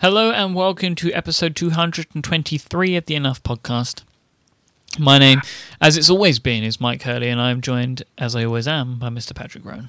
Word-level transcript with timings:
Hello 0.00 0.30
and 0.30 0.54
welcome 0.54 0.94
to 0.94 1.12
episode 1.12 1.56
223 1.56 2.94
of 2.94 3.06
the 3.06 3.16
Enough 3.16 3.42
Podcast. 3.42 4.04
My 4.96 5.18
name, 5.18 5.40
as 5.80 5.96
it's 5.96 6.08
always 6.08 6.38
been, 6.38 6.62
is 6.62 6.76
Myke 6.76 7.02
Hurley, 7.02 7.28
and 7.28 7.40
I'm 7.40 7.60
joined, 7.60 8.04
as 8.16 8.36
I 8.36 8.44
always 8.44 8.68
am, 8.68 9.00
by 9.00 9.08
Mr. 9.08 9.34
Patrick 9.34 9.64
Rhone. 9.64 9.88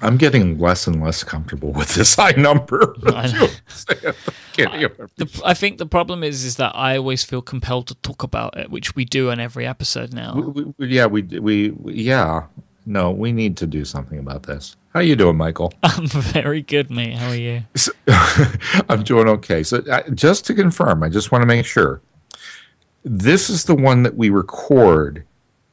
I'm 0.00 0.18
getting 0.18 0.56
less 0.60 0.86
and 0.86 1.02
less 1.02 1.24
comfortable 1.24 1.72
with 1.72 1.96
this 1.96 2.14
high 2.18 2.34
number. 2.36 2.94
I, 3.06 3.10
I, 3.88 4.88
the, 5.16 5.42
I 5.44 5.54
think 5.54 5.78
the 5.78 5.86
problem 5.86 6.22
is 6.22 6.44
is 6.44 6.54
that 6.54 6.70
I 6.76 6.96
always 6.96 7.24
feel 7.24 7.42
compelled 7.42 7.88
to 7.88 7.96
talk 7.96 8.22
about 8.22 8.56
it, 8.56 8.70
which 8.70 8.94
we 8.94 9.04
do 9.04 9.32
on 9.32 9.40
every 9.40 9.66
episode 9.66 10.14
now. 10.14 10.36
We, 10.36 10.64
we, 10.78 10.86
yeah, 10.86 11.06
we, 11.06 11.22
we 11.22 11.74
yeah. 11.92 12.44
No, 12.86 13.10
we 13.10 13.32
need 13.32 13.56
to 13.58 13.66
do 13.66 13.84
something 13.84 14.18
about 14.18 14.44
this. 14.44 14.76
How 14.94 15.00
you 15.00 15.14
doing, 15.14 15.36
Michael? 15.36 15.72
I'm 15.82 16.06
very 16.06 16.62
good, 16.62 16.90
mate. 16.90 17.14
How 17.14 17.28
are 17.28 17.36
you? 17.36 17.62
I'm 18.88 19.02
doing 19.02 19.28
okay. 19.28 19.62
So, 19.62 19.78
uh, 19.90 20.02
just 20.10 20.46
to 20.46 20.54
confirm, 20.54 21.02
I 21.02 21.08
just 21.08 21.30
want 21.30 21.42
to 21.42 21.46
make 21.46 21.66
sure 21.66 22.00
this 23.04 23.50
is 23.50 23.64
the 23.64 23.74
one 23.74 24.02
that 24.02 24.16
we 24.16 24.30
record 24.30 25.24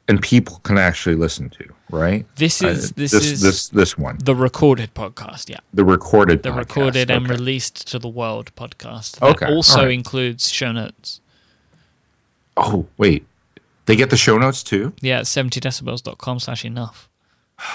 and 0.07 0.21
people 0.21 0.59
can 0.59 0.77
actually 0.77 1.15
listen 1.15 1.49
to, 1.49 1.65
right? 1.89 2.25
This 2.35 2.61
is 2.61 2.91
uh, 2.91 2.93
this, 2.95 3.11
this 3.11 3.25
is 3.25 3.41
this 3.41 3.69
this 3.69 3.97
one, 3.97 4.17
the 4.23 4.35
recorded 4.35 4.93
podcast. 4.93 5.49
Yeah, 5.49 5.59
the 5.73 5.83
recorded, 5.83 6.43
the 6.43 6.49
podcast. 6.49 6.57
recorded 6.57 7.11
okay. 7.11 7.17
and 7.17 7.29
released 7.29 7.87
to 7.89 7.99
the 7.99 8.07
world 8.07 8.53
podcast. 8.55 9.19
That 9.19 9.29
okay, 9.31 9.45
also 9.47 9.83
right. 9.83 9.91
includes 9.91 10.49
show 10.49 10.71
notes. 10.71 11.21
Oh 12.55 12.87
wait, 12.97 13.25
they 13.87 13.95
get 13.95 14.11
the 14.11 14.17
show 14.17 14.37
notes 14.37 14.61
too? 14.61 14.93
Yeah, 15.01 15.21
70decibels.com 15.21 16.39
slash 16.39 16.63
enough. 16.63 17.09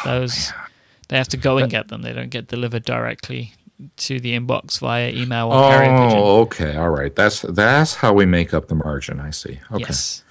Those 0.04 0.52
oh, 0.54 0.66
they 1.08 1.16
have 1.16 1.28
to 1.28 1.36
go 1.36 1.58
and 1.58 1.68
get 1.68 1.88
them. 1.88 2.02
They 2.02 2.12
don't 2.12 2.30
get 2.30 2.46
delivered 2.46 2.84
directly 2.84 3.54
to 3.96 4.20
the 4.20 4.38
inbox 4.38 4.78
via 4.78 5.10
email 5.10 5.48
or 5.48 5.64
oh, 5.64 5.68
carrier 5.70 6.06
pigeon. 6.06 6.18
okay, 6.20 6.76
all 6.76 6.90
right. 6.90 7.14
That's 7.14 7.42
that's 7.42 7.96
how 7.96 8.12
we 8.12 8.26
make 8.26 8.54
up 8.54 8.68
the 8.68 8.76
margin. 8.76 9.18
I 9.18 9.30
see. 9.30 9.58
Okay. 9.72 9.80
Yes. 9.80 10.22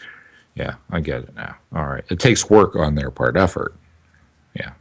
Yeah, 0.56 0.76
I 0.90 1.00
get 1.02 1.24
it 1.24 1.36
now. 1.36 1.56
All 1.74 1.88
right. 1.88 2.04
It 2.09 2.20
takes 2.20 2.50
work 2.50 2.76
on 2.76 2.96
their 2.96 3.12
part, 3.12 3.38
effort. 3.38 3.76
Yeah. 4.56 4.72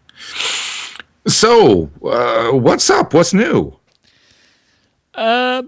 So, 1.27 1.91
uh, 2.05 2.51
what's 2.53 2.91
up? 2.91 3.15
What's 3.15 3.33
new? 3.33 3.77
Uh, 5.15 5.63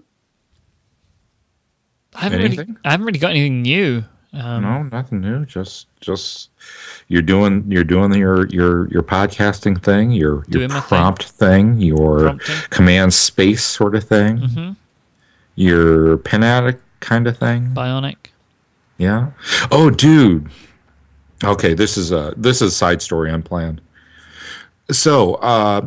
I 2.15 2.21
haven't 2.21 2.41
Anything? 2.41 2.67
really, 2.69 2.81
I 2.85 2.91
haven't 2.93 3.07
really 3.07 3.19
got 3.19 3.31
anything 3.31 3.63
new. 3.63 4.05
Um, 4.35 4.63
no, 4.63 4.83
nothing 4.85 5.21
new. 5.21 5.45
Just, 5.45 5.89
just 6.01 6.49
you're 7.09 7.21
doing, 7.21 7.65
you're 7.69 7.85
doing 7.85 8.15
your 8.15 8.47
your 8.49 8.89
your 8.89 9.03
podcasting 9.03 9.83
thing, 9.83 10.11
your 10.11 10.45
your 10.49 10.69
prompt 10.71 11.25
thing, 11.25 11.79
your 11.81 12.21
Prompting. 12.21 12.57
command 12.71 13.13
space 13.13 13.63
sort 13.63 13.95
of 13.95 14.05
thing, 14.05 14.39
Mhm. 14.39 14.77
your 15.55 16.17
pen 16.19 16.43
addict 16.43 16.83
kind 17.01 17.27
of 17.27 17.37
thing. 17.37 17.73
Bionic. 17.75 18.17
Yeah. 18.97 19.33
Oh, 19.71 19.91
dude. 19.91 20.49
Okay, 21.45 21.75
this 21.75 21.99
is 21.99 22.11
a 22.13 22.33
this 22.37 22.63
is 22.63 22.73
a 22.73 22.75
side 22.75 23.03
story 23.03 23.31
unplanned. 23.31 23.81
So, 24.91 25.35
uh, 25.37 25.83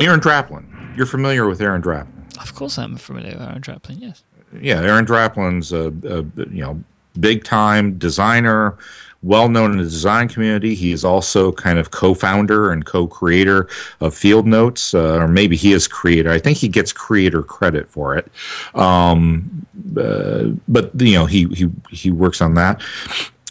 Aaron 0.00 0.20
Draplin. 0.20 0.96
You're 0.96 1.06
familiar 1.06 1.48
with 1.48 1.60
Aaron 1.60 1.82
Draplin? 1.82 2.08
Of 2.40 2.54
course, 2.54 2.78
I'm 2.78 2.96
familiar 2.96 3.32
with 3.32 3.42
Aaron 3.42 3.60
Draplin. 3.60 3.96
Yes. 4.00 4.22
Yeah, 4.60 4.80
Aaron 4.82 5.04
Draplin's 5.04 5.72
a, 5.72 5.88
a 6.08 6.22
you 6.50 6.62
know 6.62 6.84
big 7.18 7.44
time 7.44 7.96
designer, 7.98 8.76
well 9.22 9.48
known 9.48 9.72
in 9.72 9.78
the 9.78 9.84
design 9.84 10.28
community. 10.28 10.74
He 10.74 10.92
is 10.92 11.04
also 11.04 11.52
kind 11.52 11.78
of 11.78 11.90
co-founder 11.90 12.70
and 12.70 12.84
co-creator 12.84 13.68
of 14.00 14.14
Field 14.14 14.46
Notes, 14.46 14.94
uh, 14.94 15.18
or 15.18 15.28
maybe 15.28 15.56
he 15.56 15.72
is 15.72 15.88
creator. 15.88 16.30
I 16.30 16.38
think 16.38 16.58
he 16.58 16.68
gets 16.68 16.92
creator 16.92 17.42
credit 17.42 17.90
for 17.90 18.16
it. 18.16 18.30
Um, 18.74 19.66
uh, 19.96 20.50
but 20.68 21.00
you 21.00 21.14
know 21.14 21.26
he 21.26 21.46
he 21.46 21.70
he 21.90 22.10
works 22.10 22.40
on 22.40 22.54
that, 22.54 22.82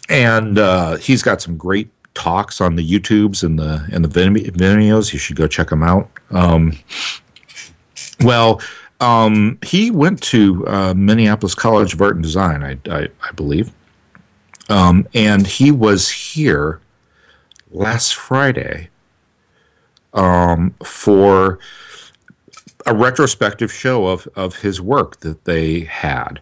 and 0.08 0.58
uh, 0.58 0.96
he's 0.96 1.22
got 1.22 1.42
some 1.42 1.56
great 1.56 1.90
talks 2.14 2.60
on 2.60 2.76
the 2.76 2.88
YouTubes 2.88 3.42
and 3.42 3.58
the 3.58 3.86
and 3.92 4.04
the 4.04 4.08
vim- 4.08 4.34
videos. 4.34 5.12
You 5.12 5.18
should 5.18 5.36
go 5.36 5.46
check 5.46 5.68
them 5.68 5.82
out. 5.82 6.08
Um, 6.30 6.78
well, 8.20 8.60
um, 9.04 9.58
he 9.62 9.90
went 9.90 10.22
to 10.22 10.66
uh, 10.66 10.94
Minneapolis 10.94 11.54
College 11.54 11.92
of 11.92 12.00
Art 12.00 12.14
and 12.14 12.22
Design, 12.22 12.62
I, 12.62 12.78
I, 12.90 13.08
I 13.22 13.32
believe, 13.32 13.70
um, 14.70 15.06
and 15.12 15.46
he 15.46 15.70
was 15.70 16.10
here 16.10 16.80
last 17.70 18.14
Friday 18.14 18.88
um, 20.14 20.74
for 20.82 21.58
a 22.86 22.94
retrospective 22.94 23.70
show 23.70 24.06
of 24.06 24.26
of 24.36 24.56
his 24.56 24.80
work 24.80 25.20
that 25.20 25.44
they 25.44 25.80
had, 25.80 26.40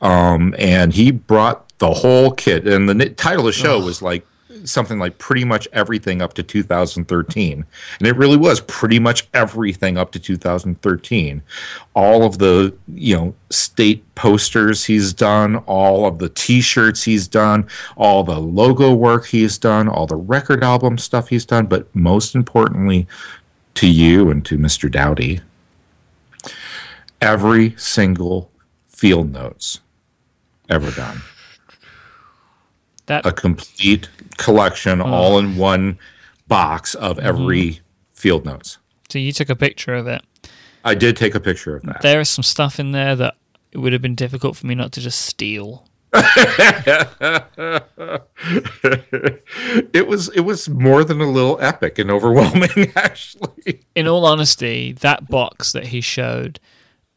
um, 0.00 0.54
and 0.58 0.94
he 0.94 1.10
brought 1.10 1.78
the 1.80 1.92
whole 1.92 2.30
kit. 2.30 2.66
And 2.66 2.88
the 2.88 3.08
n- 3.08 3.14
title 3.14 3.40
of 3.40 3.46
the 3.46 3.52
show 3.52 3.78
was 3.78 4.00
like 4.00 4.26
something 4.64 4.98
like 4.98 5.18
pretty 5.18 5.44
much 5.44 5.68
everything 5.72 6.20
up 6.20 6.34
to 6.34 6.42
2013 6.42 7.64
and 7.98 8.08
it 8.08 8.16
really 8.16 8.36
was 8.36 8.60
pretty 8.62 8.98
much 8.98 9.28
everything 9.32 9.96
up 9.96 10.10
to 10.12 10.18
2013 10.18 11.42
all 11.94 12.24
of 12.24 12.38
the 12.38 12.74
you 12.94 13.16
know 13.16 13.34
state 13.50 14.02
posters 14.14 14.84
he's 14.84 15.12
done 15.12 15.56
all 15.66 16.06
of 16.06 16.18
the 16.18 16.28
t-shirts 16.30 17.02
he's 17.02 17.28
done 17.28 17.66
all 17.96 18.24
the 18.24 18.38
logo 18.38 18.92
work 18.92 19.26
he's 19.26 19.56
done 19.56 19.88
all 19.88 20.06
the 20.06 20.16
record 20.16 20.64
album 20.64 20.98
stuff 20.98 21.28
he's 21.28 21.46
done 21.46 21.66
but 21.66 21.94
most 21.94 22.34
importantly 22.34 23.06
to 23.74 23.88
you 23.88 24.30
and 24.30 24.44
to 24.44 24.58
mr 24.58 24.90
dowdy 24.90 25.40
every 27.20 27.74
single 27.76 28.50
field 28.86 29.32
notes 29.32 29.80
ever 30.68 30.90
done 30.90 31.20
That 33.10 33.26
a 33.26 33.32
complete 33.32 34.08
collection 34.36 35.00
all 35.00 35.38
in 35.40 35.56
one 35.56 35.98
box 36.46 36.94
of 36.94 37.18
every 37.18 37.80
field 38.12 38.44
notes. 38.44 38.78
so 39.08 39.18
you 39.18 39.32
took 39.32 39.50
a 39.50 39.56
picture 39.56 39.94
of 39.94 40.06
it. 40.06 40.22
I 40.84 40.94
did 40.94 41.16
take 41.16 41.34
a 41.34 41.40
picture 41.40 41.74
of 41.76 41.82
that. 41.82 42.02
There 42.02 42.20
is 42.20 42.28
some 42.30 42.44
stuff 42.44 42.78
in 42.78 42.92
there 42.92 43.16
that 43.16 43.34
it 43.72 43.78
would 43.78 43.92
have 43.92 44.00
been 44.00 44.14
difficult 44.14 44.56
for 44.56 44.66
me 44.68 44.76
not 44.76 44.92
to 44.92 45.00
just 45.00 45.20
steal. 45.22 45.88
it 49.92 50.06
was 50.06 50.28
it 50.30 50.40
was 50.40 50.68
more 50.68 51.04
than 51.04 51.20
a 51.20 51.30
little 51.30 51.58
epic 51.60 51.98
and 51.98 52.10
overwhelming 52.10 52.92
actually. 52.96 53.84
In 53.94 54.06
all 54.06 54.24
honesty, 54.24 54.92
that 54.92 55.28
box 55.28 55.72
that 55.72 55.88
he 55.88 56.00
showed, 56.00 56.60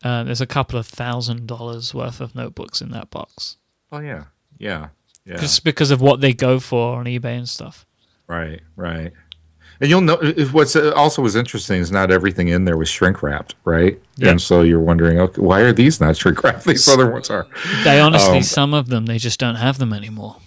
uh, 0.03 0.23
there's 0.23 0.41
a 0.41 0.47
couple 0.47 0.77
of 0.79 0.87
thousand 0.87 1.47
dollars 1.47 1.93
worth 1.93 2.19
of 2.21 2.35
notebooks 2.35 2.81
in 2.81 2.89
that 2.91 3.09
box. 3.09 3.57
Oh 3.91 3.99
yeah. 3.99 4.25
Yeah. 4.57 4.89
Yeah. 5.25 5.37
Just 5.37 5.63
because 5.63 5.91
of 5.91 6.01
what 6.01 6.19
they 6.21 6.33
go 6.33 6.59
for 6.59 6.97
on 6.97 7.05
eBay 7.05 7.37
and 7.37 7.47
stuff. 7.47 7.85
Right, 8.27 8.61
right. 8.75 9.11
And 9.79 9.89
you'll 9.89 10.01
know 10.01 10.17
if 10.21 10.53
what's 10.53 10.75
also 10.75 11.21
was 11.21 11.35
interesting 11.35 11.79
is 11.81 11.91
not 11.91 12.11
everything 12.11 12.47
in 12.49 12.65
there 12.65 12.77
was 12.77 12.89
shrink 12.89 13.23
wrapped, 13.23 13.55
right? 13.65 13.99
Yeah. 14.17 14.29
And 14.31 14.41
so 14.41 14.61
you're 14.61 14.79
wondering, 14.79 15.19
okay, 15.19 15.41
why 15.41 15.61
are 15.61 15.73
these 15.73 15.99
not 15.99 16.15
shrink 16.17 16.43
wrapped? 16.43 16.63
These 16.65 16.87
other 16.87 17.09
ones 17.09 17.29
are. 17.29 17.47
They 17.83 17.99
honestly, 17.99 18.37
Um, 18.37 18.43
some 18.43 18.73
of 18.73 18.87
them, 18.87 19.05
they 19.07 19.17
just 19.17 19.39
don't 19.39 19.55
have 19.55 19.79
them 19.79 19.91
anymore. 19.93 20.37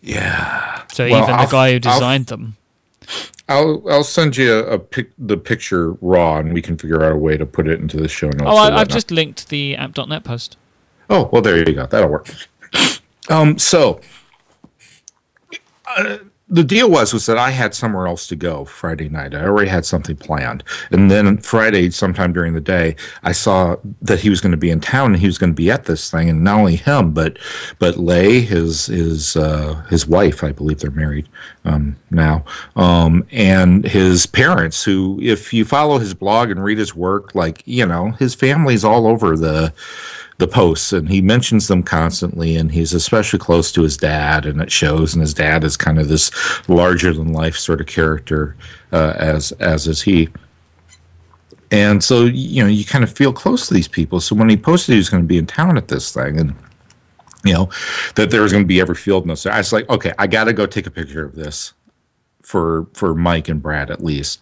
Yeah. 0.00 0.82
So 0.92 1.04
Well, 1.08 1.22
even 1.24 1.26
the 1.36 1.40
I'll- 1.42 1.48
guy 1.48 1.68
who 1.70 1.74
I'll- 1.74 1.80
designed 1.98 2.26
them, 2.26 2.56
I'll 3.48 3.82
I'll 3.90 4.04
send 4.04 4.36
you 4.36 4.52
a, 4.52 4.64
a 4.74 4.78
pic, 4.78 5.10
the 5.18 5.36
picture 5.38 5.92
raw, 6.02 6.36
and 6.38 6.52
we 6.52 6.60
can 6.60 6.76
figure 6.76 7.02
out 7.02 7.12
a 7.12 7.16
way 7.16 7.36
to 7.38 7.46
put 7.46 7.66
it 7.66 7.80
into 7.80 7.96
the 7.96 8.08
show 8.08 8.26
notes. 8.28 8.42
oh, 8.44 8.56
I, 8.56 8.76
I've 8.76 8.88
just 8.88 9.10
linked 9.10 9.48
the 9.48 9.74
app.net 9.76 10.22
post. 10.22 10.56
Oh, 11.08 11.30
well, 11.32 11.40
there 11.42 11.56
you 11.58 11.74
go. 11.74 11.86
That'll 11.86 12.10
work. 12.10 12.28
Um, 13.28 13.58
so 13.58 14.00
uh, 15.86 16.18
the 16.50 16.64
deal 16.64 16.90
was 16.90 17.12
was 17.12 17.26
that 17.26 17.36
I 17.36 17.50
had 17.50 17.74
somewhere 17.74 18.06
else 18.06 18.26
to 18.28 18.36
go 18.36 18.64
Friday 18.64 19.08
night. 19.08 19.34
I 19.34 19.44
already 19.44 19.68
had 19.68 19.84
something 19.84 20.16
planned, 20.16 20.64
and 20.90 21.10
then 21.10 21.36
Friday, 21.38 21.90
sometime 21.90 22.32
during 22.32 22.54
the 22.54 22.60
day, 22.60 22.96
I 23.22 23.32
saw 23.32 23.76
that 24.00 24.20
he 24.20 24.30
was 24.30 24.40
going 24.40 24.52
to 24.52 24.58
be 24.58 24.70
in 24.70 24.80
town 24.80 25.12
and 25.12 25.20
he 25.20 25.26
was 25.26 25.36
going 25.36 25.50
to 25.50 25.56
be 25.56 25.70
at 25.70 25.84
this 25.84 26.10
thing. 26.10 26.30
And 26.30 26.42
not 26.44 26.58
only 26.58 26.76
him, 26.76 27.12
but 27.12 27.38
but 27.78 27.98
Lay, 27.98 28.40
his 28.40 28.86
his 28.86 29.36
uh, 29.36 29.74
his 29.90 30.06
wife, 30.06 30.42
I 30.42 30.52
believe 30.52 30.80
they're 30.80 30.90
married 30.90 31.28
um, 31.64 31.96
now, 32.10 32.44
um, 32.76 33.26
and 33.30 33.84
his 33.84 34.24
parents. 34.24 34.82
Who, 34.84 35.18
if 35.22 35.52
you 35.52 35.66
follow 35.66 35.98
his 35.98 36.14
blog 36.14 36.50
and 36.50 36.64
read 36.64 36.78
his 36.78 36.94
work, 36.94 37.34
like 37.34 37.62
you 37.66 37.84
know, 37.84 38.12
his 38.12 38.34
family's 38.34 38.84
all 38.84 39.06
over 39.06 39.36
the 39.36 39.74
the 40.38 40.48
posts 40.48 40.92
and 40.92 41.08
he 41.08 41.20
mentions 41.20 41.66
them 41.66 41.82
constantly 41.82 42.56
and 42.56 42.70
he's 42.70 42.94
especially 42.94 43.40
close 43.40 43.72
to 43.72 43.82
his 43.82 43.96
dad 43.96 44.46
and 44.46 44.60
it 44.60 44.70
shows 44.70 45.12
and 45.12 45.20
his 45.20 45.34
dad 45.34 45.64
is 45.64 45.76
kind 45.76 45.98
of 45.98 46.08
this 46.08 46.30
larger 46.68 47.12
than 47.12 47.32
life 47.32 47.56
sort 47.56 47.80
of 47.80 47.88
character 47.88 48.56
uh, 48.92 49.14
as 49.16 49.52
as 49.52 49.86
is 49.86 50.02
he. 50.02 50.28
And 51.70 52.02
so 52.02 52.24
you 52.24 52.62
know 52.62 52.68
you 52.68 52.84
kind 52.84 53.02
of 53.02 53.12
feel 53.12 53.32
close 53.32 53.66
to 53.66 53.74
these 53.74 53.88
people. 53.88 54.20
So 54.20 54.36
when 54.36 54.48
he 54.48 54.56
posted 54.56 54.92
he 54.92 54.98
was 54.98 55.10
going 55.10 55.24
to 55.24 55.26
be 55.26 55.38
in 55.38 55.46
town 55.46 55.76
at 55.76 55.88
this 55.88 56.12
thing 56.12 56.38
and 56.38 56.54
you 57.44 57.52
know 57.52 57.68
that 58.14 58.30
there 58.30 58.42
was 58.42 58.52
going 58.52 58.64
to 58.64 58.68
be 58.68 58.80
every 58.80 58.96
field 58.96 59.24
note 59.24 59.46
i 59.46 59.58
was 59.58 59.72
like 59.72 59.88
okay 59.88 60.12
i 60.18 60.26
got 60.26 60.44
to 60.44 60.52
go 60.52 60.66
take 60.66 60.88
a 60.88 60.90
picture 60.90 61.24
of 61.24 61.36
this 61.36 61.72
for 62.42 62.88
for 62.94 63.14
mike 63.14 63.48
and 63.48 63.62
brad 63.62 63.90
at 63.90 64.02
least. 64.02 64.40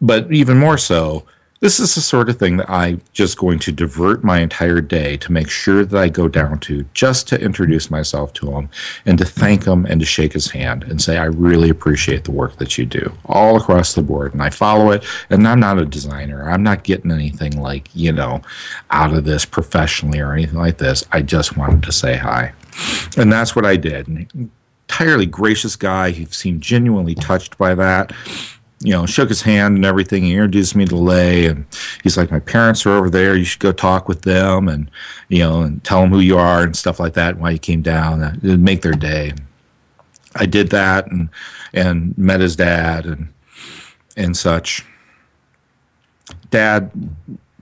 But 0.00 0.32
even 0.32 0.58
more 0.58 0.78
so 0.78 1.26
this 1.64 1.80
is 1.80 1.94
the 1.94 2.00
sort 2.02 2.28
of 2.28 2.38
thing 2.38 2.58
that 2.58 2.68
I'm 2.68 3.00
just 3.14 3.38
going 3.38 3.58
to 3.60 3.72
divert 3.72 4.22
my 4.22 4.40
entire 4.40 4.82
day 4.82 5.16
to 5.16 5.32
make 5.32 5.48
sure 5.48 5.82
that 5.82 5.98
I 5.98 6.10
go 6.10 6.28
down 6.28 6.58
to 6.58 6.84
just 6.92 7.26
to 7.28 7.40
introduce 7.40 7.90
myself 7.90 8.34
to 8.34 8.50
him 8.50 8.68
and 9.06 9.16
to 9.16 9.24
thank 9.24 9.64
him 9.64 9.86
and 9.86 9.98
to 9.98 10.04
shake 10.04 10.34
his 10.34 10.50
hand 10.50 10.84
and 10.84 11.00
say, 11.00 11.16
I 11.16 11.24
really 11.24 11.70
appreciate 11.70 12.24
the 12.24 12.32
work 12.32 12.58
that 12.58 12.76
you 12.76 12.84
do 12.84 13.10
all 13.24 13.56
across 13.56 13.94
the 13.94 14.02
board. 14.02 14.34
And 14.34 14.42
I 14.42 14.50
follow 14.50 14.90
it. 14.90 15.06
And 15.30 15.48
I'm 15.48 15.58
not 15.58 15.78
a 15.78 15.86
designer. 15.86 16.50
I'm 16.50 16.62
not 16.62 16.84
getting 16.84 17.10
anything 17.10 17.58
like, 17.58 17.88
you 17.94 18.12
know, 18.12 18.42
out 18.90 19.14
of 19.14 19.24
this 19.24 19.46
professionally 19.46 20.20
or 20.20 20.34
anything 20.34 20.58
like 20.58 20.76
this. 20.76 21.02
I 21.12 21.22
just 21.22 21.56
wanted 21.56 21.82
to 21.84 21.92
say 21.92 22.18
hi. 22.18 22.52
And 23.16 23.32
that's 23.32 23.56
what 23.56 23.64
I 23.64 23.76
did. 23.76 24.06
And 24.06 24.50
entirely 24.86 25.24
gracious 25.24 25.76
guy. 25.76 26.10
He 26.10 26.26
seemed 26.26 26.60
genuinely 26.60 27.14
touched 27.14 27.56
by 27.56 27.74
that 27.74 28.12
you 28.84 28.92
know, 28.92 29.06
shook 29.06 29.30
his 29.30 29.40
hand 29.40 29.76
and 29.76 29.84
everything. 29.86 30.24
He 30.24 30.32
introduced 30.32 30.76
me 30.76 30.84
to 30.84 30.94
Lay, 30.94 31.46
and 31.46 31.64
he's 32.02 32.18
like, 32.18 32.30
"My 32.30 32.38
parents 32.38 32.84
are 32.84 32.92
over 32.92 33.08
there. 33.08 33.34
You 33.34 33.44
should 33.44 33.60
go 33.60 33.72
talk 33.72 34.08
with 34.08 34.22
them, 34.22 34.68
and 34.68 34.90
you 35.28 35.38
know, 35.38 35.62
and 35.62 35.82
tell 35.82 36.02
them 36.02 36.10
who 36.10 36.20
you 36.20 36.36
are 36.36 36.62
and 36.62 36.76
stuff 36.76 37.00
like 37.00 37.14
that. 37.14 37.30
And 37.30 37.40
why 37.40 37.50
you 37.50 37.58
came 37.58 37.80
down. 37.80 38.22
It'd 38.42 38.60
make 38.60 38.82
their 38.82 38.92
day." 38.92 39.32
I 40.36 40.44
did 40.44 40.68
that, 40.70 41.10
and 41.10 41.30
and 41.72 42.16
met 42.18 42.40
his 42.40 42.56
dad 42.56 43.06
and 43.06 43.32
and 44.18 44.36
such. 44.36 44.84
Dad, 46.50 46.90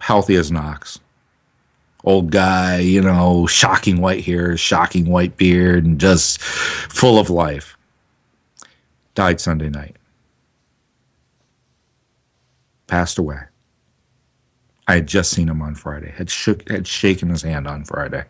healthy 0.01 0.35
as 0.35 0.51
Knox. 0.51 0.99
Old 2.05 2.33
guy, 2.33 2.81
you 2.81 3.01
know, 3.01 3.47
shocking 3.47 4.01
white 4.01 4.25
hair, 4.25 4.57
shocking 4.57 5.07
white 5.07 5.37
beard, 5.37 5.85
and 5.85 6.01
just 6.01 6.43
full 6.43 7.21
of 7.21 7.31
life. 7.31 7.77
Died 9.15 9.41
Sunday 9.41 9.69
night 9.69 9.97
passed 12.93 13.17
away. 13.17 13.39
I 14.87 14.97
had 14.97 15.07
just 15.07 15.31
seen 15.31 15.49
him 15.49 15.63
on 15.63 15.75
Friday. 15.75 16.13
Had 16.15 16.29
shook 16.29 16.69
had 16.69 16.87
shaken 16.87 17.31
his 17.31 17.41
hand 17.41 17.67
on 17.67 17.87
Friday. 17.87 18.25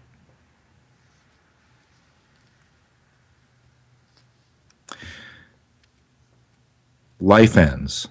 Life 7.20 7.56
ends. 7.56 8.06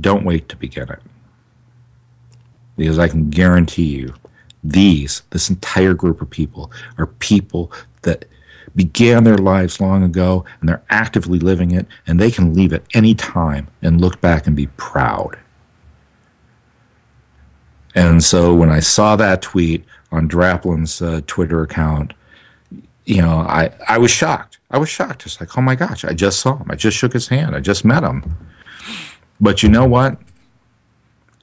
Don't 0.00 0.24
wait 0.24 0.48
to 0.48 0.56
begin 0.56 0.88
it. 0.88 1.02
Because 2.76 2.98
I 2.98 3.06
can 3.06 3.30
guarantee 3.30 3.84
you, 3.84 4.14
these, 4.64 5.22
this 5.30 5.48
entire 5.48 5.94
group 5.94 6.20
of 6.20 6.28
people, 6.28 6.72
are 6.98 7.06
people 7.06 7.70
that 8.02 8.24
began 8.76 9.24
their 9.24 9.38
lives 9.38 9.80
long 9.80 10.02
ago 10.02 10.44
and 10.60 10.68
they're 10.68 10.82
actively 10.90 11.38
living 11.38 11.72
it 11.72 11.86
and 12.06 12.18
they 12.18 12.30
can 12.30 12.54
leave 12.54 12.72
at 12.72 12.82
any 12.94 13.14
time 13.14 13.68
and 13.82 14.00
look 14.00 14.20
back 14.20 14.46
and 14.46 14.56
be 14.56 14.66
proud. 14.68 15.38
And 17.94 18.22
so 18.22 18.54
when 18.54 18.70
I 18.70 18.80
saw 18.80 19.16
that 19.16 19.42
tweet 19.42 19.84
on 20.12 20.28
Draplin's 20.28 21.02
uh, 21.02 21.20
Twitter 21.26 21.62
account, 21.62 22.14
you 23.04 23.20
know, 23.20 23.38
I, 23.40 23.72
I 23.88 23.98
was 23.98 24.10
shocked. 24.10 24.58
I 24.70 24.78
was 24.78 24.88
shocked. 24.88 25.26
It's 25.26 25.40
like, 25.40 25.58
oh 25.58 25.62
my 25.62 25.74
gosh, 25.74 26.04
I 26.04 26.12
just 26.12 26.40
saw 26.40 26.56
him. 26.56 26.70
I 26.70 26.76
just 26.76 26.96
shook 26.96 27.12
his 27.12 27.28
hand. 27.28 27.56
I 27.56 27.60
just 27.60 27.84
met 27.84 28.04
him. 28.04 28.36
But 29.40 29.62
you 29.62 29.68
know 29.68 29.86
what? 29.86 30.18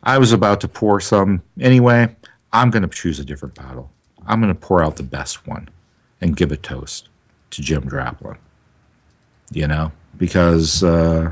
I 0.04 0.18
was 0.18 0.32
about 0.32 0.62
to 0.62 0.68
pour 0.70 1.02
some 1.02 1.42
anyway. 1.60 2.16
I'm 2.54 2.70
going 2.70 2.84
to 2.84 2.88
choose 2.88 3.20
a 3.20 3.26
different 3.26 3.56
bottle. 3.56 3.92
I'm 4.26 4.40
going 4.40 4.54
to 4.54 4.60
pour 4.60 4.82
out 4.82 4.96
the 4.96 5.04
best 5.04 5.46
one 5.46 5.68
and 6.22 6.38
give 6.38 6.52
a 6.52 6.58
toast 6.58 7.10
to 7.52 7.62
Jim 7.62 7.90
Draplin. 7.90 8.38
You 9.52 9.68
know, 9.68 9.92
because 10.18 10.84
uh, 10.84 11.32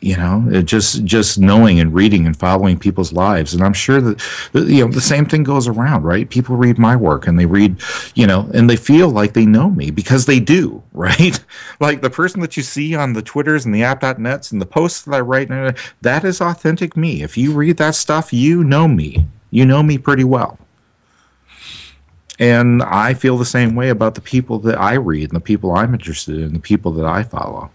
you 0.00 0.16
know, 0.16 0.46
it 0.50 0.62
just 0.62 1.04
just 1.04 1.38
knowing 1.38 1.78
and 1.78 1.92
reading 1.92 2.26
and 2.26 2.36
following 2.36 2.78
people's 2.78 3.12
lives, 3.12 3.52
and 3.52 3.62
I'm 3.62 3.74
sure 3.74 4.00
that 4.00 4.22
you 4.54 4.84
know 4.84 4.90
the 4.90 5.00
same 5.00 5.26
thing 5.26 5.42
goes 5.42 5.68
around, 5.68 6.04
right? 6.04 6.28
People 6.28 6.56
read 6.56 6.78
my 6.78 6.96
work 6.96 7.26
and 7.26 7.38
they 7.38 7.44
read, 7.44 7.76
you 8.14 8.26
know, 8.26 8.48
and 8.54 8.68
they 8.68 8.76
feel 8.76 9.10
like 9.10 9.34
they 9.34 9.44
know 9.44 9.68
me 9.68 9.90
because 9.90 10.24
they 10.24 10.40
do, 10.40 10.82
right? 10.94 11.38
like 11.80 12.00
the 12.00 12.08
person 12.08 12.40
that 12.40 12.56
you 12.56 12.62
see 12.62 12.94
on 12.94 13.12
the 13.12 13.22
Twitters 13.22 13.66
and 13.66 13.74
the 13.74 13.82
app.nets 13.82 14.52
and 14.52 14.60
the 14.60 14.66
posts 14.66 15.02
that 15.02 15.14
I 15.14 15.20
write, 15.20 15.48
that 16.00 16.24
is 16.24 16.40
authentic 16.40 16.96
me. 16.96 17.22
If 17.22 17.36
you 17.36 17.52
read 17.52 17.76
that 17.76 17.94
stuff, 17.94 18.32
you 18.32 18.64
know 18.64 18.88
me. 18.88 19.26
You 19.50 19.66
know 19.66 19.82
me 19.82 19.98
pretty 19.98 20.24
well. 20.24 20.58
And 22.40 22.82
I 22.82 23.12
feel 23.12 23.36
the 23.36 23.44
same 23.44 23.74
way 23.74 23.90
about 23.90 24.14
the 24.14 24.22
people 24.22 24.58
that 24.60 24.80
I 24.80 24.94
read 24.94 25.24
and 25.24 25.36
the 25.36 25.44
people 25.44 25.72
I'm 25.72 25.92
interested 25.92 26.40
in, 26.40 26.54
the 26.54 26.58
people 26.58 26.90
that 26.92 27.04
I 27.04 27.22
follow. 27.22 27.70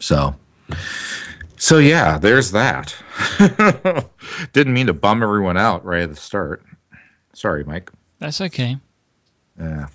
So, 0.00 0.34
so 1.56 1.78
yeah, 1.78 2.18
there's 2.18 2.50
that. 2.50 2.96
Didn't 4.52 4.72
mean 4.72 4.88
to 4.88 4.92
bum 4.92 5.22
everyone 5.22 5.56
out 5.56 5.84
right 5.84 6.02
at 6.02 6.10
the 6.10 6.16
start. 6.16 6.64
Sorry, 7.34 7.62
Myke. 7.62 7.90
That's 8.18 8.40
okay. 8.40 8.78
Yeah. 9.56 9.86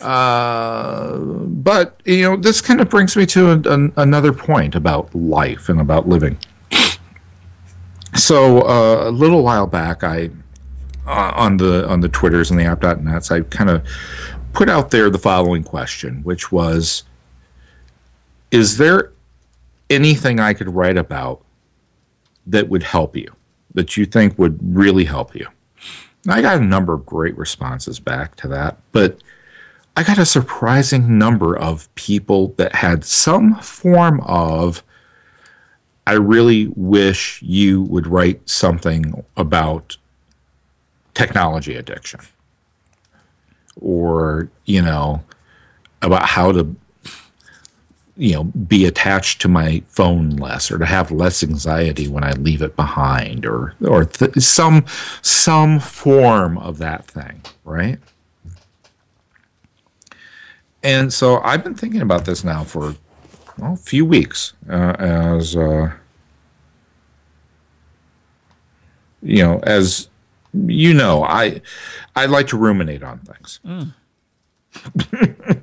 Uh, 0.00 1.18
but 1.18 2.00
you 2.06 2.22
know, 2.22 2.36
this 2.36 2.62
kind 2.62 2.80
of 2.80 2.88
brings 2.88 3.14
me 3.14 3.26
to 3.26 3.50
a, 3.50 3.58
a, 3.58 3.92
another 3.96 4.32
point 4.32 4.74
about 4.74 5.14
life 5.14 5.68
and 5.68 5.82
about 5.82 6.08
living. 6.08 6.38
So 8.14 8.62
uh, 8.62 9.08
a 9.08 9.10
little 9.10 9.42
while 9.42 9.66
back, 9.66 10.02
I 10.02 10.30
Uh, 11.08 11.32
on 11.36 11.56
the 11.56 11.88
on 11.88 12.00
the 12.00 12.08
Twitters 12.10 12.50
and 12.50 12.60
the 12.60 12.64
app.nets, 12.64 13.30
I 13.30 13.40
kind 13.40 13.70
of 13.70 13.82
put 14.52 14.68
out 14.68 14.90
there 14.90 15.08
the 15.08 15.18
following 15.18 15.64
question, 15.64 16.22
which 16.22 16.52
was, 16.52 17.04
is 18.50 18.76
there 18.76 19.12
anything 19.88 20.38
I 20.38 20.52
could 20.52 20.68
write 20.68 20.98
about 20.98 21.42
that 22.46 22.68
would 22.68 22.82
help 22.82 23.16
you, 23.16 23.34
that 23.72 23.96
you 23.96 24.04
think 24.04 24.38
would 24.38 24.58
really 24.62 25.04
help 25.04 25.34
you? 25.34 25.46
And 26.24 26.34
I 26.34 26.42
got 26.42 26.58
a 26.58 26.64
number 26.64 26.92
of 26.92 27.06
great 27.06 27.38
responses 27.38 27.98
back 27.98 28.36
to 28.36 28.48
that, 28.48 28.76
but 28.92 29.22
I 29.96 30.02
got 30.02 30.18
a 30.18 30.26
surprising 30.26 31.16
number 31.16 31.56
of 31.56 31.88
people 31.94 32.48
that 32.58 32.74
had 32.74 33.02
some 33.02 33.54
form 33.60 34.20
of 34.26 34.82
I 36.08 36.14
really 36.14 36.68
wish 36.74 37.42
you 37.42 37.82
would 37.82 38.06
write 38.06 38.48
something 38.48 39.24
about 39.36 39.97
technology 41.18 41.74
addiction 41.74 42.20
or 43.80 44.48
you 44.66 44.80
know 44.80 45.20
about 46.00 46.24
how 46.24 46.52
to 46.52 46.76
you 48.16 48.34
know 48.34 48.44
be 48.44 48.84
attached 48.84 49.40
to 49.40 49.48
my 49.48 49.82
phone 49.88 50.30
less 50.36 50.70
or 50.70 50.78
to 50.78 50.86
have 50.86 51.10
less 51.10 51.42
anxiety 51.42 52.06
when 52.06 52.22
i 52.22 52.30
leave 52.34 52.62
it 52.62 52.76
behind 52.76 53.44
or 53.44 53.74
or 53.84 54.04
th- 54.04 54.36
some 54.36 54.84
some 55.20 55.80
form 55.80 56.56
of 56.58 56.78
that 56.78 57.04
thing 57.04 57.42
right? 57.64 57.98
And 60.84 61.12
so 61.12 61.40
i've 61.40 61.64
been 61.64 61.74
thinking 61.74 62.00
about 62.00 62.26
this 62.26 62.44
now 62.44 62.62
for 62.62 62.94
well, 63.58 63.72
a 63.72 63.76
few 63.76 64.06
weeks 64.06 64.52
uh, 64.70 64.94
as 65.00 65.56
uh, 65.56 65.90
you 69.20 69.42
know 69.42 69.58
as 69.64 70.08
you 70.52 70.94
know, 70.94 71.24
I 71.24 71.60
I 72.16 72.26
like 72.26 72.46
to 72.48 72.56
ruminate 72.56 73.02
on 73.02 73.18
things. 73.20 73.60
Mm. 73.64 73.92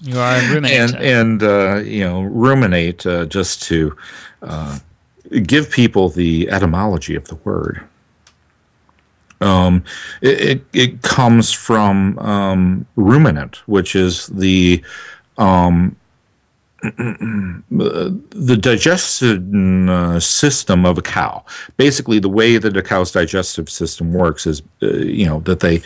you 0.00 0.18
are 0.18 0.36
a 0.36 0.40
ruminator. 0.40 0.70
And 0.70 0.94
and 0.96 1.42
uh, 1.42 1.76
you 1.76 2.04
know, 2.04 2.22
ruminate 2.22 3.06
uh, 3.06 3.26
just 3.26 3.62
to 3.64 3.96
uh, 4.42 4.78
give 5.42 5.70
people 5.70 6.08
the 6.08 6.50
etymology 6.50 7.14
of 7.14 7.28
the 7.28 7.36
word. 7.36 7.82
Um, 9.42 9.84
it, 10.20 10.40
it, 10.40 10.64
it 10.74 11.02
comes 11.02 11.50
from 11.50 12.18
um, 12.18 12.86
ruminant, 12.96 13.66
which 13.66 13.96
is 13.96 14.26
the 14.26 14.84
um, 15.38 15.96
the 16.82 18.58
digestion 18.60 19.88
uh, 19.88 20.20
system 20.20 20.86
of 20.86 20.98
a 20.98 21.02
cow. 21.02 21.44
Basically, 21.76 22.18
the 22.18 22.28
way 22.28 22.56
that 22.56 22.76
a 22.76 22.82
cow's 22.82 23.12
digestive 23.12 23.68
system 23.68 24.12
works 24.12 24.46
is, 24.46 24.62
uh, 24.82 24.88
you 24.88 25.26
know, 25.26 25.40
that 25.40 25.60
they 25.60 25.82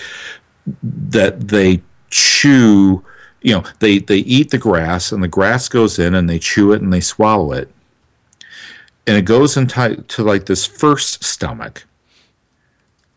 that 0.82 1.48
they 1.48 1.82
chew. 2.10 3.04
You 3.42 3.54
know, 3.54 3.64
they 3.80 3.98
they 3.98 4.18
eat 4.18 4.50
the 4.50 4.58
grass, 4.58 5.12
and 5.12 5.22
the 5.22 5.28
grass 5.28 5.68
goes 5.68 5.98
in, 5.98 6.14
and 6.14 6.30
they 6.30 6.38
chew 6.38 6.72
it, 6.72 6.80
and 6.80 6.92
they 6.92 7.00
swallow 7.00 7.52
it, 7.52 7.70
and 9.06 9.16
it 9.16 9.24
goes 9.24 9.56
into 9.56 9.96
to 9.96 10.22
like 10.22 10.46
this 10.46 10.64
first 10.64 11.24
stomach. 11.24 11.84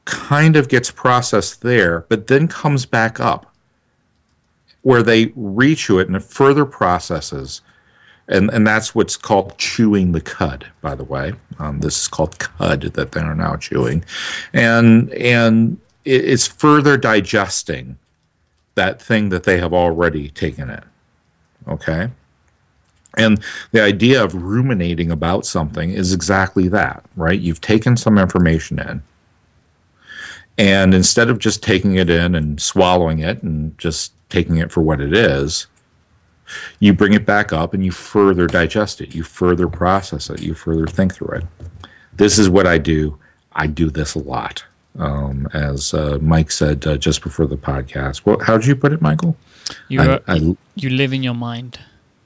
Kind 0.05 0.55
of 0.55 0.69
gets 0.69 0.89
processed 0.89 1.61
there, 1.61 2.01
but 2.09 2.27
then 2.27 2.47
comes 2.47 2.85
back 2.85 3.19
up 3.19 3.53
where 4.81 5.03
they 5.03 5.27
rechew 5.27 6.01
it 6.01 6.07
and 6.07 6.15
it 6.15 6.23
further 6.23 6.65
processes 6.65 7.61
and 8.29 8.49
and 8.51 8.67
that's 8.67 8.93
what's 8.93 9.17
called 9.17 9.57
chewing 9.57 10.11
the 10.11 10.21
cud. 10.21 10.67
By 10.81 10.95
the 10.95 11.03
way, 11.05 11.33
um, 11.59 11.79
this 11.79 12.01
is 12.01 12.07
called 12.07 12.39
cud 12.39 12.81
that 12.81 13.11
they 13.13 13.21
are 13.21 13.35
now 13.35 13.55
chewing, 13.55 14.03
and 14.53 15.11
and 15.13 15.79
it's 16.05 16.47
further 16.47 16.97
digesting 16.97 17.97
that 18.75 19.01
thing 19.01 19.29
that 19.29 19.43
they 19.43 19.59
have 19.59 19.73
already 19.73 20.29
taken 20.29 20.69
in. 20.69 20.83
Okay, 21.67 22.09
And 23.17 23.43
the 23.71 23.81
idea 23.81 24.23
of 24.23 24.35
ruminating 24.35 25.11
about 25.11 25.45
something 25.45 25.91
is 25.91 26.13
exactly 26.13 26.67
that, 26.69 27.03
right? 27.17 27.39
You've 27.39 27.61
taken 27.61 27.97
some 27.97 28.17
information 28.17 28.79
in. 28.79 29.03
And 30.59 30.93
instead 30.93 31.29
of 31.29 31.39
just 31.39 31.63
taking 31.63 31.95
it 31.95 32.09
in 32.09 32.35
and 32.35 32.61
swallowing 32.61 33.19
it 33.19 33.43
and 33.43 33.77
just 33.77 34.13
taking 34.29 34.57
it 34.57 34.71
for 34.71 34.81
what 34.81 35.01
it 35.01 35.13
is, 35.13 35.67
you 36.79 36.93
bring 36.93 37.13
it 37.13 37.25
back 37.25 37.51
up 37.51 37.73
and 37.73 37.83
you 37.83 37.91
further 37.91 38.47
digest 38.47 39.01
it, 39.01 39.13
you 39.13 39.23
further 39.23 39.67
process 39.67 40.29
it, 40.29 40.41
you 40.41 40.53
further 40.53 40.87
think 40.87 41.13
through 41.13 41.37
it. 41.37 41.45
This 42.13 42.39
is 42.39 42.49
what 42.49 42.65
I 42.65 42.77
do. 42.77 43.19
I 43.53 43.67
do 43.67 43.89
this 43.89 44.15
a 44.15 44.19
lot. 44.19 44.63
Um, 44.97 45.47
as 45.53 45.93
uh, 45.93 46.17
Myke 46.19 46.51
said 46.51 46.87
uh, 46.87 46.97
just 46.97 47.21
before 47.21 47.45
the 47.45 47.57
podcast. 47.57 48.25
Well, 48.25 48.39
how 48.39 48.57
did 48.57 48.65
you 48.65 48.75
put 48.75 48.93
it, 48.93 49.01
Michael? 49.01 49.37
You, 49.89 50.01
I, 50.01 50.19
I, 50.27 50.57
you 50.75 50.89
live 50.89 51.13
in 51.13 51.21
your 51.21 51.35
mind. 51.35 51.79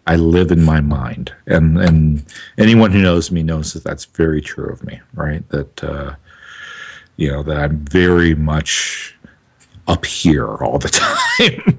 I 0.07 0.15
live 0.15 0.51
in 0.51 0.63
my 0.63 0.81
mind, 0.81 1.33
and 1.45 1.77
and 1.77 2.25
anyone 2.57 2.91
who 2.91 3.01
knows 3.01 3.29
me 3.29 3.43
knows 3.43 3.73
that 3.73 3.83
that's 3.83 4.05
very 4.05 4.41
true 4.41 4.69
of 4.69 4.83
me. 4.83 4.99
Right? 5.13 5.47
That 5.49 5.83
uh, 5.83 6.15
you 7.17 7.31
know 7.31 7.43
that 7.43 7.57
I'm 7.57 7.79
very 7.85 8.35
much 8.35 9.15
up 9.91 10.05
here 10.05 10.55
all 10.57 10.79
the 10.79 10.89
time, 10.89 11.77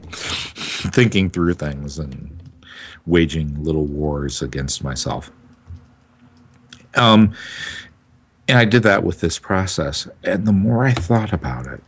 thinking 0.92 1.31
through 1.31 1.54
things 1.54 1.99
and 1.99 2.31
waging 3.07 3.62
little 3.62 3.87
wars 3.87 4.42
against 4.42 4.85
myself. 4.85 5.31
Um, 6.95 7.35
and 8.49 8.59
I 8.59 8.66
did 8.66 8.83
that 8.83 9.02
with 9.02 9.21
this 9.21 9.38
process. 9.38 10.07
And 10.25 10.47
the 10.47 10.52
more 10.52 10.85
I 10.85 10.92
thought 10.92 11.33
about 11.33 11.66
it, 11.66 11.83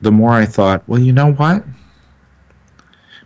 the 0.00 0.10
more 0.10 0.32
I 0.32 0.44
thought, 0.44 0.82
well, 0.88 1.00
you 1.00 1.12
know 1.12 1.32
what? 1.32 1.64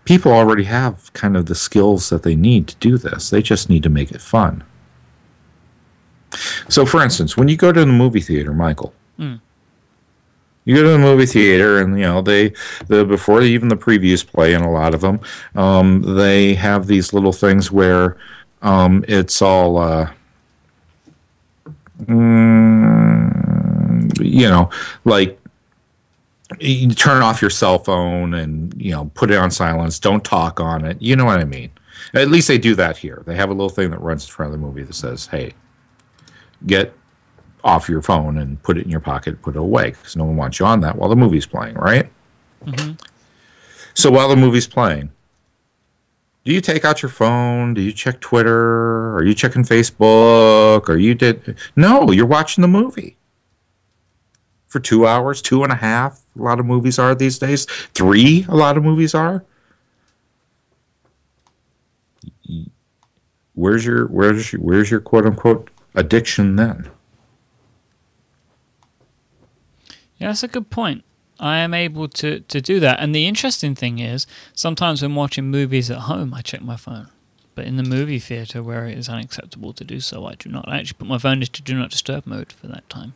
People 0.05 0.33
already 0.33 0.65
have 0.65 1.13
kind 1.15 1.37
of 1.37 1.47
the 1.47 1.55
skills 1.55 2.11
that 2.11 2.25
they 2.25 2.35
need 2.35 2.69
to 2.69 2.77
do 2.77 2.99
this. 2.99 3.31
They 3.31 3.41
just 3.41 3.71
need 3.71 3.83
to 3.85 3.89
make 3.89 4.11
it 4.11 4.21
fun. 4.21 4.65
So, 6.69 6.85
for 6.85 7.03
instance, 7.03 7.37
when 7.37 7.49
you 7.49 7.57
go 7.57 7.73
to 7.73 7.81
the 7.81 7.87
movie 7.87 8.21
theater, 8.21 8.53
Michael, 8.53 8.95
mm. 9.19 9.41
You 10.65 10.77
go 10.77 10.83
to 10.83 10.91
the 10.91 10.99
movie 10.99 11.27
theater, 11.27 11.81
and 11.81 11.99
you 11.99 12.05
know 12.05 12.23
they 12.23 12.53
the 12.87 13.05
before 13.05 13.43
even 13.43 13.69
the 13.69 13.77
previews 13.77 14.27
play, 14.27 14.55
and 14.55 14.65
a 14.65 14.69
lot 14.69 14.95
of 14.95 15.01
them, 15.01 15.21
um, 15.55 16.03
they 16.17 16.55
have 16.55 16.87
these 16.87 17.13
little 17.13 17.33
things 17.33 17.73
where 17.73 18.17
um, 18.63 19.05
it's 19.09 19.43
all. 19.43 19.79
Uh, 19.79 20.13
mm, 22.05 22.53
you 24.21 24.49
know, 24.49 24.71
like 25.05 25.39
you 26.61 26.91
turn 26.91 27.23
off 27.23 27.41
your 27.41 27.51
cell 27.51 27.79
phone 27.79 28.35
and 28.35 28.75
you 28.81 28.93
know 28.93 29.11
put 29.15 29.31
it 29.31 29.37
on 29.37 29.51
silence. 29.51 29.99
Don't 29.99 30.25
talk 30.25 30.61
on 30.61 30.85
it. 30.85 31.01
You 31.01 31.17
know 31.17 31.25
what 31.25 31.41
I 31.41 31.45
mean? 31.45 31.71
At 32.15 32.29
least 32.29 32.49
they 32.49 32.59
do 32.59 32.75
that 32.77 32.97
here. 32.97 33.23
They 33.27 33.35
have 33.35 33.51
a 33.51 33.53
little 33.53 33.69
thing 33.69 33.91
that 33.91 34.01
runs 34.01 34.25
in 34.25 34.31
front 34.31 34.53
of 34.55 34.61
the 34.61 34.65
movie 34.65 34.83
that 34.83 34.95
says, 34.95 35.27
"Hey, 35.27 35.55
get 36.67 36.95
off 37.65 37.89
your 37.89 38.03
phone 38.03 38.39
and 38.39 38.63
put 38.63 38.77
it 38.77 38.85
in 38.85 38.91
your 38.91 39.01
pocket, 39.01 39.41
put 39.43 39.57
it 39.57 39.61
away," 39.61 39.91
because 39.91 40.17
no 40.17 40.25
one 40.25 40.37
wants 40.37 40.59
you 40.59 40.67
on 40.67 40.81
that 40.81 40.97
while 40.97 41.09
the 41.09 41.17
movie's 41.17 41.47
playing, 41.47 41.75
right? 41.75 42.11
Mm-hmm. 42.65 42.93
So 43.95 44.11
while 44.11 44.29
the 44.29 44.37
movie's 44.37 44.67
playing, 44.67 45.11
do 46.45 46.53
you 46.53 46.61
take 46.61 46.85
out 46.85 47.03
your 47.03 47.11
phone? 47.11 47.75
Do 47.75 47.81
you 47.81 47.93
check 47.93 48.21
Twitter? 48.21 49.15
Are 49.17 49.25
you 49.25 49.35
checking 49.35 49.63
Facebook? 49.63 50.89
Are 50.89 50.97
you 50.97 51.15
did? 51.15 51.57
No, 51.77 52.11
you're 52.11 52.27
watching 52.27 52.63
the 52.63 52.69
movie 52.69 53.17
for 54.67 54.81
two 54.81 55.07
hours, 55.07 55.41
two 55.43 55.63
and 55.63 55.73
a 55.73 55.77
half. 55.77 56.21
A 56.39 56.43
lot 56.43 56.59
of 56.59 56.67
movies 56.67 56.99
are 56.99 57.15
these 57.15 57.39
days. 57.39 57.67
Three, 57.95 58.45
a 58.49 58.57
lot 58.57 58.77
of 58.77 58.83
movies 58.83 59.15
are. 59.15 59.45
Where's 63.55 63.85
your 63.85 64.07
where's 64.07 64.53
your, 64.53 64.63
where's 64.63 64.91
your 64.91 65.01
quote 65.01 65.27
unquote 65.27 65.71
addiction 65.95 66.57
then? 66.57 66.91
Yeah, 70.23 70.29
that's 70.29 70.45
a 70.45 70.49
good 70.49 70.71
point. 70.71 71.03
I 71.41 71.59
am 71.59 71.75
able 71.75 72.07
to, 72.07 72.39
to 72.39 72.61
do 72.61 72.79
that. 72.79 73.01
And 73.01 73.13
the 73.13 73.27
interesting 73.27 73.75
thing 73.75 73.99
is, 73.99 74.25
sometimes 74.55 75.03
when 75.03 75.17
watching 75.17 75.51
movies 75.51 75.91
at 75.91 75.99
home, 75.99 76.33
I 76.33 76.43
check 76.43 76.63
my 76.63 76.77
phone. 76.77 77.09
But 77.57 77.65
in 77.65 77.77
the 77.77 77.83
movie 77.83 78.21
theater, 78.21 78.63
where 78.63 78.87
it 78.87 78.97
is 78.97 79.09
unacceptable 79.09 79.73
to 79.73 79.83
do 79.83 79.99
so, 79.99 80.25
I 80.25 80.37
do 80.37 80.49
not. 80.49 80.69
I 80.69 80.79
actually 80.79 80.99
put 80.99 81.09
my 81.09 81.19
phone 81.19 81.43
into 81.43 81.61
do 81.61 81.77
not 81.77 81.91
disturb 81.91 82.25
mode 82.25 82.53
for 82.53 82.69
that 82.69 82.89
time. 82.89 83.15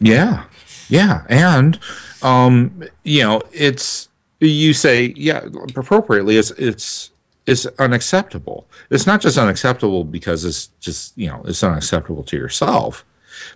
Yeah, 0.00 0.46
yeah, 0.88 1.24
and 1.28 1.78
um, 2.22 2.82
you 3.04 3.22
know, 3.22 3.40
it's 3.52 4.08
you 4.40 4.74
say 4.74 5.14
yeah 5.16 5.44
appropriately. 5.76 6.36
It's 6.36 6.50
it's 6.52 7.10
it's 7.46 7.66
unacceptable. 7.78 8.66
It's 8.90 9.06
not 9.06 9.20
just 9.20 9.38
unacceptable 9.38 10.04
because 10.04 10.44
it's 10.44 10.66
just 10.80 11.16
you 11.16 11.28
know 11.28 11.42
it's 11.46 11.62
unacceptable 11.62 12.24
to 12.24 12.36
yourself 12.36 13.04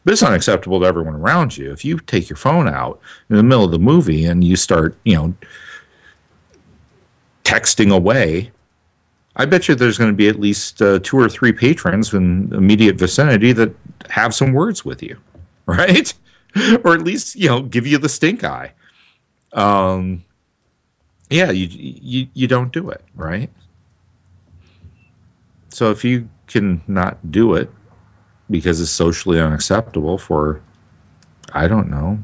but 0.04 0.12
it's 0.12 0.22
unacceptable 0.22 0.80
to 0.80 0.86
everyone 0.86 1.14
around 1.14 1.56
you. 1.56 1.72
If 1.72 1.84
you 1.84 1.98
take 1.98 2.28
your 2.28 2.36
phone 2.36 2.68
out 2.68 3.00
in 3.30 3.36
the 3.36 3.42
middle 3.42 3.64
of 3.64 3.70
the 3.70 3.78
movie 3.78 4.24
and 4.24 4.42
you 4.42 4.56
start, 4.56 4.96
you 5.04 5.14
know, 5.14 5.34
texting 7.44 7.94
away, 7.94 8.50
I 9.36 9.44
bet 9.46 9.68
you 9.68 9.74
there's 9.74 9.98
going 9.98 10.10
to 10.10 10.16
be 10.16 10.28
at 10.28 10.38
least 10.38 10.82
uh, 10.82 10.98
two 11.02 11.18
or 11.18 11.28
three 11.28 11.52
patrons 11.52 12.12
in 12.12 12.52
immediate 12.52 12.96
vicinity 12.96 13.52
that 13.52 13.74
have 14.10 14.34
some 14.34 14.52
words 14.52 14.84
with 14.84 15.02
you, 15.02 15.18
right? 15.66 16.12
or 16.84 16.94
at 16.94 17.02
least 17.02 17.34
you 17.34 17.48
know 17.48 17.62
give 17.62 17.86
you 17.86 17.98
the 17.98 18.08
stink 18.08 18.44
eye. 18.44 18.72
Um, 19.52 20.24
yeah, 21.30 21.50
you 21.50 21.66
you 21.70 22.28
you 22.34 22.46
don't 22.46 22.72
do 22.72 22.90
it, 22.90 23.02
right? 23.14 23.50
So 25.70 25.90
if 25.90 26.04
you 26.04 26.28
can 26.46 26.82
not 26.86 27.30
do 27.30 27.54
it, 27.54 27.70
because 28.50 28.80
it's 28.80 28.90
socially 28.90 29.40
unacceptable 29.40 30.18
for, 30.18 30.60
I 31.52 31.68
don't 31.68 31.90
know, 31.90 32.18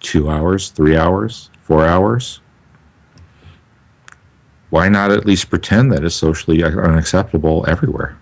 two 0.00 0.30
hours, 0.30 0.70
three 0.70 0.96
hours, 0.96 1.50
four 1.62 1.86
hours. 1.86 2.40
Why 4.70 4.88
not 4.88 5.10
at 5.10 5.26
least 5.26 5.50
pretend 5.50 5.92
that 5.92 6.04
it's 6.04 6.14
socially 6.14 6.62
unacceptable 6.62 7.64
everywhere? 7.68 8.16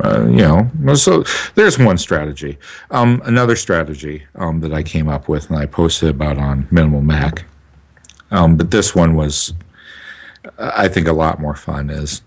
Uh, 0.00 0.26
you 0.26 0.36
know, 0.36 0.94
so 0.94 1.24
there's 1.54 1.78
one 1.78 1.96
strategy. 1.96 2.58
Um, 2.90 3.22
another 3.24 3.56
strategy 3.56 4.24
um, 4.34 4.60
that 4.60 4.72
I 4.72 4.82
came 4.82 5.08
up 5.08 5.28
with 5.28 5.48
and 5.48 5.58
I 5.58 5.64
posted 5.66 6.10
about 6.10 6.36
on 6.36 6.68
Minimal 6.70 7.00
Mac, 7.00 7.44
um, 8.30 8.56
but 8.56 8.70
this 8.70 8.94
one 8.94 9.14
was 9.14 9.54
I 10.58 10.88
think 10.88 11.08
a 11.08 11.12
lot 11.12 11.40
more 11.40 11.54
fun 11.54 11.90
is 11.90 12.22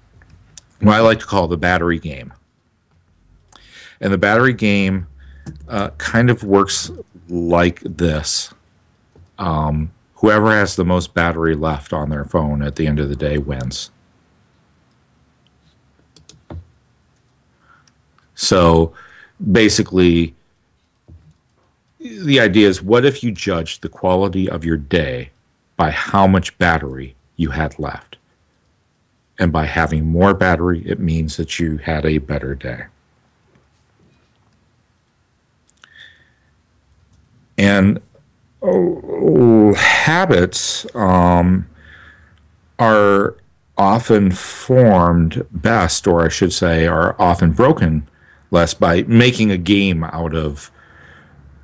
what 0.82 0.96
I 0.96 1.00
like 1.00 1.20
to 1.20 1.26
call 1.26 1.48
the 1.48 1.58
battery 1.58 2.00
game. 2.00 2.34
And 4.00 4.14
the 4.14 4.18
battery 4.18 4.54
game 4.54 5.08
uh, 5.68 5.90
kind 5.98 6.30
of 6.30 6.44
works 6.44 6.92
like 7.30 7.82
this. 7.82 8.54
Um, 9.38 9.92
whoever 10.16 10.52
has 10.52 10.76
the 10.76 10.86
most 10.86 11.14
battery 11.14 11.56
left 11.56 11.94
on 11.94 12.10
their 12.10 12.26
phone 12.26 12.62
at 12.62 12.76
the 12.76 12.88
end 12.88 13.00
of 13.00 13.10
the 13.10 13.16
day 13.16 13.38
wins. 13.38 13.92
So 18.36 18.94
basically, 19.52 20.36
the 22.00 22.40
idea 22.40 22.68
is 22.68 22.82
what 22.82 23.04
if 23.04 23.24
you 23.24 23.32
judge 23.32 23.82
the 23.82 23.90
quality 23.90 24.50
of 24.50 24.64
your 24.64 24.78
day 24.78 25.32
by 25.76 25.92
how 25.92 26.28
much 26.28 26.58
battery 26.58 27.16
you 27.38 27.52
had 27.52 27.80
left. 27.80 28.18
And 29.40 29.52
by 29.52 29.66
having 29.66 30.08
more 30.08 30.34
battery, 30.34 30.82
it 30.86 31.00
means 31.00 31.38
that 31.38 31.60
you 31.60 31.78
had 31.78 32.06
a 32.06 32.18
better 32.18 32.56
day. 32.56 32.86
And 37.58 38.02
oh, 38.62 39.74
habits 39.76 40.86
um, 40.96 41.68
are 42.80 43.36
often 43.78 44.32
formed 44.32 45.46
best, 45.52 46.08
or 46.08 46.26
I 46.26 46.30
should 46.30 46.54
say, 46.54 46.88
are 46.88 47.16
often 47.20 47.52
broken 47.52 48.08
less 48.50 48.74
by 48.74 49.04
making 49.04 49.52
a 49.52 49.58
game 49.58 50.04
out 50.04 50.34
of 50.34 50.72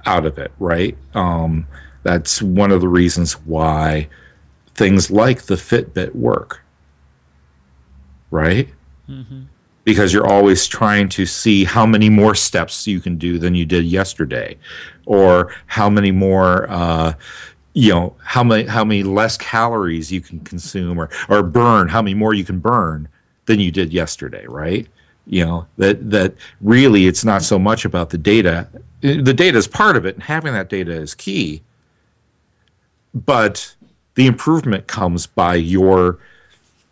out 0.06 0.25
of 0.25 0.38
it. 0.38 0.51
Right? 0.60 0.98
Um, 1.15 1.68
that's 2.03 2.42
one 2.42 2.72
of 2.72 2.82
the 2.82 2.89
reasons 2.89 3.34
why 3.34 4.10
things 4.75 5.12
like 5.12 5.44
the 5.44 5.56
Fitbit 5.56 6.15
work, 6.15 6.62
right? 8.32 8.70
Mm-hmm. 9.10 9.44
Because 9.84 10.13
you're 10.13 10.27
always 10.27 10.68
trying 10.68 11.10
to 11.10 11.25
see 11.25 11.65
how 11.65 11.86
many 11.86 12.10
more 12.10 12.36
steps 12.36 12.88
you 12.88 13.01
can 13.01 13.18
do 13.18 13.38
than 13.38 13.53
you 13.53 13.65
did 13.65 13.86
yesterday, 13.86 14.58
or 15.06 15.53
how 15.65 15.89
many 15.89 16.12
more, 16.12 16.70
uh, 16.70 17.13
you 17.74 17.92
know, 17.94 18.15
how 18.24 18.44
many 18.44 18.63
how 18.63 18.86
many 18.86 19.03
less 19.03 19.36
calories 19.38 20.12
you 20.12 20.22
can 20.22 20.39
consume 20.39 20.98
or 20.98 21.10
or 21.27 21.44
burn, 21.44 21.89
how 21.89 22.01
many 22.01 22.13
more 22.13 22.34
you 22.34 22.46
can 22.46 22.60
burn 22.60 23.10
than 23.46 23.60
you 23.60 23.72
did 23.72 23.92
yesterday, 23.92 24.46
right? 24.48 24.88
You 25.27 25.46
know 25.46 25.68
that 25.77 26.10
that 26.12 26.34
really 26.62 27.08
it's 27.08 27.25
not 27.25 27.44
so 27.44 27.60
much 27.60 27.84
about 27.84 28.10
the 28.10 28.18
data. 28.18 28.70
The 29.01 29.34
data 29.34 29.58
is 29.58 29.68
part 29.68 29.98
of 29.98 30.06
it, 30.06 30.15
and 30.15 30.24
having 30.24 30.53
that 30.53 30.70
data 30.70 30.94
is 30.94 31.13
key 31.13 31.62
but 33.13 33.75
the 34.15 34.27
improvement 34.27 34.88
comes 34.88 35.27
by 35.27 35.55
your 35.55 36.20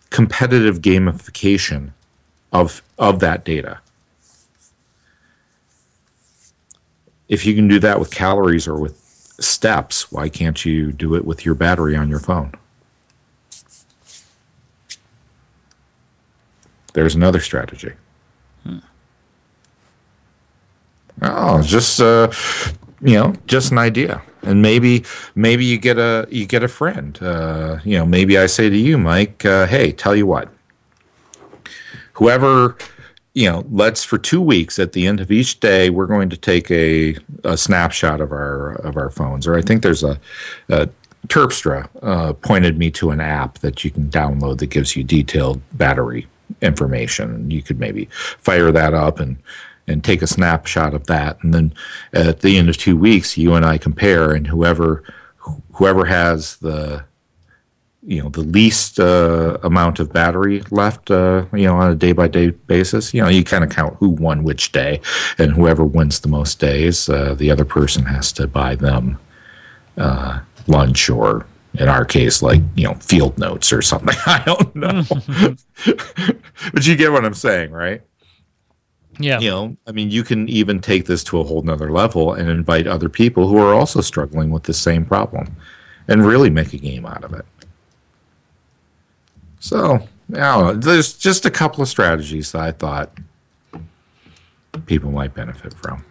competitive 0.09 0.81
gamification 0.81 1.91
of 2.51 2.81
of 2.97 3.19
that 3.19 3.45
data. 3.45 3.79
If 7.29 7.45
you 7.45 7.55
can 7.55 7.67
do 7.67 7.79
that 7.79 7.99
with 7.99 8.11
calories 8.11 8.67
or 8.67 8.77
with 8.77 8.97
steps, 9.39 10.11
why 10.11 10.29
can't 10.29 10.65
you 10.65 10.91
do 10.91 11.15
it 11.15 11.25
with 11.25 11.45
your 11.45 11.55
battery 11.55 11.95
on 11.95 12.09
your 12.09 12.19
phone? 12.19 12.53
There's 16.93 17.15
another 17.15 17.39
strategy. 17.39 17.93
Hmm. 18.63 18.79
Oh, 21.21 21.61
just 21.61 22.01
uh, 22.01 22.31
you 22.99 23.13
know, 23.13 23.33
just 23.47 23.71
an 23.71 23.77
idea, 23.77 24.21
and 24.43 24.61
maybe 24.61 25.03
maybe 25.35 25.65
you 25.65 25.77
get 25.77 25.97
a 25.97 26.27
you 26.29 26.45
get 26.45 26.63
a 26.63 26.67
friend. 26.67 27.21
Uh, 27.21 27.79
you 27.83 27.97
know, 27.97 28.05
maybe 28.05 28.37
I 28.37 28.45
say 28.45 28.69
to 28.69 28.77
you, 28.77 28.97
Myke, 28.97 29.45
uh, 29.45 29.67
hey, 29.67 29.91
tell 29.91 30.15
you 30.15 30.25
what, 30.25 30.49
whoever 32.13 32.77
you 33.33 33.49
know, 33.49 33.65
let's 33.71 34.03
for 34.03 34.17
two 34.17 34.41
weeks 34.41 34.77
at 34.77 34.91
the 34.91 35.07
end 35.07 35.21
of 35.21 35.31
each 35.31 35.59
day, 35.59 35.89
we're 35.89 36.05
going 36.05 36.29
to 36.29 36.37
take 36.37 36.69
a, 36.69 37.15
a 37.43 37.55
snapshot 37.55 38.19
of 38.19 38.31
our 38.31 38.73
of 38.81 38.97
our 38.97 39.09
phones. 39.09 39.47
Or 39.47 39.55
I 39.55 39.61
think 39.61 39.83
there's 39.83 40.03
a, 40.03 40.19
a 40.69 40.89
Terpstra 41.27 41.87
uh, 42.01 42.33
pointed 42.33 42.77
me 42.77 42.91
to 42.91 43.11
an 43.11 43.21
app 43.21 43.59
that 43.59 43.85
you 43.85 43.91
can 43.91 44.09
download 44.09 44.57
that 44.59 44.67
gives 44.67 44.95
you 44.95 45.03
detailed 45.03 45.61
battery 45.73 46.27
information. 46.61 47.49
You 47.49 47.61
could 47.61 47.79
maybe 47.79 48.05
fire 48.39 48.71
that 48.71 48.93
up 48.93 49.19
and 49.19 49.37
and 49.91 50.03
take 50.03 50.21
a 50.21 50.27
snapshot 50.27 50.93
of 50.93 51.07
that, 51.07 51.37
and 51.43 51.53
then 51.53 51.73
at 52.13 52.41
the 52.41 52.57
end 52.57 52.69
of 52.69 52.77
two 52.77 52.97
weeks, 52.97 53.37
you 53.37 53.53
and 53.53 53.65
I 53.65 53.77
compare, 53.77 54.31
and 54.31 54.47
whoever 54.47 55.03
whoever 55.73 56.05
has 56.05 56.57
the 56.57 57.03
you 58.03 58.21
know 58.21 58.29
the 58.29 58.41
least 58.41 58.99
uh, 58.99 59.57
amount 59.63 59.99
of 59.99 60.11
battery 60.11 60.63
left 60.71 61.11
uh, 61.11 61.45
you 61.53 61.65
know 61.65 61.75
on 61.75 61.91
a 61.91 61.95
day 61.95 62.11
by 62.11 62.27
day 62.27 62.49
basis 62.49 63.13
you 63.13 63.21
know 63.21 63.29
you 63.29 63.43
kind 63.43 63.63
of 63.63 63.69
count 63.69 63.95
who 63.99 64.09
won 64.09 64.43
which 64.43 64.71
day 64.71 64.99
and 65.37 65.51
whoever 65.51 65.83
wins 65.83 66.19
the 66.19 66.27
most 66.27 66.59
days 66.59 67.09
uh, 67.09 67.35
the 67.35 67.51
other 67.51 67.65
person 67.65 68.03
has 68.05 68.31
to 68.31 68.47
buy 68.47 68.75
them 68.75 69.19
uh, 69.97 70.39
lunch 70.67 71.09
or 71.09 71.45
in 71.75 71.87
our 71.87 72.03
case 72.03 72.41
like 72.41 72.61
you 72.75 72.85
know 72.85 72.93
field 72.95 73.37
notes 73.37 73.71
or 73.71 73.81
something. 73.81 74.15
I 74.25 74.43
don't 74.45 74.75
know. 74.75 75.03
But 76.73 76.85
you 76.85 76.95
get 76.95 77.11
what 77.11 77.25
i'm 77.25 77.33
saying 77.33 77.71
right 77.71 78.03
yeah. 79.19 79.39
You 79.39 79.49
know 79.49 79.77
i 79.87 79.91
mean 79.91 80.09
you 80.09 80.23
can 80.23 80.47
even 80.49 80.79
take 80.79 81.05
this 81.05 81.23
to 81.25 81.39
a 81.39 81.43
whole 81.43 81.61
nother 81.61 81.91
level 81.91 82.33
and 82.33 82.49
invite 82.49 82.87
other 82.87 83.09
people 83.09 83.47
who 83.47 83.57
are 83.57 83.73
also 83.73 84.01
struggling 84.01 84.49
with 84.51 84.63
the 84.63 84.73
same 84.73 85.05
problem 85.05 85.55
and 86.07 86.25
really 86.25 86.49
make 86.49 86.73
a 86.73 86.77
game 86.77 87.05
out 87.05 87.23
of 87.23 87.33
it. 87.33 87.45
So, 89.59 90.07
there's 90.27 91.13
just 91.13 91.45
a 91.45 91.51
couple 91.51 91.81
of 91.81 91.87
strategies 91.87 92.51
that 92.51 92.61
I 92.61 92.71
thought 92.71 93.11
people 94.87 95.11
might 95.11 95.33
benefit 95.33 95.73
from. 95.73 96.03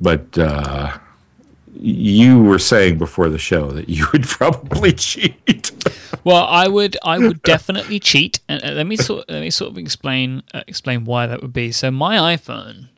But 0.00 0.38
uh, 0.38 0.98
you 1.80 2.42
were 2.42 2.58
saying 2.58 2.98
before 2.98 3.28
the 3.28 3.38
show 3.38 3.70
that 3.70 3.88
you 3.88 4.06
would 4.12 4.24
probably 4.26 4.92
cheat. 4.92 5.70
well, 6.24 6.44
I 6.44 6.68
would, 6.68 6.96
I 7.02 7.18
would 7.18 7.42
definitely 7.42 8.00
cheat, 8.00 8.40
and 8.48 8.62
let 8.62 8.86
me 8.86 8.96
sort, 8.96 9.28
let 9.28 9.40
me 9.40 9.50
sort 9.50 9.70
of 9.70 9.78
explain, 9.78 10.42
uh, 10.52 10.62
explain 10.66 11.04
why 11.04 11.26
that 11.26 11.42
would 11.42 11.52
be. 11.52 11.72
So, 11.72 11.90
my 11.90 12.36
iPhone 12.36 12.88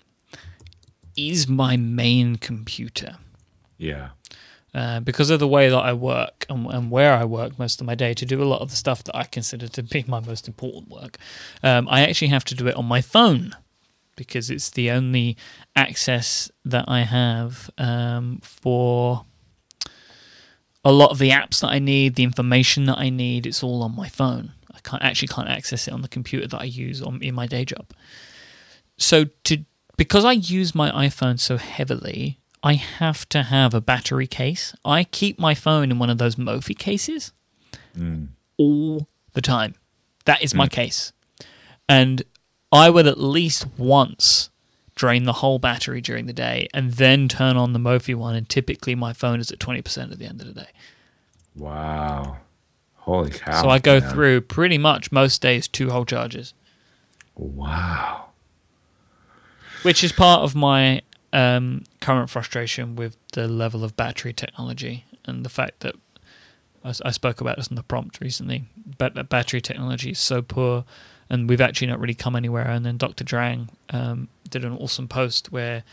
is 1.17 1.49
my 1.49 1.77
main 1.77 2.37
computer. 2.37 3.17
Yeah. 3.77 4.11
Uh, 4.73 5.01
because 5.01 5.31
of 5.31 5.41
the 5.41 5.49
way 5.49 5.69
that 5.69 5.77
I 5.79 5.93
work 5.93 6.47
and, 6.49 6.67
and, 6.67 6.93
where 6.93 7.13
I 7.13 7.25
work 7.25 7.59
most 7.59 7.81
of 7.81 7.89
my 7.89 7.97
day 7.97 8.15
to 8.15 8.25
do 8.25 8.41
a 8.41 8.45
lot 8.45 8.61
of 8.61 8.71
the 8.71 8.77
stuff 8.77 9.03
that 9.03 9.17
I 9.17 9.25
consider 9.25 9.67
to 9.67 9.83
be 9.83 10.05
my 10.07 10.21
most 10.21 10.47
important 10.47 10.89
work, 10.89 11.19
um, 11.65 11.89
I 11.91 12.03
actually 12.03 12.29
have 12.29 12.45
to 12.45 12.55
do 12.55 12.69
it 12.69 12.77
on 12.77 12.87
my 12.87 13.01
phone 13.01 13.57
because 14.21 14.51
it's 14.51 14.69
the 14.69 14.91
only 14.91 15.35
access 15.75 16.51
that 16.67 16.85
I 16.89 17.05
have 17.05 17.71
um, 17.79 18.39
for 18.43 19.25
a 20.85 20.93
lot 20.93 21.11
of 21.11 21.19
the 21.19 21.31
apps 21.31 21.63
that 21.63 21.69
I 21.69 21.79
need, 21.79 22.17
the 22.17 22.23
information 22.23 22.85
that 22.85 22.99
I 22.99 23.09
need. 23.09 23.47
It's 23.47 23.63
all 23.63 23.83
on 23.83 23.97
my 23.97 24.11
phone. 24.11 24.53
I 24.71 24.79
can't 24.81 25.03
actually 25.03 25.29
can't 25.29 25.49
access 25.49 25.89
it 25.89 25.95
on 25.95 26.03
the 26.03 26.09
computer 26.09 26.47
that 26.47 26.61
I 26.61 26.65
use 26.65 27.01
on 27.01 27.23
in 27.23 27.35
my 27.35 27.47
day 27.47 27.65
job. 27.65 27.87
So 28.99 29.25
to 29.45 29.65
because 29.97 30.27
I 30.27 30.33
use 30.33 30.75
my 30.75 30.91
iPhone 30.91 31.41
so 31.41 31.57
heavily, 31.57 32.41
I 32.63 32.75
have 32.75 33.27
to 33.31 33.45
have 33.45 33.73
a 33.73 33.81
battery 33.81 34.27
case. 34.27 34.75
I 34.85 35.05
keep 35.05 35.39
my 35.39 35.55
phone 35.55 35.91
in 35.91 35.99
one 35.99 36.11
of 36.11 36.19
those 36.19 36.37
Mophie 36.37 36.79
cases 36.79 37.33
mm. 37.97 38.29
all 38.59 39.09
the 39.33 39.41
time. 39.41 39.77
That 40.27 40.43
is 40.43 40.55
my 40.55 40.67
mm. 40.67 40.73
case. 40.73 41.15
And 41.89 42.23
I 42.73 42.91
would 42.91 43.07
at 43.07 43.19
least 43.19 43.67
once 43.77 44.51
drain 44.95 45.25
the 45.25 45.35
whole 45.35 45.59
battery 45.59 46.01
during 46.01 46.27
the 46.27 46.33
day 46.33 46.69
and 46.75 46.93
then 46.93 47.27
turn 47.27 47.57
on 47.57 47.73
the 47.73 47.79
Mophie 47.79 48.15
one. 48.15 48.35
And 48.35 48.49
typically 48.49 48.95
my 48.95 49.13
phone 49.13 49.41
is 49.41 49.51
at 49.51 49.59
20% 49.59 50.13
at 50.13 50.19
the 50.19 50.27
end 50.27 50.41
of 50.41 50.47
the 50.47 50.53
day. 50.53 50.69
Wow. 51.57 52.37
Holy 52.97 53.31
cow. 53.31 53.63
So 53.63 53.69
I 53.71 53.79
go 53.79 53.99
man. 53.99 54.11
through 54.11 54.43
pretty 54.43 54.79
much 54.79 55.11
most 55.11 55.41
days 55.41 55.67
two 55.67 55.91
whole 55.91 56.05
charges. 56.05 56.55
Wow. 57.35 58.27
Which 59.83 60.05
is 60.05 60.13
part 60.13 60.43
of 60.43 60.55
my 60.55 61.01
um, 61.33 61.85
current 62.01 62.29
frustration 62.29 62.95
with 62.95 63.17
the 63.33 63.49
level 63.49 63.83
of 63.85 63.97
battery 63.97 64.33
technology 64.33 65.07
and 65.25 65.45
the 65.45 65.49
fact 65.49 65.81
that 65.81 65.95
I, 66.85 66.93
I 67.05 67.11
spoke 67.11 67.41
about 67.41 67.57
this 67.57 67.69
in 67.69 67.77
the 67.77 67.83
prompt 67.83 68.21
recently, 68.21 68.65
but 68.99 69.15
that 69.15 69.29
battery 69.29 69.61
technology 69.61 70.11
is 70.11 70.19
so 70.19 70.43
poor, 70.43 70.85
and 71.31 71.49
we've 71.49 71.61
actually 71.61 71.87
not 71.87 72.01
really 72.01 72.15
come 72.15 72.37
anywhere. 72.37 72.67
And 72.67 72.85
then 72.85 72.97
Dr. 72.97 73.25
Drang 73.25 73.71
um, 73.91 74.29
did 74.51 74.65
an 74.65 74.77
awesome 74.77 75.09
post 75.09 75.53
where 75.53 75.85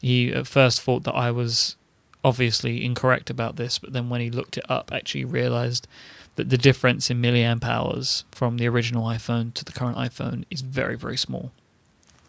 he 0.00 0.32
at 0.32 0.46
first 0.46 0.80
thought 0.80 1.04
that 1.04 1.14
I 1.14 1.30
was 1.30 1.76
obviously 2.24 2.84
incorrect 2.84 3.30
about 3.30 3.56
this, 3.56 3.78
but 3.78 3.92
then 3.92 4.08
when 4.08 4.20
he 4.20 4.30
looked 4.30 4.56
it 4.56 4.64
up, 4.68 4.90
actually 4.92 5.24
realized 5.24 5.86
that 6.36 6.48
the 6.48 6.58
difference 6.58 7.10
in 7.10 7.20
milliamp 7.20 7.64
hours 7.64 8.24
from 8.32 8.56
the 8.56 8.66
original 8.66 9.04
iPhone 9.04 9.52
to 9.54 9.64
the 9.64 9.72
current 9.72 9.96
iPhone 9.96 10.44
is 10.50 10.62
very, 10.62 10.96
very 10.96 11.16
small. 11.16 11.52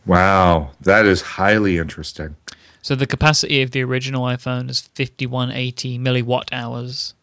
Wow, 0.06 0.72
that 0.82 1.06
is 1.06 1.22
highly 1.22 1.78
interesting. 1.78 2.36
So 2.82 2.96
the 2.96 3.08
capacity 3.08 3.62
of 3.62 3.72
the 3.72 3.84
original 3.84 4.24
iPhone 4.24 4.70
is 4.70 4.82
5180 4.82 6.00
milliwatt 6.00 6.50
hours. 6.52 7.14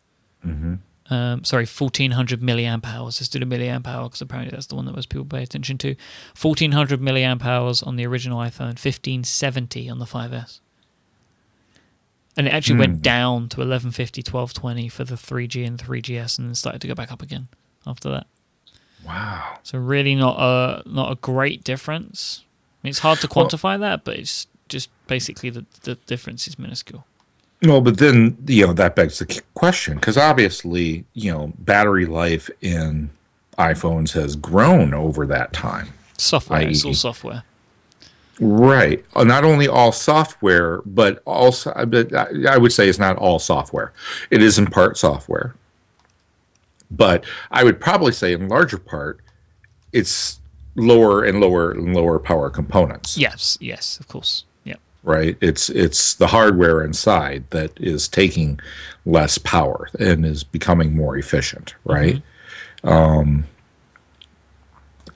Mm-hmm. 0.46 0.74
Um, 1.08 1.44
sorry, 1.44 1.66
1400 1.66 2.40
milliamp 2.40 2.84
hours. 2.86 3.20
Let's 3.20 3.28
do 3.28 3.38
the 3.38 3.46
milliamp 3.46 3.86
hour 3.86 4.04
because 4.04 4.20
apparently 4.20 4.50
that's 4.50 4.66
the 4.66 4.74
one 4.74 4.86
that 4.86 4.94
most 4.94 5.08
people 5.08 5.24
pay 5.24 5.42
attention 5.42 5.78
to. 5.78 5.94
1400 6.40 7.00
milliamp 7.00 7.44
hours 7.44 7.82
on 7.82 7.96
the 7.96 8.06
original 8.06 8.38
iPhone, 8.38 8.74
1570 8.74 9.88
on 9.88 9.98
the 9.98 10.04
5S. 10.04 10.60
And 12.36 12.46
it 12.46 12.52
actually 12.52 12.76
mm. 12.76 12.80
went 12.80 12.94
hmm. 12.96 13.02
down 13.02 13.48
to 13.50 13.60
1150, 13.60 14.20
1220 14.20 14.88
for 14.88 15.04
the 15.04 15.14
3G 15.14 15.66
and 15.66 15.78
3GS 15.78 16.38
and 16.38 16.48
then 16.48 16.54
started 16.54 16.80
to 16.82 16.88
go 16.88 16.94
back 16.94 17.10
up 17.10 17.22
again 17.22 17.48
after 17.86 18.10
that. 18.10 18.26
Wow. 19.06 19.58
So 19.62 19.78
really 19.78 20.14
not 20.14 20.36
a 20.38 20.82
not 20.86 21.12
a 21.12 21.14
great 21.14 21.62
difference. 21.62 22.42
I 22.42 22.86
mean, 22.86 22.90
it's 22.90 22.98
hard 22.98 23.20
to 23.20 23.28
quantify 23.28 23.78
well, 23.78 23.78
that, 23.78 24.04
but 24.04 24.16
it's 24.16 24.48
just 24.68 24.90
basically 25.06 25.48
the, 25.50 25.64
the 25.82 25.94
difference 26.06 26.48
is 26.48 26.58
minuscule. 26.58 27.06
Well, 27.66 27.80
but 27.80 27.98
then 27.98 28.36
you 28.46 28.66
know 28.66 28.72
that 28.72 28.96
begs 28.96 29.18
the 29.18 29.42
question 29.54 29.94
because 29.96 30.16
obviously 30.16 31.04
you 31.14 31.32
know 31.32 31.52
battery 31.58 32.06
life 32.06 32.48
in 32.60 33.10
iPhones 33.58 34.12
has 34.12 34.36
grown 34.36 34.94
over 34.94 35.26
that 35.26 35.52
time. 35.52 35.88
Software, 36.18 36.62
it's 36.62 36.84
all 36.84 36.94
software. 36.94 37.42
Right. 38.38 39.04
Uh, 39.14 39.24
not 39.24 39.44
only 39.44 39.66
all 39.66 39.92
software, 39.92 40.82
but 40.84 41.22
also, 41.24 41.72
but 41.86 42.12
I 42.14 42.58
would 42.58 42.72
say 42.72 42.88
it's 42.88 42.98
not 42.98 43.16
all 43.16 43.38
software. 43.38 43.92
It 44.30 44.42
is 44.42 44.58
in 44.58 44.66
part 44.66 44.98
software, 44.98 45.54
but 46.90 47.24
I 47.50 47.64
would 47.64 47.80
probably 47.80 48.12
say 48.12 48.32
in 48.32 48.48
larger 48.48 48.78
part, 48.78 49.20
it's 49.92 50.40
lower 50.74 51.24
and 51.24 51.40
lower 51.40 51.72
and 51.72 51.94
lower 51.94 52.18
power 52.18 52.50
components. 52.50 53.16
Yes. 53.16 53.56
Yes. 53.60 53.98
Of 53.98 54.08
course 54.08 54.44
right? 55.06 55.38
It's 55.40 55.70
it's 55.70 56.14
the 56.14 56.26
hardware 56.26 56.82
inside 56.82 57.44
that 57.50 57.70
is 57.78 58.08
taking 58.08 58.60
less 59.06 59.38
power 59.38 59.88
and 59.98 60.26
is 60.26 60.44
becoming 60.44 60.94
more 60.94 61.16
efficient, 61.16 61.74
right? 61.84 62.20
Mm-hmm. 62.82 62.88
Um, 62.88 63.44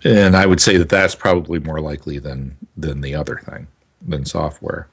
and 0.04 0.36
I 0.36 0.46
would 0.46 0.60
say 0.60 0.78
that 0.78 0.88
that's 0.88 1.14
probably 1.14 1.58
more 1.58 1.80
likely 1.80 2.18
than 2.18 2.56
than 2.76 3.02
the 3.02 3.14
other 3.14 3.42
thing 3.44 3.66
than 4.00 4.24
software. 4.24 4.88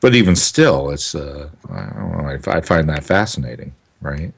But 0.00 0.14
even 0.14 0.36
still, 0.36 0.90
it's 0.90 1.14
uh, 1.14 1.50
I 1.68 1.90
don't 1.92 2.18
know. 2.18 2.52
I, 2.52 2.56
I 2.56 2.60
find 2.62 2.88
that 2.88 3.04
fascinating, 3.04 3.74
right? 4.00 4.32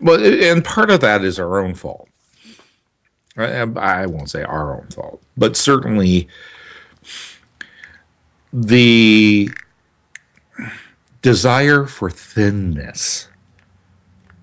But 0.00 0.20
and 0.22 0.64
part 0.64 0.90
of 0.90 1.00
that 1.02 1.22
is 1.22 1.38
our 1.38 1.60
own 1.60 1.74
fault. 1.74 2.08
I 3.36 4.06
won't 4.06 4.30
say 4.30 4.42
our 4.42 4.76
own 4.76 4.88
fault, 4.88 5.22
but 5.36 5.56
certainly 5.56 6.26
the 8.52 9.50
desire 11.22 11.86
for 11.86 12.10
thinness, 12.10 13.28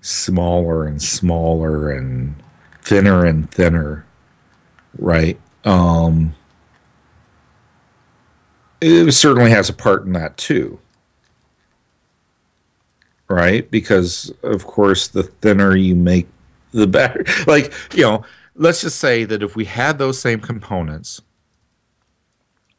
smaller 0.00 0.86
and 0.86 1.02
smaller 1.02 1.90
and 1.90 2.34
thinner 2.82 3.24
and 3.24 3.50
thinner, 3.50 4.06
right? 4.98 5.38
Um, 5.64 6.34
it 8.80 9.12
certainly 9.12 9.50
has 9.50 9.68
a 9.68 9.74
part 9.74 10.06
in 10.06 10.12
that 10.12 10.36
too, 10.36 10.78
right? 13.28 13.70
Because 13.70 14.32
of 14.42 14.66
course, 14.66 15.08
the 15.08 15.24
thinner 15.24 15.76
you 15.76 15.94
make, 15.94 16.28
the 16.72 16.86
better. 16.86 17.24
Like 17.46 17.72
you 17.94 18.02
know, 18.02 18.24
let's 18.54 18.80
just 18.80 18.98
say 18.98 19.24
that 19.24 19.42
if 19.42 19.56
we 19.56 19.64
had 19.64 19.98
those 19.98 20.18
same 20.20 20.40
components 20.40 21.20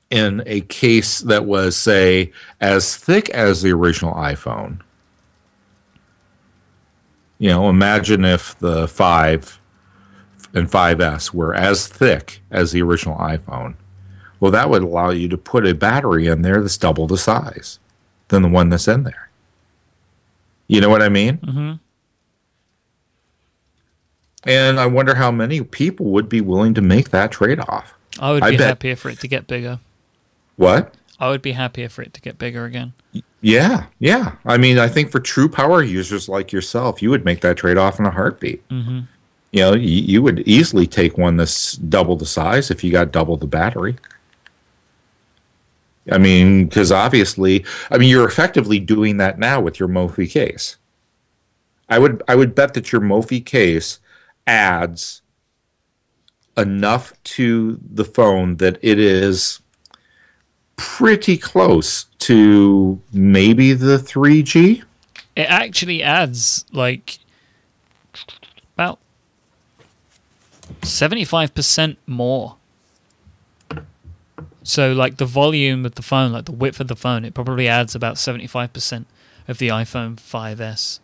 in 0.10 0.42
a 0.46 0.62
case 0.62 1.20
that 1.20 1.46
was, 1.46 1.78
say, 1.78 2.32
as 2.62 2.96
thick 2.96 3.30
as 3.30 3.62
the 3.62 3.72
original 3.72 4.14
iPhone. 4.14 4.80
You 7.38 7.50
know, 7.50 7.70
imagine 7.70 8.26
if 8.26 8.58
the 8.60 8.88
5 8.88 9.60
and 10.54 10.70
5S 10.70 11.34
were 11.34 11.54
as 11.54 11.88
thick 11.88 12.42
as 12.52 12.72
the 12.72 12.82
original 12.82 13.18
iPhone. 13.18 13.76
Well, 14.40 14.52
that 14.52 14.70
would 14.70 14.84
allow 14.84 15.12
you 15.12 15.28
to 15.30 15.38
put 15.38 15.68
a 15.68 15.74
battery 15.74 16.28
in 16.28 16.42
there 16.42 16.62
that's 16.62 16.78
double 16.78 17.08
the 17.08 17.18
size 17.18 17.80
than 18.30 18.42
the 18.42 18.50
one 18.50 18.70
that's 18.70 18.88
in 18.88 19.04
there. 19.04 19.30
You 20.68 20.82
know 20.82 20.90
what 20.90 21.02
I 21.02 21.10
mean? 21.10 21.38
Mm-hmm. 21.38 21.74
And 24.46 24.80
I 24.80 24.86
wonder 24.86 25.16
how 25.16 25.32
many 25.32 25.62
people 25.62 26.08
would 26.08 26.30
be 26.30 26.42
willing 26.42 26.74
to 26.76 26.82
make 26.82 27.10
that 27.10 27.32
trade 27.32 27.60
off. 27.60 27.94
I 28.20 28.32
would 28.32 28.44
I 28.44 28.52
be 28.52 28.58
bet- 28.58 28.68
happier 28.68 28.96
for 28.96 29.10
it 29.10 29.20
to 29.20 29.28
get 29.28 29.48
bigger. 29.48 29.80
What? 30.60 30.94
I 31.22 31.30
would 31.30 31.42
be 31.42 31.54
happier 31.54 31.88
for 31.88 32.02
it 32.02 32.14
to 32.14 32.20
get 32.20 32.38
bigger 32.38 32.66
again. 32.66 32.92
Yeah, 33.40 33.86
yeah. 34.00 34.36
I 34.44 34.58
mean, 34.58 34.78
I 34.78 34.90
think 34.90 35.10
for 35.10 35.22
true 35.22 35.48
power 35.48 35.82
users 35.82 36.28
like 36.28 36.52
yourself, 36.52 37.02
you 37.02 37.10
would 37.12 37.24
make 37.24 37.40
that 37.40 37.56
trade 37.56 37.78
off 37.78 37.98
in 37.98 38.06
a 38.06 38.12
heartbeat. 38.12 38.68
Mm-hmm. 38.68 39.00
You 39.54 39.60
know, 39.62 39.74
you, 39.74 40.02
you 40.02 40.22
would 40.22 40.42
easily 40.42 40.86
take 40.86 41.18
one 41.18 41.38
that's 41.38 41.78
double 41.78 42.18
the 42.18 42.26
size 42.26 42.70
if 42.72 42.84
you 42.84 42.92
got 42.92 43.14
double 43.14 43.38
the 43.38 43.48
battery. 43.48 43.96
I 46.12 46.18
mean, 46.18 46.66
because 46.66 46.92
obviously, 46.92 47.64
I 47.90 47.98
mean, 47.98 48.10
you're 48.10 48.28
effectively 48.28 48.80
doing 48.80 49.16
that 49.16 49.40
now 49.40 49.62
with 49.62 49.80
your 49.80 49.88
Mophie 49.88 50.30
case. 50.30 50.76
I 51.88 52.00
would, 52.00 52.22
I 52.28 52.36
would 52.36 52.54
bet 52.54 52.74
that 52.74 52.92
your 52.92 53.00
Mophie 53.00 53.46
case 53.46 54.02
adds 54.46 55.22
enough 56.58 57.14
to 57.24 57.80
the 57.82 58.04
phone 58.04 58.58
that 58.58 58.78
it 58.82 59.00
is 59.00 59.62
pretty 60.80 61.38
close 61.38 62.06
to 62.20 63.02
maybe 63.12 63.74
the 63.74 63.98
3G. 63.98 64.84
It 65.36 65.42
actually 65.50 66.02
adds 66.02 66.64
like 66.72 67.20
about 68.76 69.00
seventy-five 70.84 71.54
percent 71.54 71.98
more. 72.08 72.56
So, 74.64 74.94
like 74.94 75.18
the 75.18 75.26
volume 75.26 75.86
of 75.86 75.96
the 75.96 76.02
phone, 76.02 76.32
like 76.32 76.46
the 76.46 76.52
width 76.52 76.80
of 76.80 76.88
the 76.88 76.96
phone, 76.96 77.26
it 77.26 77.34
probably 77.34 77.68
adds 77.68 77.96
about 77.96 78.18
seventy-five 78.18 78.72
percent 78.74 79.08
of 79.48 79.58
the 79.58 79.70
iPhone 79.70 80.16
5s 80.18 81.00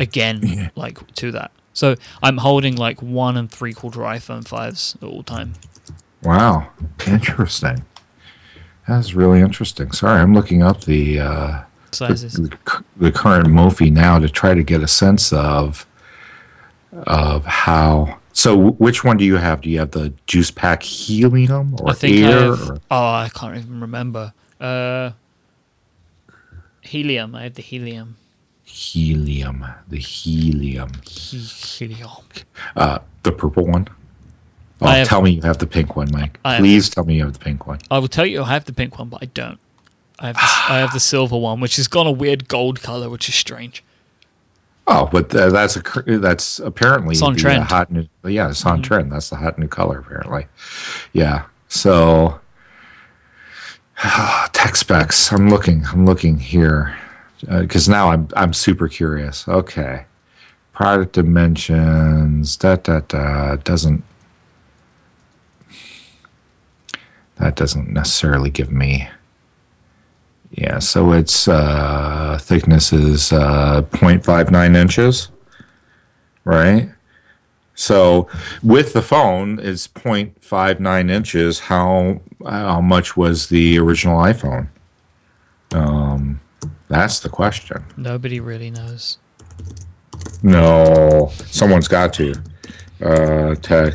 again, 0.00 0.40
Yeah. 0.42 0.70
like 0.74 1.12
to 1.16 1.30
that. 1.32 1.52
So 1.72 1.94
I'm 2.22 2.38
holding 2.38 2.74
like 2.76 3.00
one 3.00 3.36
and 3.36 3.48
three 3.50 3.72
quarter 3.72 4.00
iPhone 4.00 4.42
5s 4.42 4.96
at 4.96 5.04
all 5.08 5.22
time. 5.22 5.52
Wow, 6.22 6.70
interesting. 7.06 7.84
That's 8.88 9.14
really 9.14 9.40
interesting. 9.40 9.92
Sorry, 9.92 10.20
I'm 10.20 10.34
looking 10.34 10.62
up 10.62 10.82
the 10.84 11.20
uh, 11.20 11.62
Sizes. 11.92 12.34
the, 12.34 12.56
the 12.96 13.12
current 13.12 13.46
Mophie 13.48 13.90
now 13.92 14.18
to 14.18 14.28
try 14.28 14.54
to 14.54 14.62
get 14.62 14.82
a 14.82 14.88
sense 14.88 15.32
of 15.32 15.86
of 16.92 17.44
how. 17.44 18.18
So, 18.32 18.56
which 18.72 19.04
one 19.04 19.16
do 19.16 19.24
you 19.24 19.36
have? 19.36 19.60
Do 19.60 19.70
you 19.70 19.78
have 19.80 19.90
the 19.90 20.12
Juice 20.26 20.50
Pack 20.50 20.82
Helium 20.82 21.76
or 21.80 21.90
I 21.90 21.92
think 21.94 22.16
I 22.24 22.30
Air? 22.30 22.40
have. 22.56 22.70
or- 22.70 22.78
Oh, 22.90 23.06
I 23.12 23.28
can't 23.34 23.56
even 23.56 23.80
remember. 23.80 24.32
Uh, 24.60 25.10
helium. 26.80 27.34
I 27.34 27.44
have 27.44 27.54
the 27.54 27.62
helium. 27.62 28.16
helium, 28.64 29.64
the 29.88 29.98
Helium, 29.98 30.90
helium. 31.04 32.08
uh, 32.76 32.98
the 33.24 33.32
purple 33.32 33.66
one. 33.66 33.88
Oh, 34.82 34.86
have- 34.88 35.08
tell 35.08 35.22
me 35.22 35.30
you 35.32 35.42
have 35.42 35.58
the 35.58 35.66
pink 35.66 35.96
one, 35.96 36.08
Myke. 36.08 36.36
I 36.44 36.54
have- 36.54 36.60
Please 36.60 36.88
tell 36.88 37.04
me 37.04 37.16
you 37.16 37.24
have 37.24 37.34
the 37.34 37.38
pink 37.38 37.66
one. 37.66 37.78
I 37.90 37.98
will 37.98 38.08
tell 38.08 38.26
you, 38.26 38.42
I 38.42 38.48
have 38.48 38.64
the 38.64 38.72
pink 38.72 38.98
one, 38.98 39.08
but 39.08 39.22
I 39.22 39.26
don't. 39.26 39.58
I 40.18 40.26
have 40.28 40.36
the, 40.36 40.72
I 40.74 40.78
have 40.78 40.92
the 40.92 41.00
silver 41.00 41.36
one, 41.38 41.60
which 41.60 41.76
has 41.76 41.88
gone 41.88 42.06
a 42.06 42.10
weird 42.12 42.48
gold 42.48 42.82
color, 42.82 43.08
which 43.08 43.28
is 43.28 43.34
strange. 43.34 43.82
Oh, 44.86 45.08
but 45.12 45.34
uh, 45.34 45.50
that's 45.50 45.76
a 45.76 45.82
that's 46.18 46.58
apparently 46.58 47.12
It's 47.12 47.22
on 47.22 47.34
the, 47.34 47.38
uh, 47.38 47.42
trend. 47.42 47.62
Mm-hmm. 47.64 47.74
hot 47.74 47.90
new. 47.92 48.06
Yeah, 48.24 48.48
it's 48.50 48.66
on 48.66 48.82
trend. 48.82 49.12
That's 49.12 49.30
the 49.30 49.36
hot 49.36 49.58
new 49.58 49.68
color 49.68 49.98
apparently. 50.00 50.46
Yeah. 51.12 51.44
So 51.68 52.40
tech 54.52 54.76
specs. 54.76 55.32
I'm 55.32 55.48
looking. 55.48 55.84
I'm 55.92 56.06
looking 56.06 56.38
here 56.38 56.96
because 57.48 57.88
now 57.88 58.10
I'm 58.10 58.28
I'm 58.36 58.52
super 58.52 58.88
curious. 58.88 59.46
Okay, 59.48 60.04
product 60.72 61.12
dimensions. 61.12 62.56
That 62.58 62.84
that 62.84 63.08
da 63.08 63.56
doesn't. 63.56 64.02
That 67.40 67.56
doesn't 67.56 67.88
necessarily 67.90 68.50
give 68.50 68.70
me. 68.70 69.08
Yeah, 70.52 70.78
so 70.78 71.12
its 71.12 71.48
uh, 71.48 72.38
thickness 72.40 72.92
is 72.92 73.32
uh, 73.32 73.82
0.59 73.92 74.76
inches, 74.76 75.30
right? 76.44 76.90
So 77.74 78.28
with 78.62 78.92
the 78.92 79.00
phone, 79.00 79.58
it's 79.58 79.88
0.59 79.88 81.10
inches. 81.10 81.60
How 81.60 82.20
how 82.46 82.80
much 82.80 83.16
was 83.16 83.48
the 83.48 83.78
original 83.78 84.18
iPhone? 84.18 84.68
Um, 85.72 86.40
that's 86.88 87.20
the 87.20 87.28
question. 87.30 87.82
Nobody 87.96 88.40
really 88.40 88.70
knows. 88.70 89.18
No, 90.42 91.30
someone's 91.46 91.88
got 91.88 92.12
to. 92.14 92.34
Uh, 93.00 93.54
tech. 93.54 93.94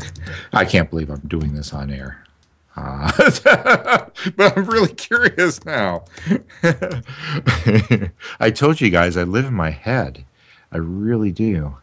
I 0.51 0.65
can't 0.65 0.89
believe 0.89 1.11
I'm 1.11 1.21
doing 1.27 1.53
this 1.53 1.73
on 1.73 1.91
air. 1.91 2.24
Uh, 2.75 3.11
but 4.35 4.57
I'm 4.57 4.65
really 4.65 4.93
curious 4.93 5.63
now. 5.65 6.05
I 8.39 8.51
told 8.51 8.81
you 8.81 8.89
guys 8.89 9.17
I 9.17 9.23
live 9.23 9.45
in 9.45 9.53
my 9.53 9.69
head. 9.69 10.25
I 10.71 10.77
really 10.77 11.31
do. 11.31 11.77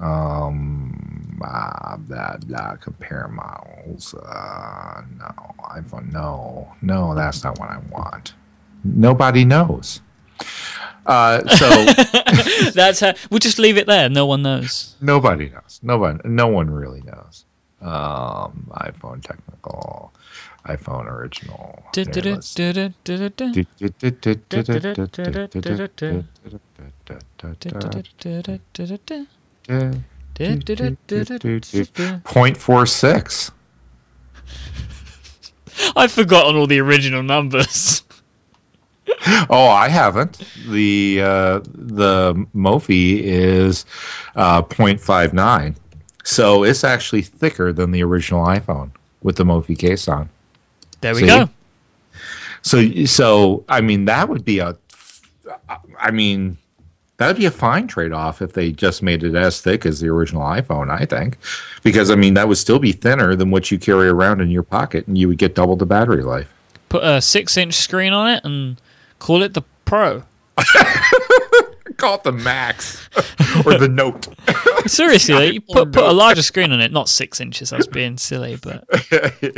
Um, 0.00 1.36
blah, 1.38 1.96
blah, 1.98 2.36
blah, 2.46 2.76
compare 2.76 3.28
models. 3.28 4.14
Uh, 4.14 5.02
no, 5.18 5.54
iPhone, 5.70 6.12
no, 6.12 6.72
no, 6.82 7.14
that's 7.14 7.44
not 7.44 7.58
what 7.58 7.70
I 7.70 7.78
want. 7.90 8.34
Nobody 8.84 9.44
knows. 9.44 10.00
Uh, 11.06 11.46
so 11.48 11.68
That's 12.72 13.00
how 13.00 13.14
we'll 13.30 13.38
just 13.38 13.58
leave 13.58 13.76
it 13.76 13.86
there. 13.86 14.08
No 14.08 14.26
one 14.26 14.42
knows. 14.42 14.96
Nobody 15.00 15.50
knows. 15.50 15.80
Nobody. 15.82 16.18
No 16.24 16.48
one 16.48 16.70
really 16.70 17.02
knows. 17.02 17.44
Um, 17.84 18.66
iPhone 18.76 19.22
technical, 19.22 20.12
iPhone 20.66 21.06
original. 21.06 21.84
Point 32.24 32.56
four 32.56 32.86
six. 32.86 33.50
I've 35.96 36.12
forgotten 36.12 36.56
all 36.56 36.66
the 36.66 36.80
original 36.80 37.22
numbers. 37.22 38.02
Oh, 39.50 39.68
I 39.68 39.88
haven't. 39.88 40.42
The 40.68 41.20
uh, 41.22 41.60
the 41.64 42.34
Mophie 42.54 43.20
is 43.22 43.84
uh, 44.36 44.62
0.59, 44.62 45.76
so 46.24 46.64
it's 46.64 46.82
actually 46.82 47.22
thicker 47.22 47.72
than 47.72 47.92
the 47.92 48.02
original 48.02 48.44
iPhone 48.44 48.90
with 49.22 49.36
the 49.36 49.44
Mophie 49.44 49.78
case 49.78 50.08
on. 50.08 50.28
There 51.00 51.14
we 51.14 51.20
See? 51.20 51.26
go. 51.26 51.48
So, 52.62 53.04
so 53.04 53.64
I 53.68 53.80
mean, 53.80 54.06
that 54.06 54.28
would 54.28 54.44
be 54.44 54.58
a, 54.58 54.76
I 56.00 56.10
mean, 56.10 56.56
that 57.18 57.28
would 57.28 57.36
be 57.36 57.46
a 57.46 57.50
fine 57.50 57.86
trade 57.86 58.12
off 58.12 58.42
if 58.42 58.54
they 58.54 58.72
just 58.72 59.02
made 59.02 59.22
it 59.22 59.34
as 59.34 59.60
thick 59.60 59.86
as 59.86 60.00
the 60.00 60.08
original 60.08 60.42
iPhone. 60.42 60.90
I 60.90 61.04
think, 61.04 61.38
because 61.82 62.10
I 62.10 62.16
mean, 62.16 62.34
that 62.34 62.48
would 62.48 62.58
still 62.58 62.78
be 62.78 62.92
thinner 62.92 63.36
than 63.36 63.50
what 63.50 63.70
you 63.70 63.78
carry 63.78 64.08
around 64.08 64.40
in 64.40 64.50
your 64.50 64.62
pocket, 64.62 65.06
and 65.06 65.16
you 65.16 65.28
would 65.28 65.38
get 65.38 65.54
double 65.54 65.76
the 65.76 65.86
battery 65.86 66.22
life. 66.22 66.52
Put 66.88 67.04
a 67.04 67.20
six-inch 67.20 67.74
screen 67.74 68.12
on 68.12 68.30
it 68.30 68.44
and 68.44 68.80
call 69.18 69.42
it 69.42 69.54
the 69.54 69.62
Pro. 69.84 70.24
Call 71.96 72.16
it 72.16 72.24
the 72.24 72.32
Max 72.32 73.08
or 73.66 73.78
the 73.78 73.88
Note. 73.88 74.28
Seriously, 74.86 75.54
you 75.54 75.60
put 75.60 75.92
put 75.92 76.04
a 76.04 76.12
larger 76.12 76.42
screen 76.42 76.72
on 76.72 76.80
it, 76.80 76.92
not 76.92 77.08
six 77.08 77.40
inches. 77.40 77.72
I 77.72 77.76
was 77.76 77.86
being 77.86 78.16
silly, 78.18 78.56
but 78.56 78.84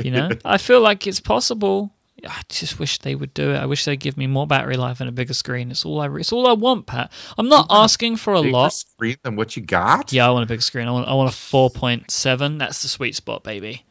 you 0.04 0.10
know, 0.10 0.30
I 0.44 0.58
feel 0.58 0.80
like 0.80 1.06
it's 1.06 1.20
possible 1.20 1.92
I 2.24 2.42
just 2.48 2.78
wish 2.78 2.98
they 2.98 3.14
would 3.14 3.34
do 3.34 3.50
it. 3.50 3.56
I 3.56 3.66
wish 3.66 3.84
they'd 3.84 4.00
give 4.00 4.16
me 4.16 4.26
more 4.26 4.46
battery 4.46 4.76
life 4.76 5.00
and 5.00 5.08
a 5.08 5.12
bigger 5.12 5.34
screen. 5.34 5.70
It's 5.70 5.84
all 5.84 6.00
I. 6.00 6.08
It's 6.16 6.32
all 6.32 6.46
I 6.46 6.52
want, 6.52 6.86
Pat. 6.86 7.12
I'm 7.36 7.48
not 7.48 7.66
asking 7.68 8.16
for 8.16 8.32
a 8.32 8.40
lot. 8.40 8.72
screen 8.72 9.16
than 9.22 9.36
what 9.36 9.56
you 9.56 9.62
got. 9.62 10.12
Yeah, 10.12 10.26
I 10.26 10.30
want 10.30 10.44
a 10.44 10.46
big 10.46 10.62
screen. 10.62 10.88
I 10.88 10.92
want. 10.92 11.08
I 11.08 11.14
want 11.14 11.30
a 11.30 11.34
4.7. 11.34 12.58
That's 12.58 12.82
the 12.82 12.88
sweet 12.88 13.14
spot, 13.14 13.44
baby. 13.44 13.84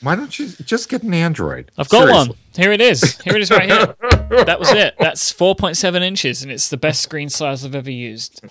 Why 0.00 0.16
don't 0.16 0.36
you 0.36 0.48
just 0.48 0.88
get 0.88 1.02
an 1.02 1.14
Android? 1.14 1.70
I've 1.78 1.88
got 1.88 2.08
Seriously. 2.08 2.28
one. 2.28 2.38
Here 2.56 2.72
it 2.72 2.80
is. 2.80 3.20
Here 3.20 3.36
it 3.36 3.42
is 3.42 3.50
right 3.50 3.70
here. 3.70 3.94
that 4.44 4.58
was 4.58 4.70
it. 4.72 4.94
That's 4.98 5.32
4.7 5.32 6.02
inches, 6.02 6.42
and 6.42 6.50
it's 6.50 6.68
the 6.68 6.76
best 6.76 7.02
screen 7.02 7.28
size 7.28 7.64
I've 7.64 7.76
ever 7.76 7.90
used. 7.90 8.42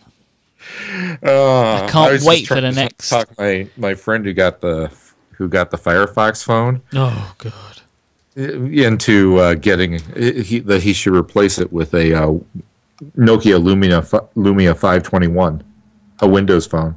Uh, 1.24 1.88
can't 1.90 2.12
was 2.12 2.22
just 2.22 2.28
wait 2.28 2.48
for 2.48 2.56
the 2.56 2.62
to 2.62 2.72
next. 2.72 3.10
Talk 3.10 3.38
my 3.38 3.68
my 3.78 3.94
friend 3.96 4.26
who 4.26 4.34
got 4.34 4.62
the 4.62 4.92
who 5.32 5.48
got 5.48 5.72
the 5.72 5.78
Firefox 5.78 6.44
phone 6.44 6.82
Oh 6.94 7.34
god. 7.40 7.82
into 8.36 9.38
uh, 9.40 9.54
getting 9.56 10.00
he, 10.16 10.60
that 10.60 10.84
he 10.84 10.94
should 10.94 11.14
replace 11.16 11.58
it 11.60 11.72
with 11.74 11.94
a 11.94 12.14
uh, 12.14 12.28
Nokia 13.18 13.60
Lumia 13.62 14.02
Lumia 14.36 14.74
521, 14.74 15.64
a 16.20 16.28
Windows 16.28 16.68
phone. 16.68 16.96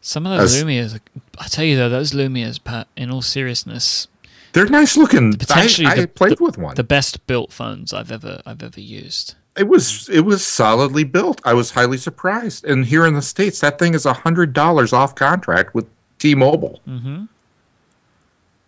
Some 0.00 0.24
of 0.26 0.38
those 0.38 0.54
As- 0.54 0.62
Lumias, 0.64 1.00
I 1.38 1.48
tell 1.48 1.64
you 1.64 1.76
though, 1.76 1.88
those 1.88 2.12
Lumias, 2.12 2.62
Pat. 2.62 2.86
In 2.96 3.10
all 3.10 3.22
seriousness, 3.22 4.06
They're 4.52 4.66
nice 4.66 4.96
looking. 4.96 5.32
potentially 5.34 5.86
I, 5.88 5.92
I 5.92 6.00
the, 6.02 6.06
played 6.08 6.38
the- 6.38 6.44
with 6.44 6.58
one. 6.58 6.76
the 6.76 6.84
best 6.84 7.26
built 7.26 7.52
phones 7.52 7.92
I've 7.92 8.12
ever 8.12 8.40
I've 8.46 8.62
ever 8.62 8.80
used. 8.80 9.34
It 9.56 9.68
was 9.68 10.08
it 10.08 10.20
was 10.20 10.46
solidly 10.46 11.04
built. 11.04 11.40
I 11.44 11.54
was 11.54 11.70
highly 11.70 11.98
surprised. 11.98 12.64
And 12.64 12.84
here 12.84 13.06
in 13.06 13.14
the 13.14 13.22
states, 13.22 13.60
that 13.60 13.78
thing 13.78 13.94
is 13.94 14.06
a 14.06 14.12
hundred 14.12 14.52
dollars 14.52 14.92
off 14.92 15.14
contract 15.14 15.74
with 15.74 15.86
T-Mobile. 16.18 16.80
Mm-hmm. 16.88 17.24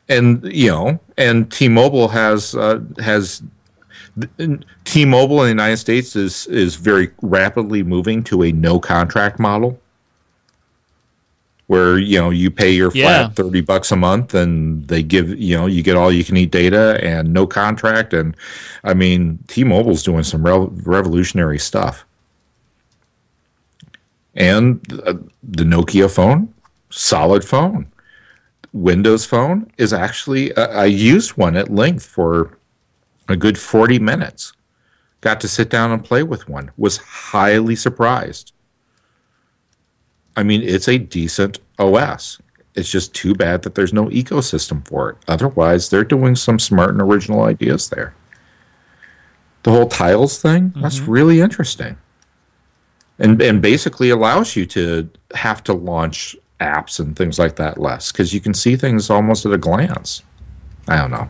and 0.09 0.45
you 0.45 0.69
know, 0.71 1.01
and 1.17 1.51
T-Mobile 1.51 2.09
has 2.09 2.55
uh, 2.55 2.81
has 2.99 3.43
T-Mobile 4.85 5.41
in 5.43 5.45
the 5.45 5.51
United 5.51 5.77
States 5.77 6.17
is 6.17 6.47
is 6.47 6.77
very 6.77 7.11
rapidly 7.23 7.83
moving 7.83 8.23
to 8.25 8.43
a 8.43 8.53
no 8.53 8.79
contract 8.81 9.39
model, 9.39 9.81
where 11.69 11.99
you 11.99 12.19
know 12.19 12.31
you 12.31 12.51
pay 12.51 12.71
your 12.73 12.91
Yeah. 12.95 13.05
flat 13.29 13.37
thirty 13.37 13.61
bucks 13.61 13.93
a 13.93 13.97
month, 13.97 14.35
and 14.35 14.87
they 14.89 15.03
give 15.03 15.29
you 15.39 15.57
know 15.57 15.67
you 15.67 15.83
get 15.83 15.97
all 15.97 16.11
you 16.13 16.25
can 16.25 16.37
eat 16.37 16.51
data 16.51 16.99
and 17.03 17.33
no 17.33 17.47
contract, 17.47 18.13
and 18.13 18.37
I 18.85 18.93
mean 18.95 19.39
T-Mobile's 19.49 20.03
doing 20.03 20.25
some 20.25 20.43
rev- 20.45 20.87
revolutionary 20.87 21.59
stuff, 21.59 22.05
and 24.35 24.81
uh, 25.07 25.15
the 25.43 25.65
Nokia 25.65 26.11
phone, 26.13 26.53
solid 26.91 27.45
phone. 27.45 27.87
Windows 28.73 29.25
phone 29.25 29.71
is 29.79 29.93
actually 29.93 30.53
uh, 30.55 30.69
I 30.69 30.85
used 30.87 31.37
one 31.37 31.57
at 31.57 31.71
length 31.71 32.05
for 32.05 32.59
a 33.29 33.37
good 33.37 33.59
40 33.59 33.99
minutes. 33.99 34.53
Got 35.21 35.41
to 35.41 35.49
sit 35.49 35.69
down 35.69 35.91
and 35.91 36.05
play 36.05 36.23
with 36.23 36.49
one. 36.49 36.71
Was 36.77 36.99
highly 36.99 37.75
surprised. 37.77 38.53
I 40.39 40.45
mean, 40.45 40.63
it's 40.63 40.87
a 40.87 40.99
decent 40.99 41.59
OS. 41.81 42.41
It's 42.77 42.89
just 42.89 43.13
too 43.13 43.35
bad 43.35 43.63
that 43.63 43.75
there's 43.75 43.93
no 43.93 44.07
ecosystem 44.07 44.87
for 44.87 45.11
it. 45.11 45.17
Otherwise, 45.27 45.91
they're 45.91 46.05
doing 46.05 46.37
some 46.37 46.61
smart 46.61 46.91
and 46.91 47.03
original 47.03 47.43
ideas 47.43 47.89
there. 47.89 48.15
The 49.65 49.73
whole 49.73 49.89
tiles 49.89 50.41
thing, 50.41 50.73
that's 50.77 51.01
mm-hmm. 51.01 51.11
really 51.11 51.41
interesting. 51.41 51.97
And 53.19 53.43
and 53.43 53.61
basically 53.61 54.11
allows 54.11 54.55
you 54.55 54.65
to 54.67 55.11
have 55.35 55.65
to 55.65 55.73
launch 55.73 56.37
apps 56.61 57.01
and 57.01 57.17
things 57.17 57.37
like 57.37 57.57
that 57.57 57.79
less 57.79 58.13
because 58.13 58.33
you 58.33 58.41
can 58.41 58.55
see 58.55 58.77
things 58.77 59.11
almost 59.11 59.45
at 59.45 59.53
a 59.53 59.59
glance. 59.59 60.23
I 60.87 60.99
don't 60.99 61.11
know. 61.11 61.29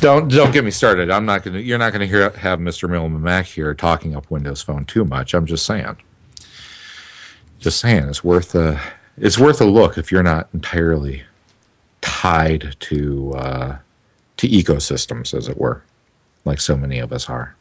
Don't 0.00 0.28
don't 0.28 0.52
get 0.52 0.64
me 0.64 0.70
started. 0.70 1.10
I'm 1.10 1.26
not 1.26 1.42
gonna. 1.42 1.58
You're 1.58 1.76
not 1.76 1.92
gonna 1.92 2.06
hear 2.06 2.30
have 2.30 2.60
Mr. 2.60 2.88
Minimal 2.88 3.20
Mac 3.20 3.44
here 3.44 3.74
talking 3.74 4.16
up 4.16 4.30
Windows 4.30 4.62
Phone 4.62 4.86
too 4.86 5.04
much. 5.04 5.34
I'm 5.34 5.44
just 5.44 5.66
saying. 5.66 5.98
Just 7.58 7.80
saying, 7.80 8.08
it's 8.08 8.22
worth 8.22 8.54
a 8.54 8.80
it's 9.16 9.38
worth 9.38 9.60
a 9.60 9.64
look 9.64 9.98
if 9.98 10.12
you're 10.12 10.22
not 10.22 10.48
entirely 10.54 11.24
tied 12.00 12.76
to 12.80 13.34
uh, 13.34 13.78
to 14.36 14.48
ecosystems, 14.48 15.34
as 15.34 15.48
it 15.48 15.58
were, 15.58 15.82
like 16.44 16.60
so 16.60 16.76
many 16.76 16.98
of 16.98 17.12
us 17.12 17.28
are. 17.28 17.56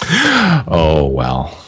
oh 0.68 1.06
well, 1.06 1.58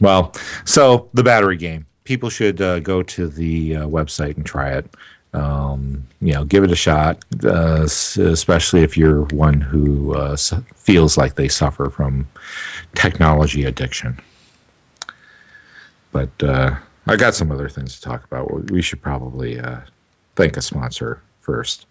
well. 0.00 0.34
So 0.64 1.08
the 1.14 1.22
battery 1.22 1.56
game. 1.56 1.86
People 2.04 2.28
should 2.28 2.60
uh, 2.60 2.80
go 2.80 3.02
to 3.02 3.28
the 3.28 3.76
uh, 3.76 3.86
website 3.86 4.36
and 4.36 4.44
try 4.44 4.72
it. 4.72 4.86
Um, 5.32 6.06
you 6.20 6.34
know, 6.34 6.44
give 6.44 6.62
it 6.62 6.70
a 6.70 6.76
shot, 6.76 7.24
uh, 7.44 7.80
especially 7.82 8.82
if 8.82 8.94
you're 8.94 9.22
one 9.26 9.58
who 9.60 10.14
uh, 10.14 10.36
feels 10.74 11.16
like 11.16 11.36
they 11.36 11.48
suffer 11.48 11.88
from 11.88 12.28
technology 12.94 13.64
addiction. 13.64 14.20
But 16.14 16.30
uh, 16.44 16.76
I 17.08 17.16
got 17.16 17.34
some 17.34 17.50
other 17.50 17.68
things 17.68 17.96
to 17.96 18.00
talk 18.00 18.22
about. 18.24 18.70
We 18.70 18.80
should 18.82 19.02
probably 19.02 19.58
uh, 19.58 19.80
thank 20.36 20.56
a 20.56 20.62
sponsor 20.62 21.20
first. 21.40 21.86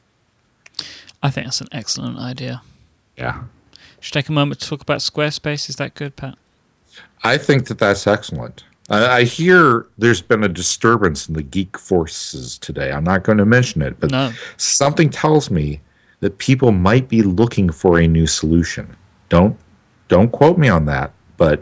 I 1.22 1.30
think 1.30 1.48
that's 1.48 1.60
an 1.60 1.68
excellent 1.74 2.18
idea. 2.18 2.62
Yeah. 3.18 3.44
Should 4.00 4.14
take 4.14 4.30
a 4.30 4.32
moment 4.32 4.62
to 4.62 4.70
talk 4.70 4.82
about 4.82 5.00
Squarespace. 5.00 5.68
Is 5.68 5.76
that 5.76 5.94
good, 5.96 6.16
Pat? 6.16 6.38
I 7.26 7.38
think 7.38 7.68
that 7.68 7.80
that's 7.80 8.08
excellent. 8.08 8.64
I, 8.90 9.18
I 9.18 9.24
hear 9.26 9.88
there's 9.98 10.22
been 10.22 10.42
a 10.46 10.50
disturbance 10.50 11.28
in 11.28 11.34
the 11.36 11.44
geek 11.44 11.78
forces 11.78 12.58
today. 12.58 12.94
I'm 12.94 13.04
not 13.04 13.24
going 13.24 13.40
to 13.40 13.46
mention 13.46 13.82
it, 13.82 14.00
but 14.00 14.10
No. 14.10 14.32
something 14.56 15.10
tells 15.10 15.52
me 15.52 15.82
that 16.22 16.38
people 16.38 16.72
might 16.72 17.10
be 17.10 17.24
looking 17.24 17.70
for 17.70 18.00
a 18.00 18.08
new 18.08 18.26
solution. 18.28 18.96
Don't 19.28 19.58
don't 20.08 20.32
quote 20.32 20.58
me 20.58 20.70
on 20.70 20.86
that, 20.86 21.12
but 21.36 21.62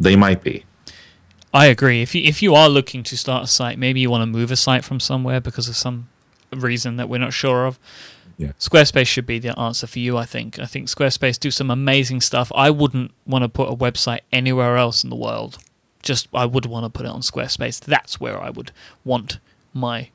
they 0.00 0.16
might 0.16 0.42
be. 0.42 0.64
I 1.54 1.66
agree. 1.66 2.02
If 2.02 2.14
you 2.14 2.22
if 2.24 2.42
you 2.42 2.54
are 2.54 2.68
looking 2.68 3.02
to 3.04 3.16
start 3.16 3.44
a 3.44 3.46
site, 3.46 3.78
maybe 3.78 4.00
you 4.00 4.10
want 4.10 4.22
to 4.22 4.26
move 4.26 4.50
a 4.50 4.56
site 4.56 4.84
from 4.84 5.00
somewhere 5.00 5.40
because 5.40 5.68
of 5.68 5.76
some 5.76 6.08
reason 6.52 6.96
that 6.96 7.08
we're 7.08 7.18
not 7.18 7.32
sure 7.32 7.66
of. 7.66 7.78
Yeah. 8.38 8.52
Squarespace 8.58 9.06
should 9.06 9.26
be 9.26 9.38
the 9.38 9.58
answer 9.58 9.86
for 9.86 9.98
you. 9.98 10.16
I 10.16 10.24
think. 10.24 10.58
I 10.58 10.64
think 10.66 10.88
Squarespace 10.88 11.38
do 11.38 11.50
some 11.50 11.70
amazing 11.70 12.22
stuff. 12.22 12.50
I 12.54 12.70
wouldn't 12.70 13.10
want 13.26 13.42
to 13.42 13.48
put 13.48 13.68
a 13.68 13.76
website 13.76 14.20
anywhere 14.32 14.76
else 14.76 15.04
in 15.04 15.10
the 15.10 15.16
world. 15.16 15.58
Just 16.02 16.28
I 16.32 16.46
would 16.46 16.66
want 16.66 16.84
to 16.84 16.90
put 16.90 17.04
it 17.06 17.10
on 17.10 17.20
Squarespace. 17.20 17.78
That's 17.80 18.18
where 18.18 18.40
I 18.40 18.48
would 18.50 18.72
want 19.04 19.38
my 19.74 20.08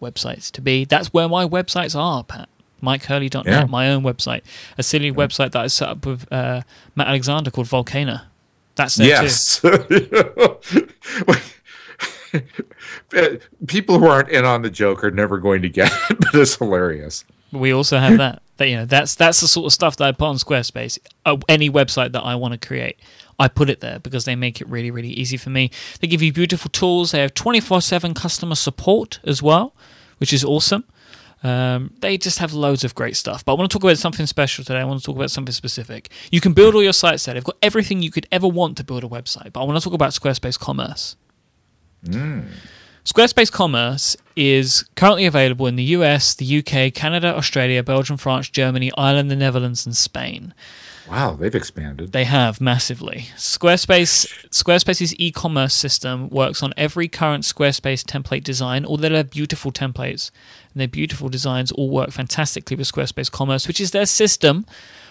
websites 0.00 0.50
to 0.52 0.60
be. 0.60 0.84
That's 0.84 1.12
where 1.12 1.28
my 1.28 1.44
websites 1.46 1.98
are, 1.98 2.22
Pat. 2.24 2.48
MykeHurley.net, 2.82 3.46
Yeah. 3.46 3.64
my 3.64 3.88
own 3.90 4.02
website, 4.02 4.42
a 4.76 4.82
silly 4.82 5.10
website 5.10 5.52
that 5.52 5.62
I 5.62 5.66
set 5.68 5.88
up 5.88 6.04
with 6.06 6.30
uh, 6.32 6.60
Matt 6.94 7.08
Alexander 7.08 7.50
called 7.50 7.66
Volcano. 7.66 8.20
That's 8.76 8.94
there 8.96 9.18
too. 9.18 9.24
Yes. 9.24 9.60
People 13.66 13.98
who 13.98 14.06
aren't 14.06 14.28
in 14.30 14.44
on 14.44 14.62
the 14.62 14.70
joke 14.70 15.02
are 15.04 15.10
never 15.10 15.38
going 15.38 15.62
to 15.62 15.68
get 15.68 15.92
it, 16.10 16.18
but 16.20 16.34
it's 16.34 16.56
hilarious. 16.56 17.24
we 17.52 17.72
also 17.72 17.98
have 17.98 18.18
that. 18.18 18.40
That 18.56 18.68
you 18.68 18.76
know, 18.76 18.84
that's 18.84 19.16
that's 19.16 19.40
the 19.40 19.48
sort 19.48 19.66
of 19.66 19.72
stuff 19.72 19.96
that 19.96 20.04
I 20.04 20.12
put 20.12 20.26
on 20.26 20.36
Squarespace. 20.36 20.96
Uh, 21.26 21.38
any 21.48 21.68
website 21.68 22.12
that 22.12 22.22
I 22.22 22.36
want 22.36 22.60
to 22.60 22.66
create, 22.66 23.00
I 23.36 23.48
put 23.48 23.68
it 23.68 23.80
there 23.80 23.98
because 23.98 24.26
they 24.26 24.36
make 24.36 24.60
it 24.60 24.68
really, 24.68 24.92
really 24.92 25.08
easy 25.08 25.36
for 25.36 25.50
me. 25.50 25.72
They 26.00 26.06
give 26.06 26.22
you 26.22 26.32
beautiful 26.32 26.70
tools. 26.70 27.10
They 27.10 27.20
have 27.20 27.34
twenty 27.34 27.58
four 27.58 27.82
seven 27.82 28.14
customer 28.14 28.54
support 28.54 29.18
as 29.24 29.42
well, 29.42 29.74
which 30.18 30.32
is 30.32 30.44
awesome. 30.44 30.84
Um, 31.44 31.92
they 32.00 32.16
just 32.16 32.38
have 32.38 32.54
loads 32.54 32.84
of 32.84 32.94
great 32.94 33.16
stuff. 33.16 33.44
But 33.44 33.52
I 33.52 33.56
want 33.56 33.70
to 33.70 33.74
talk 33.74 33.84
about 33.84 33.98
something 33.98 34.26
special 34.26 34.64
today. 34.64 34.80
I 34.80 34.84
want 34.84 35.00
to 35.00 35.06
talk 35.06 35.14
about 35.14 35.30
something 35.30 35.52
specific. 35.52 36.10
You 36.32 36.40
can 36.40 36.54
build 36.54 36.74
all 36.74 36.82
your 36.82 36.94
sites 36.94 37.24
there. 37.26 37.34
They've 37.34 37.44
got 37.44 37.58
everything 37.62 38.02
you 38.02 38.10
could 38.10 38.26
ever 38.32 38.48
want 38.48 38.78
to 38.78 38.84
build 38.84 39.04
a 39.04 39.08
website. 39.08 39.52
But 39.52 39.60
I 39.60 39.64
want 39.64 39.78
to 39.78 39.84
talk 39.84 39.92
about 39.92 40.12
Squarespace 40.12 40.58
Commerce. 40.58 41.16
Squarespace 43.04 43.52
Commerce 43.52 44.16
is 44.34 44.88
currently 44.96 45.26
available 45.26 45.66
in 45.66 45.76
the 45.76 45.84
US, 45.84 46.34
the 46.34 46.58
UK, 46.58 46.92
Canada, 46.94 47.36
Australia, 47.36 47.82
Belgium, 47.82 48.16
France, 48.16 48.48
Germany, 48.48 48.90
Ireland, 48.96 49.30
the 49.30 49.36
Netherlands, 49.36 49.84
and 49.84 49.94
Spain. 49.94 50.54
Wow, 51.10 51.36
they've 51.38 51.54
expanded. 51.54 52.12
They 52.12 52.24
have 52.24 52.62
massively. 52.62 53.26
Squarespace 53.36 54.26
Squarespace's 54.48 55.14
e-commerce 55.18 55.74
system 55.74 56.30
works 56.30 56.62
on 56.62 56.72
every 56.78 57.08
current 57.08 57.44
Squarespace 57.44 58.02
template 58.02 58.42
design. 58.42 58.86
All 58.86 58.96
their 58.96 59.22
beautiful 59.22 59.70
templates 59.70 60.30
and 60.74 60.80
their 60.80 60.88
beautiful 60.88 61.28
designs 61.28 61.72
all 61.72 61.88
work 61.88 62.10
fantastically 62.10 62.76
with 62.76 62.90
Squarespace 62.90 63.30
Commerce, 63.30 63.68
which 63.68 63.80
is 63.80 63.92
their 63.92 64.06
system 64.06 64.66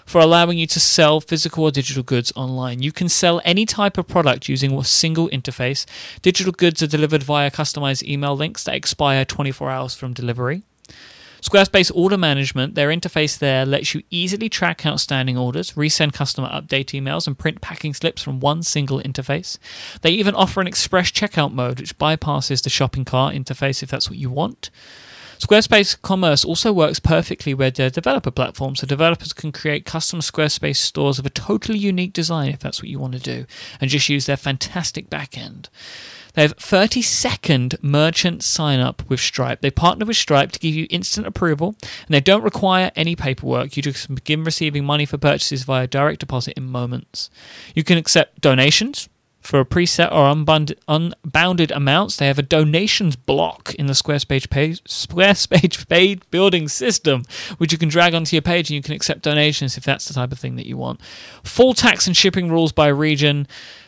for 0.05 0.19
allowing 0.19 0.57
you 0.57 0.67
to 0.67 0.79
sell 0.79 1.21
physical 1.21 1.63
or 1.63 1.71
digital 1.71 2.03
goods 2.03 2.33
online. 2.35 2.81
You 2.81 2.91
can 2.91 3.07
sell 3.07 3.41
any 3.45 3.65
type 3.65 3.97
of 3.97 4.07
product 4.07 4.49
using 4.49 4.73
a 4.73 4.83
single 4.83 5.29
interface. 5.29 5.85
Digital 6.21 6.51
goods 6.51 6.83
are 6.83 6.87
delivered 6.87 7.23
via 7.23 7.49
customized 7.49 8.03
email 8.03 8.35
links 8.35 8.65
that 8.65 8.75
expire 8.75 9.23
24 9.23 9.71
hours 9.71 9.95
from 9.95 10.13
delivery. 10.13 10.63
Squarespace 11.43 11.91
Order 11.93 12.17
Management, 12.17 12.75
their 12.75 12.87
interface 12.87 13.37
there 13.37 13.65
lets 13.65 13.93
you 13.93 14.01
easily 14.09 14.47
track 14.47 14.85
outstanding 14.85 15.37
orders, 15.37 15.73
resend 15.73 16.13
customer 16.13 16.47
update 16.47 16.97
emails, 16.97 17.27
and 17.27 17.37
print 17.37 17.59
packing 17.59 17.93
slips 17.93 18.21
from 18.21 18.39
one 18.39 18.63
single 18.63 19.01
interface. 19.01 19.57
They 20.03 20.11
even 20.11 20.35
offer 20.35 20.61
an 20.61 20.67
express 20.67 21.11
checkout 21.11 21.51
mode, 21.51 21.81
which 21.81 21.97
bypasses 21.97 22.63
the 22.63 22.69
shopping 22.69 23.03
cart 23.03 23.35
interface 23.35 23.83
if 23.83 23.89
that's 23.89 24.09
what 24.09 24.19
you 24.19 24.29
want. 24.29 24.69
Squarespace 25.43 26.01
Commerce 26.01 26.45
also 26.45 26.71
works 26.71 27.01
perfectly 27.01 27.53
with 27.53 27.75
their 27.75 27.89
developer 27.89 28.31
platform, 28.31 28.77
so 28.77 28.87
developers 28.87 29.33
can 29.33 29.51
create 29.51 29.85
custom 29.85 30.21
Squarespace 30.21 30.77
stores 30.77 31.19
of 31.19 31.25
a 31.25 31.29
totally 31.29 31.77
unique 31.77 32.13
design 32.13 32.47
if 32.53 32.61
that's 32.61 32.81
what 32.81 32.87
you 32.87 32.97
want 32.97 33.11
to 33.11 33.19
do, 33.19 33.45
and 33.81 33.91
just 33.91 34.07
use 34.07 34.25
their 34.25 34.37
fantastic 34.37 35.09
backend. 35.09 35.67
They 36.33 36.43
have 36.43 36.53
30 36.53 37.01
second 37.01 37.75
merchant 37.81 38.41
sign 38.41 38.79
up 38.79 39.03
with 39.09 39.19
Stripe. 39.19 39.59
They 39.59 39.69
partner 39.69 40.05
with 40.05 40.15
Stripe 40.15 40.53
to 40.53 40.59
give 40.59 40.73
you 40.73 40.87
instant 40.89 41.27
approval, 41.27 41.75
and 41.81 42.15
they 42.15 42.21
don't 42.21 42.41
require 42.41 42.91
any 42.95 43.13
paperwork. 43.13 43.75
You 43.75 43.83
just 43.83 44.15
begin 44.15 44.45
receiving 44.45 44.85
money 44.85 45.05
for 45.05 45.17
purchases 45.17 45.63
via 45.63 45.87
direct 45.87 46.21
deposit 46.21 46.53
in 46.55 46.69
moments. 46.69 47.29
You 47.75 47.83
can 47.83 47.97
accept 47.97 48.39
donations, 48.39 49.09
for 49.43 49.59
a 49.59 49.65
preset 49.65 50.09
or 50.11 50.29
unbounded, 50.29 50.79
unbounded 50.87 51.69
amounts, 51.71 52.15
they 52.15 52.27
have 52.27 52.39
a 52.39 52.43
donations 52.43 53.17
block 53.17 53.75
in 53.75 53.87
the 53.87 53.93
Squarespace 53.93 54.49
page, 54.49 54.81
Squarespace 54.85 55.87
page 55.87 56.21
building 56.31 56.69
system, 56.69 57.23
which 57.57 57.73
you 57.73 57.77
can 57.77 57.89
drag 57.89 58.15
onto 58.15 58.35
your 58.35 58.41
page 58.41 58.69
and 58.69 58.75
you 58.75 58.81
can 58.81 58.93
accept 58.93 59.21
donations 59.21 59.77
if 59.77 59.83
that's 59.83 60.05
the 60.05 60.13
type 60.13 60.31
of 60.31 60.39
thing 60.39 60.55
that 60.55 60.65
you 60.65 60.77
want. 60.77 61.01
Full 61.43 61.73
tax 61.73 62.07
and 62.07 62.15
shipping 62.15 62.49
rules 62.49 62.71
by 62.71 62.87
region. 62.87 63.45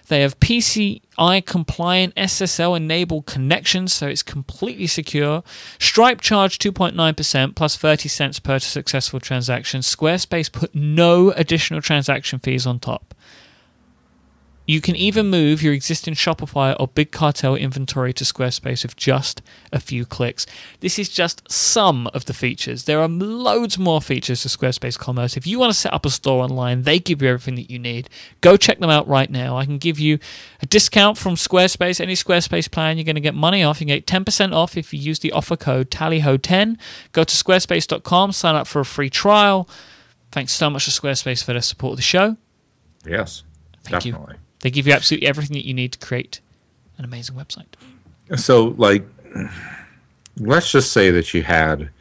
They 0.07 0.21
have 0.21 0.39
PCI 0.39 1.45
compliant 1.45 2.13
SSL 2.15 2.77
enabled 2.77 3.25
connections, 3.25 3.93
so 3.93 4.07
it's 4.07 4.21
completely 4.21 4.87
secure. 4.87 5.41
Stripe 5.79 6.21
charge 6.21 6.59
2.9% 6.59 7.55
plus 7.55 7.75
30 7.77 8.09
cents 8.09 8.39
per 8.39 8.59
successful 8.59 9.19
transaction. 9.19 9.81
Squarespace 9.81 10.51
put 10.51 10.75
no 10.75 11.31
additional 11.31 11.81
transaction 11.81 12.39
fees 12.39 12.67
on 12.67 12.79
top. 12.79 13.15
You 14.67 14.81
can 14.81 14.95
even 14.95 15.27
move 15.29 15.61
your 15.61 15.73
existing 15.73 16.15
Shopify 16.15 16.75
or 16.79 16.87
Big 16.87 17.11
Cartel 17.11 17.55
inventory 17.55 18.13
to 18.13 18.23
Squarespace 18.23 18.83
with 18.83 18.95
just 18.95 19.41
a 19.71 19.79
few 19.79 20.05
clicks. 20.05 20.47
This 20.79 20.97
is 20.97 21.07
just 21.09 21.49
some 21.51 22.07
of 22.07 22.25
the 22.25 22.33
features. 22.33 22.85
There 22.85 22.99
are 22.99 23.07
loads 23.07 23.77
more 23.77 24.01
features 24.01 24.41
to 24.41 24.47
Squarespace 24.47 24.97
Commerce. 24.97 25.37
If 25.37 25.45
you 25.45 25.59
want 25.59 25.71
to 25.71 25.77
set 25.77 25.93
up 25.93 26.05
a 26.05 26.09
store 26.09 26.43
online, 26.43 26.81
they 26.81 26.97
give 26.97 27.21
you 27.21 27.29
everything 27.29 27.55
that 27.55 27.69
you 27.69 27.77
need. 27.77 28.09
Go 28.41 28.57
check 28.57 28.79
them 28.79 28.89
out 28.89 29.07
right 29.07 29.29
now. 29.29 29.55
I 29.55 29.65
can 29.65 29.77
give 29.77 29.99
you 29.99 30.17
a 30.61 30.65
discount 30.65 31.17
from 31.17 31.35
Squarespace. 31.35 32.01
Any 32.01 32.15
Squarespace 32.15 32.69
plan, 32.69 32.97
you're 32.97 33.05
going 33.05 33.15
to 33.15 33.21
get 33.21 33.35
money 33.35 33.63
off. 33.63 33.79
You 33.81 33.85
can 33.85 33.95
get 33.95 34.07
10% 34.07 34.53
off 34.53 34.77
if 34.77 34.93
you 34.93 34.99
use 34.99 35.19
the 35.19 35.31
offer 35.31 35.55
code 35.55 35.91
TALLYHO10. 35.91 36.77
Go 37.11 37.23
to 37.23 37.35
squarespace.com, 37.35 38.31
sign 38.31 38.55
up 38.55 38.65
for 38.65 38.79
a 38.79 38.85
free 38.85 39.11
trial. 39.11 39.69
Thanks 40.31 40.53
so 40.53 40.69
much 40.71 40.85
to 40.85 40.91
Squarespace 40.91 41.43
for 41.43 41.53
their 41.53 41.61
support 41.61 41.91
of 41.91 41.97
the 41.97 42.01
show. 42.03 42.37
Yes, 43.05 43.43
Thank 43.83 44.03
definitely. 44.03 44.35
you. 44.35 44.44
They 44.65 44.71
give 44.71 44.87
you 44.87 44.93
absolutely 44.93 45.27
everything 45.27 45.53
that 45.57 45.67
you 45.67 45.75
need 45.75 45.91
to 45.91 45.99
create 45.99 46.39
an 46.97 47.05
amazing 47.05 47.35
website. 47.35 47.67
So, 48.35 48.73
like, 48.79 49.05
let's 50.37 50.71
just 50.71 50.91
say 50.91 51.11
that 51.11 51.35
you 51.35 51.43
had, 51.43 51.91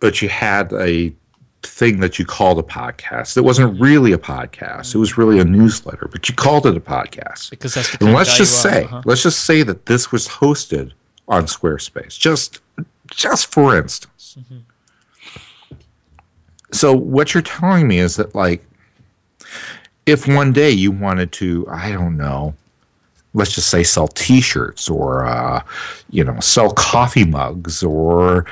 that 0.00 0.20
you 0.20 0.28
had 0.28 0.74
a 0.74 1.14
thing 1.62 2.00
that 2.00 2.18
you 2.18 2.26
called 2.26 2.58
a 2.58 2.62
podcast. 2.62 3.38
It 3.38 3.40
wasn't 3.40 3.80
really 3.80 4.12
a 4.12 4.18
podcast. 4.18 4.94
It 4.94 4.98
was 4.98 5.16
really 5.16 5.38
a 5.38 5.44
newsletter, 5.46 6.06
but 6.12 6.28
you 6.28 6.34
called 6.34 6.66
it 6.66 6.76
a 6.76 6.80
podcast. 6.80 7.48
Because 7.48 7.72
that's 7.72 7.96
the 7.96 8.04
And 8.04 8.12
let's 8.12 8.36
just 8.36 8.62
you 8.62 8.70
are, 8.70 8.74
say, 8.74 8.84
uh-huh. 8.84 9.02
let's 9.06 9.22
just 9.22 9.46
say 9.46 9.62
that 9.62 9.86
this 9.86 10.12
was 10.12 10.28
hosted 10.28 10.92
on 11.28 11.46
Squarespace. 11.46 12.18
Just, 12.18 12.60
just 13.10 13.50
for 13.50 13.74
instance. 13.74 14.36
So 16.72 16.92
what 16.92 17.32
you're 17.32 17.42
telling 17.42 17.88
me 17.88 18.00
is 18.00 18.16
that, 18.16 18.34
like, 18.34 18.66
if 20.06 20.26
one 20.28 20.52
day 20.52 20.70
you 20.70 20.92
wanted 20.92 21.32
to, 21.32 21.66
I 21.68 21.92
don't 21.92 22.16
know, 22.16 22.54
let's 23.34 23.54
just 23.54 23.68
say 23.68 23.82
sell 23.82 24.08
T-shirts 24.08 24.88
or, 24.88 25.26
uh, 25.26 25.62
you 26.10 26.24
know, 26.24 26.38
sell 26.40 26.70
coffee 26.72 27.24
mugs 27.24 27.82
or, 27.82 28.46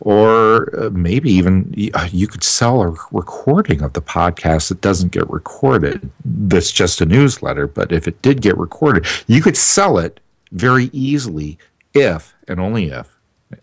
or 0.00 0.74
uh, 0.80 0.90
maybe 0.90 1.30
even 1.30 1.74
uh, 1.94 2.08
you 2.10 2.26
could 2.26 2.42
sell 2.42 2.82
a 2.82 2.96
recording 3.10 3.82
of 3.82 3.92
the 3.92 4.02
podcast 4.02 4.68
that 4.68 4.80
doesn't 4.80 5.12
get 5.12 5.28
recorded. 5.28 6.10
That's 6.24 6.72
just 6.72 7.00
a 7.00 7.06
newsletter, 7.06 7.66
but 7.66 7.92
if 7.92 8.08
it 8.08 8.22
did 8.22 8.40
get 8.40 8.56
recorded, 8.56 9.06
you 9.26 9.42
could 9.42 9.56
sell 9.56 9.98
it 9.98 10.18
very 10.52 10.90
easily 10.92 11.58
if 11.94 12.34
and 12.48 12.58
only 12.58 12.86
if, 12.86 13.14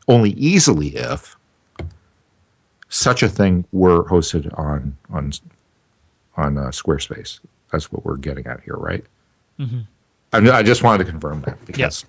only 0.07 0.31
easily 0.31 0.89
if 0.89 1.35
such 2.89 3.23
a 3.23 3.29
thing 3.29 3.65
were 3.71 4.03
hosted 4.05 4.57
on 4.57 4.97
on 5.11 5.31
on 6.39 6.57
uh, 6.57 6.67
Squarespace. 6.69 7.39
That's 7.71 7.91
what 7.91 8.05
we're 8.05 8.17
getting 8.17 8.47
at 8.47 8.61
here, 8.61 8.75
right? 8.75 9.05
Mm-hmm. 9.59 9.79
I, 10.33 10.57
I 10.57 10.63
just 10.63 10.83
wanted 10.83 11.05
to 11.05 11.11
confirm 11.11 11.41
that 11.41 11.63
because 11.65 12.05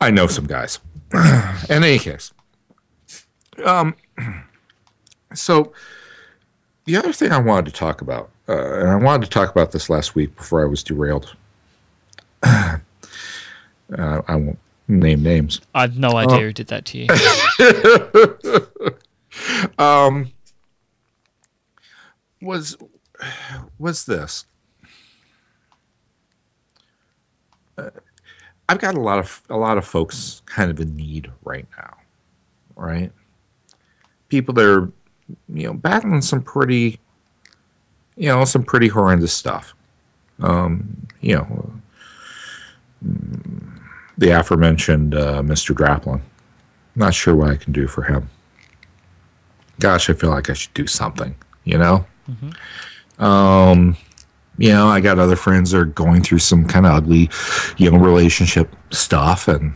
I 0.00 0.10
know 0.10 0.26
some 0.26 0.46
guys. 0.46 0.78
In 1.70 1.82
any 1.82 1.98
case, 1.98 2.32
um, 3.64 3.94
so 5.34 5.72
the 6.84 6.96
other 6.96 7.12
thing 7.12 7.32
I 7.32 7.38
wanted 7.38 7.66
to 7.66 7.72
talk 7.72 8.02
about, 8.02 8.30
uh, 8.48 8.80
and 8.80 8.88
I 8.88 8.96
wanted 8.96 9.24
to 9.24 9.30
talk 9.30 9.50
about 9.50 9.72
this 9.72 9.88
last 9.90 10.14
week 10.14 10.36
before 10.36 10.62
I 10.62 10.66
was 10.66 10.82
derailed. 10.82 11.34
uh, 12.42 12.78
I 13.96 14.36
won't 14.36 14.58
name 14.88 15.22
names. 15.22 15.60
I 15.74 15.82
have 15.82 15.98
no 15.98 16.16
idea 16.16 16.40
who 16.40 16.52
did 16.52 16.68
that 16.68 16.84
to 16.86 16.98
you. 16.98 17.06
um, 19.78 20.32
was 22.40 22.76
was 23.78 24.06
this? 24.06 24.44
Uh, 27.76 27.90
I've 28.68 28.78
got 28.78 28.94
a 28.94 29.00
lot 29.00 29.18
of 29.18 29.42
a 29.48 29.56
lot 29.56 29.78
of 29.78 29.84
folks 29.84 30.42
kind 30.46 30.70
of 30.70 30.78
in 30.80 30.94
need 30.94 31.30
right 31.42 31.66
now, 31.76 31.96
right? 32.76 33.10
People 34.28 34.52
that 34.54 34.64
are, 34.64 34.92
you 35.48 35.66
know, 35.66 35.72
battling 35.72 36.20
some 36.20 36.42
pretty, 36.42 37.00
you 38.16 38.28
know, 38.28 38.44
some 38.44 38.62
pretty 38.62 38.88
horrendous 38.88 39.32
stuff. 39.32 39.74
Um, 40.40 41.06
you 41.20 41.36
know, 41.36 41.72
mm, 43.04 43.80
the 44.18 44.30
aforementioned 44.30 45.14
uh, 45.14 45.42
Mr. 45.42 45.74
Draplin. 45.74 46.20
Not 46.94 47.14
sure 47.14 47.34
what 47.34 47.50
I 47.50 47.56
can 47.56 47.72
do 47.72 47.86
for 47.86 48.02
him. 48.02 48.28
Gosh, 49.80 50.10
I 50.10 50.12
feel 50.12 50.30
like 50.30 50.50
I 50.50 50.52
should 50.52 50.74
do 50.74 50.86
something. 50.86 51.34
You 51.64 51.78
know. 51.78 52.06
Um, 53.18 53.96
you 54.58 54.70
know, 54.70 54.88
I 54.88 55.00
got 55.00 55.18
other 55.18 55.36
friends 55.36 55.70
that 55.70 55.78
are 55.78 55.84
going 55.84 56.22
through 56.22 56.38
some 56.38 56.66
kind 56.66 56.84
of 56.84 56.92
ugly, 56.92 57.30
you 57.76 57.90
know, 57.90 57.98
relationship 57.98 58.74
stuff, 58.90 59.46
and 59.46 59.72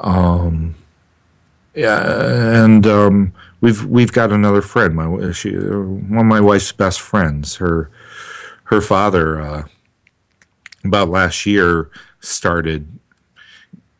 um, 0.00 0.74
yeah, 1.74 2.64
and 2.64 2.86
um, 2.86 3.32
we've 3.60 3.84
we've 3.84 4.12
got 4.12 4.32
another 4.32 4.62
friend, 4.62 4.94
my 4.94 5.32
she, 5.32 5.54
one 5.54 6.20
of 6.20 6.26
my 6.26 6.40
wife's 6.40 6.72
best 6.72 7.00
friends. 7.00 7.56
Her 7.56 7.90
her 8.64 8.80
father, 8.80 9.40
uh, 9.40 9.62
about 10.84 11.10
last 11.10 11.44
year, 11.46 11.90
started 12.20 12.88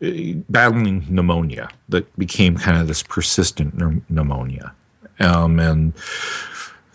uh, 0.02 0.10
battling 0.48 1.06
pneumonia 1.08 1.68
that 1.88 2.16
became 2.18 2.56
kind 2.56 2.78
of 2.80 2.88
this 2.88 3.02
persistent 3.02 3.74
pneumonia, 4.10 4.72
um, 5.20 5.60
and 5.60 5.92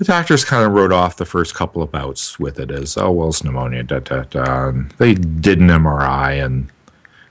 the 0.04 0.12
doctors 0.12 0.44
kind 0.44 0.66
of 0.66 0.74
wrote 0.74 0.92
off 0.92 1.16
the 1.16 1.26
first 1.26 1.56
couple 1.56 1.82
of 1.82 1.92
bouts 1.92 2.38
with 2.38 2.60
it 2.60 2.72
as, 2.72 2.98
oh, 2.98 3.12
well, 3.12 3.30
it's 3.30 3.44
pneumonia, 3.44 3.84
da, 3.84 4.00
da, 4.00 4.24
da. 4.24 4.68
And 4.68 4.92
they 4.98 5.14
did 5.14 5.60
an 5.60 5.68
MRI, 5.68 6.44
and 6.44 6.70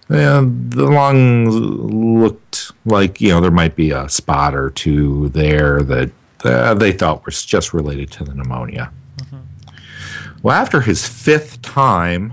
yeah, 0.08 0.42
the 0.42 0.84
lungs 0.84 1.54
looked 1.54 2.72
like, 2.86 3.20
you 3.20 3.28
know, 3.28 3.40
there 3.42 3.50
might 3.50 3.76
be 3.76 3.90
a 3.90 4.08
spot 4.08 4.54
or 4.54 4.70
two 4.70 5.28
there 5.30 5.82
that 5.82 6.10
uh, 6.44 6.74
they 6.74 6.92
thought 6.92 7.26
was 7.26 7.44
just 7.44 7.74
related 7.74 8.10
to 8.12 8.24
the 8.24 8.34
pneumonia. 8.34 8.90
Well, 10.42 10.56
after 10.56 10.80
his 10.80 11.06
fifth 11.06 11.62
time 11.62 12.32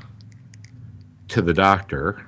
to 1.27 1.41
the 1.41 1.53
doctor, 1.53 2.25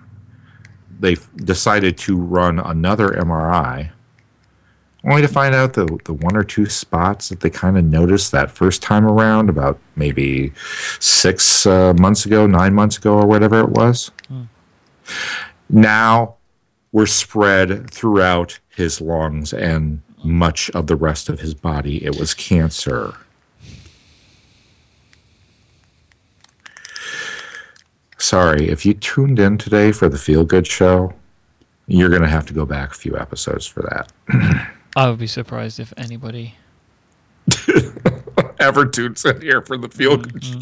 they 1.00 1.16
decided 1.38 1.98
to 2.00 2.18
run 2.18 2.60
another 2.60 3.10
MRI 3.10 3.90
only 5.04 5.22
to 5.22 5.28
find 5.28 5.56
out 5.56 5.74
the 5.74 5.86
the 6.06 6.14
one 6.14 6.36
or 6.36 6.44
two 6.44 6.68
spots 6.68 7.30
that 7.30 7.40
they 7.40 7.50
kind 7.50 7.78
of 7.78 7.84
noticed 7.84 8.32
that 8.32 8.52
first 8.52 8.82
time 8.82 9.06
around 9.06 9.50
about 9.50 9.80
maybe 9.96 10.52
six 11.00 11.66
uh, 11.66 11.94
months 11.96 12.26
ago, 12.26 12.46
nine 12.46 12.74
months 12.74 12.98
ago, 12.98 13.18
or 13.18 13.26
whatever 13.26 13.60
it 13.60 13.70
was. 13.70 14.12
Now 15.70 16.36
were 16.92 17.08
spread 17.08 17.90
throughout 17.90 18.60
his 18.70 19.02
lungs 19.02 19.54
and 19.54 20.02
much 20.24 20.70
of 20.72 20.88
the 20.88 20.96
rest 20.96 21.30
of 21.30 21.40
his 21.40 21.54
body. 21.54 22.04
It 22.04 22.20
was 22.20 22.34
cancer. 22.34 23.16
Sorry, 28.18 28.70
if 28.70 28.86
you 28.86 28.94
tuned 28.94 29.40
in 29.40 29.58
today 29.58 29.92
for 29.92 30.08
the 30.08 30.18
Feel 30.18 30.44
Good 30.44 30.68
Show, 30.68 31.14
you're 31.88 32.10
going 32.10 32.22
to 32.22 32.28
have 32.28 32.46
to 32.46 32.54
go 32.54 32.66
back 32.66 32.92
a 32.92 32.96
few 32.96 33.18
episodes 33.18 33.66
for 33.66 33.82
that. 33.82 34.68
I 34.96 35.10
would 35.10 35.20
be 35.20 35.28
surprised 35.28 35.80
if 35.80 35.94
anybody. 35.98 36.56
ever 38.62 38.86
tunes 38.86 39.26
in 39.26 39.42
here 39.42 39.62
for 39.62 39.78
the 39.78 39.90
feel 39.90 40.18
good 40.18 40.44
show. 40.44 40.60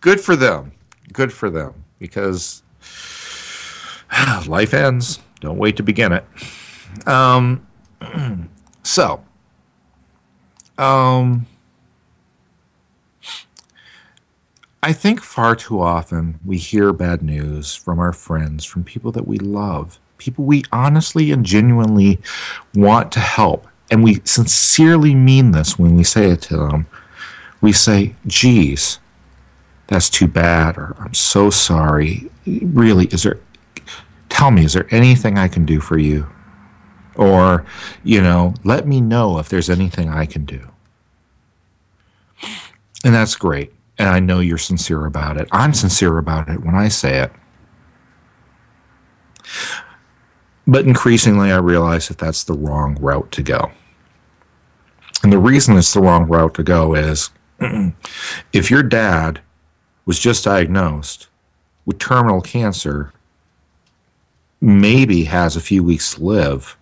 good 0.00 0.20
for 0.20 0.36
them. 0.36 0.72
Good 1.12 1.32
for 1.32 1.48
them 1.48 1.84
because 1.98 2.62
life 4.46 4.74
ends. 4.74 5.20
Don't 5.40 5.58
wait 5.58 5.76
to 5.76 5.82
begin 5.82 6.12
it. 6.12 6.24
Um, 7.06 7.66
so, 8.82 9.22
um, 10.78 11.46
I 14.82 14.92
think 14.92 15.22
far 15.22 15.56
too 15.56 15.80
often 15.80 16.38
we 16.44 16.58
hear 16.58 16.92
bad 16.92 17.22
news 17.22 17.74
from 17.74 17.98
our 17.98 18.12
friends, 18.12 18.64
from 18.64 18.84
people 18.84 19.12
that 19.12 19.26
we 19.26 19.38
love, 19.38 19.98
people 20.24 20.44
we 20.44 20.64
honestly 20.72 21.30
and 21.30 21.44
genuinely 21.44 22.18
want 22.74 23.12
to 23.12 23.20
help. 23.20 23.66
And 23.90 24.02
we 24.02 24.20
sincerely 24.24 25.14
mean 25.14 25.50
this 25.50 25.78
when 25.78 25.94
we 25.96 26.04
say 26.04 26.30
it 26.30 26.40
to 26.42 26.56
them. 26.56 26.86
We 27.60 27.72
say, 27.72 28.14
geez, 28.26 28.98
that's 29.86 30.08
too 30.08 30.26
bad, 30.26 30.78
or 30.78 30.96
I'm 30.98 31.12
so 31.12 31.50
sorry. 31.50 32.30
Really, 32.46 33.06
is 33.06 33.22
there, 33.22 33.38
tell 34.30 34.50
me, 34.50 34.64
is 34.64 34.72
there 34.72 34.88
anything 34.90 35.38
I 35.38 35.48
can 35.48 35.66
do 35.66 35.80
for 35.80 35.98
you? 35.98 36.26
Or, 37.16 37.64
you 38.02 38.22
know, 38.22 38.54
let 38.64 38.88
me 38.88 39.00
know 39.00 39.38
if 39.38 39.50
there's 39.50 39.70
anything 39.70 40.08
I 40.08 40.24
can 40.24 40.44
do. 40.46 40.66
And 43.04 43.14
that's 43.14 43.36
great. 43.36 43.72
And 43.98 44.08
I 44.08 44.18
know 44.20 44.40
you're 44.40 44.58
sincere 44.58 45.04
about 45.04 45.36
it. 45.36 45.48
I'm 45.52 45.74
sincere 45.74 46.16
about 46.18 46.48
it 46.48 46.64
when 46.64 46.74
I 46.74 46.88
say 46.88 47.20
it. 47.20 47.32
But 50.66 50.86
increasingly, 50.86 51.52
I 51.52 51.58
realize 51.58 52.08
that 52.08 52.18
that's 52.18 52.44
the 52.44 52.54
wrong 52.54 52.96
route 53.00 53.30
to 53.32 53.42
go. 53.42 53.70
And 55.22 55.32
the 55.32 55.38
reason 55.38 55.76
it's 55.76 55.92
the 55.92 56.00
wrong 56.00 56.28
route 56.28 56.54
to 56.54 56.62
go 56.62 56.94
is 56.94 57.30
if 58.52 58.70
your 58.70 58.82
dad 58.82 59.40
was 60.06 60.18
just 60.18 60.44
diagnosed 60.44 61.28
with 61.86 61.98
terminal 61.98 62.40
cancer, 62.40 63.12
maybe 64.60 65.24
has 65.24 65.56
a 65.56 65.60
few 65.60 65.82
weeks 65.82 66.14
to 66.14 66.24
live, 66.24 66.76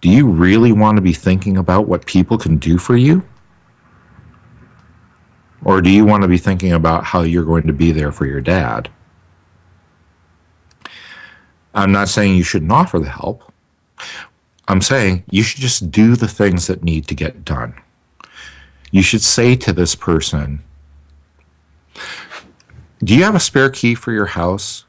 do 0.00 0.08
you 0.08 0.26
really 0.28 0.72
want 0.72 0.96
to 0.96 1.02
be 1.02 1.12
thinking 1.12 1.56
about 1.56 1.88
what 1.88 2.06
people 2.06 2.36
can 2.36 2.58
do 2.58 2.78
for 2.78 2.96
you? 2.96 3.26
Or 5.64 5.80
do 5.80 5.88
you 5.88 6.04
want 6.04 6.22
to 6.22 6.28
be 6.28 6.36
thinking 6.36 6.72
about 6.72 7.04
how 7.04 7.22
you're 7.22 7.44
going 7.44 7.66
to 7.66 7.72
be 7.72 7.90
there 7.90 8.12
for 8.12 8.26
your 8.26 8.40
dad? 8.40 8.90
I'm 11.74 11.92
not 11.92 12.08
saying 12.08 12.36
you 12.36 12.44
shouldn't 12.44 12.72
offer 12.72 12.98
the 12.98 13.10
help. 13.10 13.42
I'm 14.68 14.80
saying 14.80 15.24
you 15.30 15.42
should 15.42 15.60
just 15.60 15.90
do 15.90 16.16
the 16.16 16.28
things 16.28 16.68
that 16.68 16.82
need 16.82 17.06
to 17.08 17.14
get 17.14 17.44
done. 17.44 17.74
You 18.92 19.02
should 19.02 19.22
say 19.22 19.56
to 19.56 19.72
this 19.72 19.94
person, 19.94 20.62
Do 23.02 23.14
you 23.14 23.24
have 23.24 23.34
a 23.34 23.40
spare 23.40 23.70
key 23.70 23.94
for 23.94 24.12
your 24.12 24.26
house? 24.26 24.84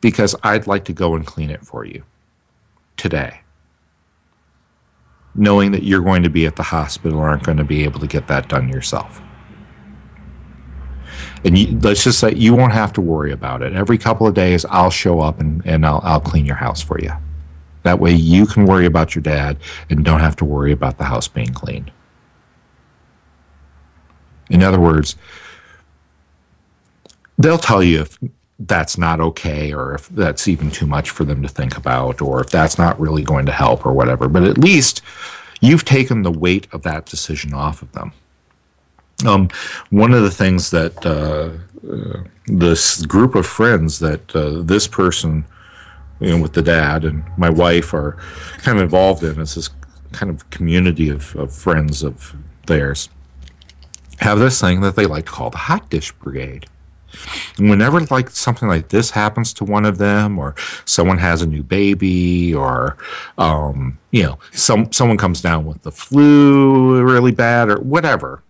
Because 0.00 0.36
I'd 0.42 0.66
like 0.66 0.84
to 0.84 0.92
go 0.92 1.14
and 1.14 1.26
clean 1.26 1.50
it 1.50 1.64
for 1.64 1.84
you 1.84 2.04
today. 2.96 3.40
Knowing 5.34 5.72
that 5.72 5.82
you're 5.82 6.02
going 6.02 6.22
to 6.22 6.30
be 6.30 6.44
at 6.44 6.56
the 6.56 6.62
hospital 6.62 7.20
aren't 7.20 7.44
going 7.44 7.56
to 7.56 7.64
be 7.64 7.84
able 7.84 8.00
to 8.00 8.06
get 8.06 8.28
that 8.28 8.48
done 8.48 8.68
yourself. 8.68 9.22
And 11.44 11.58
you, 11.58 11.78
let's 11.80 12.04
just 12.04 12.20
say 12.20 12.34
you 12.34 12.54
won't 12.54 12.72
have 12.72 12.92
to 12.94 13.00
worry 13.00 13.32
about 13.32 13.62
it. 13.62 13.72
Every 13.72 13.98
couple 13.98 14.26
of 14.26 14.34
days, 14.34 14.64
I'll 14.66 14.90
show 14.90 15.20
up 15.20 15.40
and, 15.40 15.64
and 15.66 15.84
I'll, 15.84 16.00
I'll 16.04 16.20
clean 16.20 16.46
your 16.46 16.56
house 16.56 16.80
for 16.80 17.00
you. 17.00 17.12
That 17.82 17.98
way, 17.98 18.12
you 18.12 18.46
can 18.46 18.64
worry 18.64 18.86
about 18.86 19.14
your 19.14 19.22
dad 19.22 19.58
and 19.90 20.04
don't 20.04 20.20
have 20.20 20.36
to 20.36 20.44
worry 20.44 20.72
about 20.72 20.98
the 20.98 21.04
house 21.04 21.26
being 21.26 21.52
cleaned. 21.52 21.90
In 24.50 24.62
other 24.62 24.78
words, 24.78 25.16
they'll 27.38 27.58
tell 27.58 27.82
you 27.82 28.02
if 28.02 28.18
that's 28.60 28.96
not 28.96 29.20
okay 29.20 29.72
or 29.72 29.94
if 29.94 30.08
that's 30.10 30.46
even 30.46 30.70
too 30.70 30.86
much 30.86 31.10
for 31.10 31.24
them 31.24 31.42
to 31.42 31.48
think 31.48 31.76
about 31.76 32.20
or 32.22 32.40
if 32.40 32.50
that's 32.50 32.78
not 32.78 33.00
really 33.00 33.22
going 33.22 33.46
to 33.46 33.52
help 33.52 33.84
or 33.84 33.92
whatever. 33.92 34.28
But 34.28 34.44
at 34.44 34.58
least 34.58 35.02
you've 35.60 35.84
taken 35.84 36.22
the 36.22 36.30
weight 36.30 36.68
of 36.72 36.82
that 36.82 37.06
decision 37.06 37.52
off 37.54 37.82
of 37.82 37.90
them. 37.92 38.12
Um, 39.26 39.48
one 39.90 40.12
of 40.12 40.22
the 40.22 40.30
things 40.30 40.70
that 40.70 41.04
uh, 41.06 41.50
uh, 41.88 42.22
this 42.46 43.04
group 43.06 43.34
of 43.34 43.46
friends 43.46 43.98
that 44.00 44.34
uh, 44.34 44.62
this 44.62 44.86
person, 44.86 45.44
you 46.20 46.30
know, 46.30 46.42
with 46.42 46.54
the 46.54 46.62
dad 46.62 47.04
and 47.04 47.24
my 47.36 47.50
wife 47.50 47.94
are 47.94 48.18
kind 48.58 48.78
of 48.78 48.82
involved 48.82 49.22
in 49.22 49.40
is 49.40 49.54
this 49.54 49.70
kind 50.12 50.30
of 50.30 50.48
community 50.50 51.08
of, 51.08 51.34
of 51.36 51.54
friends 51.54 52.02
of 52.02 52.36
theirs 52.66 53.08
have 54.22 54.38
this 54.38 54.60
thing 54.60 54.80
that 54.80 54.96
they 54.96 55.06
like 55.06 55.26
to 55.26 55.32
call 55.32 55.50
the 55.50 55.58
hot 55.58 55.90
dish 55.90 56.12
brigade. 56.12 56.66
And 57.58 57.68
whenever 57.68 58.00
like 58.00 58.30
something 58.30 58.68
like 58.68 58.88
this 58.88 59.10
happens 59.10 59.52
to 59.54 59.64
one 59.64 59.84
of 59.84 59.98
them, 59.98 60.38
or 60.38 60.54
someone 60.86 61.18
has 61.18 61.42
a 61.42 61.46
new 61.46 61.62
baby, 61.62 62.54
or 62.54 62.96
um, 63.36 63.98
you 64.12 64.22
know, 64.22 64.38
some 64.52 64.90
someone 64.92 65.18
comes 65.18 65.42
down 65.42 65.66
with 65.66 65.82
the 65.82 65.92
flu 65.92 67.02
really 67.02 67.32
bad, 67.32 67.68
or 67.68 67.76
whatever, 67.80 68.42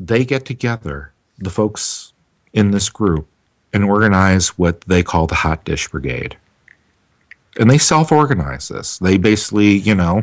they 0.00 0.24
get 0.24 0.46
together, 0.46 1.12
the 1.38 1.50
folks 1.50 2.12
in 2.52 2.70
this 2.70 2.88
group, 2.88 3.28
and 3.72 3.84
organize 3.84 4.58
what 4.58 4.80
they 4.82 5.02
call 5.02 5.26
the 5.26 5.36
Hot 5.36 5.64
Dish 5.64 5.86
Brigade. 5.88 6.36
And 7.58 7.70
they 7.70 7.78
self 7.78 8.10
organize 8.10 8.68
this. 8.68 8.98
They 8.98 9.18
basically, 9.18 9.72
you 9.72 9.94
know, 9.94 10.22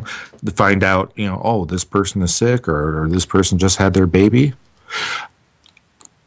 find 0.54 0.82
out, 0.82 1.12
you 1.14 1.26
know, 1.26 1.40
oh, 1.44 1.64
this 1.64 1.84
person 1.84 2.22
is 2.22 2.34
sick 2.34 2.68
or, 2.68 3.04
or 3.04 3.08
this 3.08 3.24
person 3.24 3.58
just 3.58 3.76
had 3.76 3.94
their 3.94 4.06
baby. 4.06 4.54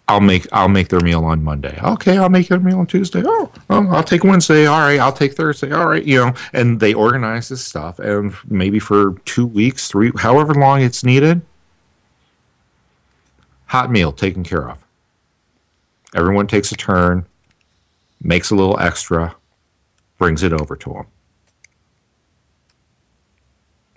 I'll 0.07 0.19
make 0.19 0.45
I'll 0.51 0.67
make 0.67 0.89
their 0.89 0.99
meal 0.99 1.23
on 1.23 1.43
Monday. 1.43 1.79
Okay, 1.81 2.17
I'll 2.17 2.29
make 2.29 2.49
their 2.49 2.59
meal 2.59 2.79
on 2.79 2.85
Tuesday. 2.87 3.23
Oh, 3.25 3.49
oh, 3.69 3.87
I'll 3.87 4.03
take 4.03 4.23
Wednesday. 4.23 4.65
All 4.65 4.79
right, 4.79 4.99
I'll 4.99 5.13
take 5.13 5.33
Thursday. 5.33 5.71
All 5.71 5.87
right, 5.87 6.03
you 6.03 6.17
know, 6.17 6.33
and 6.51 6.79
they 6.81 6.93
organize 6.93 7.47
this 7.47 7.63
stuff, 7.63 7.97
and 7.99 8.33
maybe 8.49 8.77
for 8.77 9.13
two 9.23 9.45
weeks, 9.45 9.87
three, 9.87 10.11
however 10.17 10.53
long 10.53 10.81
it's 10.81 11.05
needed, 11.05 11.41
hot 13.72 13.89
meal 13.89 14.11
taken 14.11 14.43
care 14.43 14.69
of. 14.69 14.86
Everyone 16.13 16.45
takes 16.45 16.74
a 16.74 16.76
turn, 16.76 17.26
makes 18.22 18.51
a 18.51 18.55
little 18.55 18.78
extra, 18.78 19.34
brings 20.17 20.43
it 20.43 20.51
over 20.51 20.76
to 20.76 20.89
them. 20.89 21.05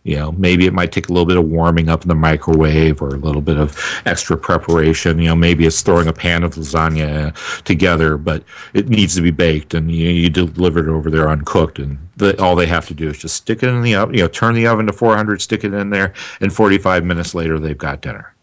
You 0.04 0.16
know, 0.16 0.30
maybe 0.30 0.66
it 0.66 0.72
might 0.72 0.92
take 0.92 1.08
a 1.08 1.12
little 1.12 1.26
bit 1.26 1.38
of 1.38 1.46
warming 1.46 1.88
up 1.88 2.02
in 2.02 2.08
the 2.08 2.14
microwave 2.14 3.02
or 3.02 3.08
a 3.08 3.18
little 3.18 3.40
bit 3.40 3.56
of 3.56 3.76
extra 4.06 4.36
preparation. 4.36 5.18
You 5.18 5.30
know, 5.30 5.34
maybe 5.34 5.66
it's 5.66 5.82
throwing 5.82 6.06
a 6.06 6.12
pan 6.12 6.44
of 6.44 6.54
lasagna 6.54 7.34
together, 7.64 8.16
but 8.16 8.44
it 8.74 8.88
needs 8.88 9.16
to 9.16 9.22
be 9.22 9.32
baked 9.32 9.74
and 9.74 9.90
you, 9.90 10.08
you 10.08 10.30
deliver 10.30 10.88
it 10.88 10.88
over 10.88 11.10
there 11.10 11.28
uncooked. 11.28 11.80
And 11.80 11.98
the, 12.16 12.40
all 12.40 12.54
they 12.54 12.66
have 12.66 12.86
to 12.88 12.94
do 12.94 13.08
is 13.08 13.18
just 13.18 13.34
stick 13.34 13.64
it 13.64 13.70
in 13.70 13.82
the 13.82 13.96
oven, 13.96 14.14
you 14.14 14.20
know, 14.20 14.28
turn 14.28 14.54
the 14.54 14.68
oven 14.68 14.86
to 14.86 14.92
400, 14.92 15.42
stick 15.42 15.64
it 15.64 15.74
in 15.74 15.90
there, 15.90 16.12
and 16.40 16.52
45 16.52 17.04
minutes 17.04 17.34
later, 17.34 17.58
they've 17.58 17.76
got 17.76 18.00
dinner 18.00 18.33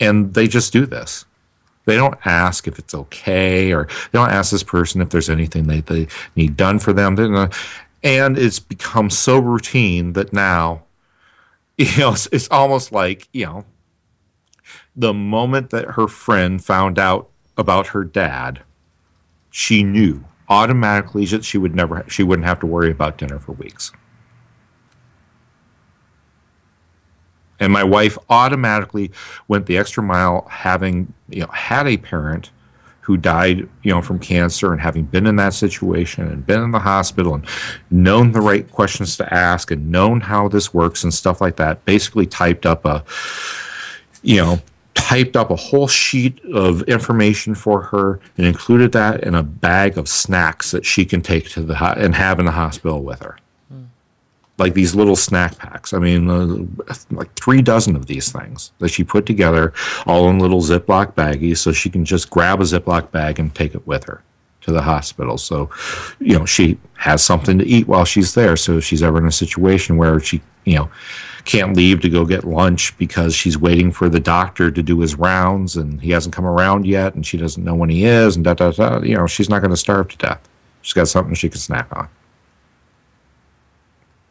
and 0.00 0.34
they 0.34 0.48
just 0.48 0.72
do 0.72 0.86
this. 0.86 1.24
They 1.84 1.96
don't 1.96 2.18
ask 2.26 2.66
if 2.66 2.78
it's 2.78 2.94
okay, 2.94 3.72
or 3.72 3.86
they 3.86 4.18
don't 4.18 4.30
ask 4.30 4.50
this 4.50 4.64
person 4.64 5.00
if 5.00 5.10
there's 5.10 5.30
anything 5.30 5.64
they, 5.64 5.80
they 5.80 6.08
need 6.34 6.56
done 6.56 6.78
for 6.78 6.92
them. 6.92 7.16
And 8.02 8.38
it's 8.38 8.58
become 8.58 9.08
so 9.08 9.38
routine 9.38 10.12
that 10.14 10.32
now, 10.32 10.82
you 11.78 11.96
know, 11.96 12.12
it's, 12.12 12.28
it's 12.32 12.48
almost 12.50 12.92
like, 12.92 13.28
you 13.32 13.46
know, 13.46 13.64
the 14.96 15.14
moment 15.14 15.70
that 15.70 15.84
her 15.92 16.08
friend 16.08 16.64
found 16.64 16.98
out 16.98 17.28
about 17.56 17.88
her 17.88 18.02
dad, 18.02 18.62
she 19.50 19.82
knew 19.84 20.24
automatically 20.48 21.24
that 21.26 21.44
she 21.44 21.58
would 21.58 21.74
never, 21.74 22.04
she 22.08 22.22
wouldn't 22.22 22.46
have 22.46 22.60
to 22.60 22.66
worry 22.66 22.90
about 22.90 23.18
dinner 23.18 23.38
for 23.38 23.52
weeks. 23.52 23.92
And 27.60 27.72
my 27.72 27.84
wife 27.84 28.18
automatically 28.28 29.10
went 29.48 29.66
the 29.66 29.76
extra 29.76 30.02
mile 30.02 30.46
having 30.50 31.12
you 31.28 31.40
know 31.40 31.48
had 31.48 31.86
a 31.86 31.96
parent 31.96 32.50
who 33.06 33.16
died 33.16 33.68
you 33.84 33.92
know 33.92 34.02
from 34.02 34.18
cancer 34.18 34.72
and 34.72 34.80
having 34.80 35.04
been 35.04 35.28
in 35.28 35.36
that 35.36 35.54
situation 35.54 36.26
and 36.26 36.44
been 36.44 36.60
in 36.60 36.72
the 36.72 36.78
hospital 36.78 37.34
and 37.34 37.46
known 37.90 38.32
the 38.32 38.40
right 38.40 38.68
questions 38.72 39.16
to 39.16 39.34
ask 39.34 39.70
and 39.70 39.90
known 39.90 40.20
how 40.20 40.48
this 40.48 40.74
works 40.74 41.04
and 41.04 41.14
stuff 41.14 41.40
like 41.40 41.54
that 41.54 41.84
basically 41.84 42.26
typed 42.26 42.66
up 42.66 42.84
a 42.84 43.04
you 44.22 44.36
know 44.36 44.58
typed 44.94 45.36
up 45.36 45.52
a 45.52 45.56
whole 45.56 45.86
sheet 45.86 46.40
of 46.46 46.82
information 46.82 47.54
for 47.54 47.80
her 47.80 48.18
and 48.38 48.44
included 48.46 48.90
that 48.90 49.22
in 49.22 49.36
a 49.36 49.42
bag 49.42 49.96
of 49.96 50.08
snacks 50.08 50.72
that 50.72 50.84
she 50.84 51.04
can 51.04 51.22
take 51.22 51.48
to 51.48 51.62
the 51.62 51.76
and 51.96 52.14
have 52.14 52.40
in 52.40 52.46
the 52.46 52.50
hospital 52.50 53.04
with 53.04 53.20
her 53.20 53.36
like 54.58 54.74
these 54.74 54.94
little 54.94 55.16
snack 55.16 55.58
packs. 55.58 55.92
I 55.92 55.98
mean, 55.98 56.30
uh, 56.30 56.94
like 57.10 57.32
three 57.34 57.62
dozen 57.62 57.96
of 57.96 58.06
these 58.06 58.32
things 58.32 58.72
that 58.78 58.88
she 58.88 59.04
put 59.04 59.26
together, 59.26 59.72
all 60.06 60.28
in 60.30 60.38
little 60.38 60.62
Ziploc 60.62 61.14
baggies, 61.14 61.58
so 61.58 61.72
she 61.72 61.90
can 61.90 62.04
just 62.04 62.30
grab 62.30 62.60
a 62.60 62.64
Ziploc 62.64 63.10
bag 63.10 63.38
and 63.38 63.54
take 63.54 63.74
it 63.74 63.86
with 63.86 64.04
her 64.04 64.22
to 64.62 64.72
the 64.72 64.82
hospital. 64.82 65.38
So, 65.38 65.70
you 66.18 66.38
know, 66.38 66.44
she 66.44 66.78
has 66.94 67.22
something 67.22 67.58
to 67.58 67.66
eat 67.66 67.86
while 67.86 68.04
she's 68.04 68.34
there. 68.34 68.56
So 68.56 68.78
if 68.78 68.84
she's 68.84 69.02
ever 69.02 69.18
in 69.18 69.26
a 69.26 69.32
situation 69.32 69.96
where 69.96 70.18
she, 70.20 70.42
you 70.64 70.76
know, 70.76 70.90
can't 71.44 71.76
leave 71.76 72.00
to 72.00 72.08
go 72.08 72.24
get 72.24 72.42
lunch 72.42 72.96
because 72.98 73.32
she's 73.32 73.56
waiting 73.56 73.92
for 73.92 74.08
the 74.08 74.18
doctor 74.18 74.70
to 74.70 74.82
do 74.82 74.98
his 74.98 75.14
rounds 75.14 75.76
and 75.76 76.00
he 76.00 76.10
hasn't 76.10 76.34
come 76.34 76.44
around 76.44 76.84
yet 76.84 77.14
and 77.14 77.24
she 77.24 77.36
doesn't 77.36 77.62
know 77.62 77.74
when 77.74 77.88
he 77.88 78.04
is 78.04 78.34
and 78.34 78.44
da 78.44 78.54
da 78.54 78.72
da. 78.72 79.00
You 79.00 79.16
know, 79.16 79.26
she's 79.28 79.48
not 79.48 79.60
going 79.60 79.70
to 79.70 79.76
starve 79.76 80.08
to 80.08 80.16
death. 80.16 80.48
She's 80.82 80.94
got 80.94 81.06
something 81.06 81.34
she 81.34 81.48
can 81.48 81.60
snack 81.60 81.86
on. 81.96 82.08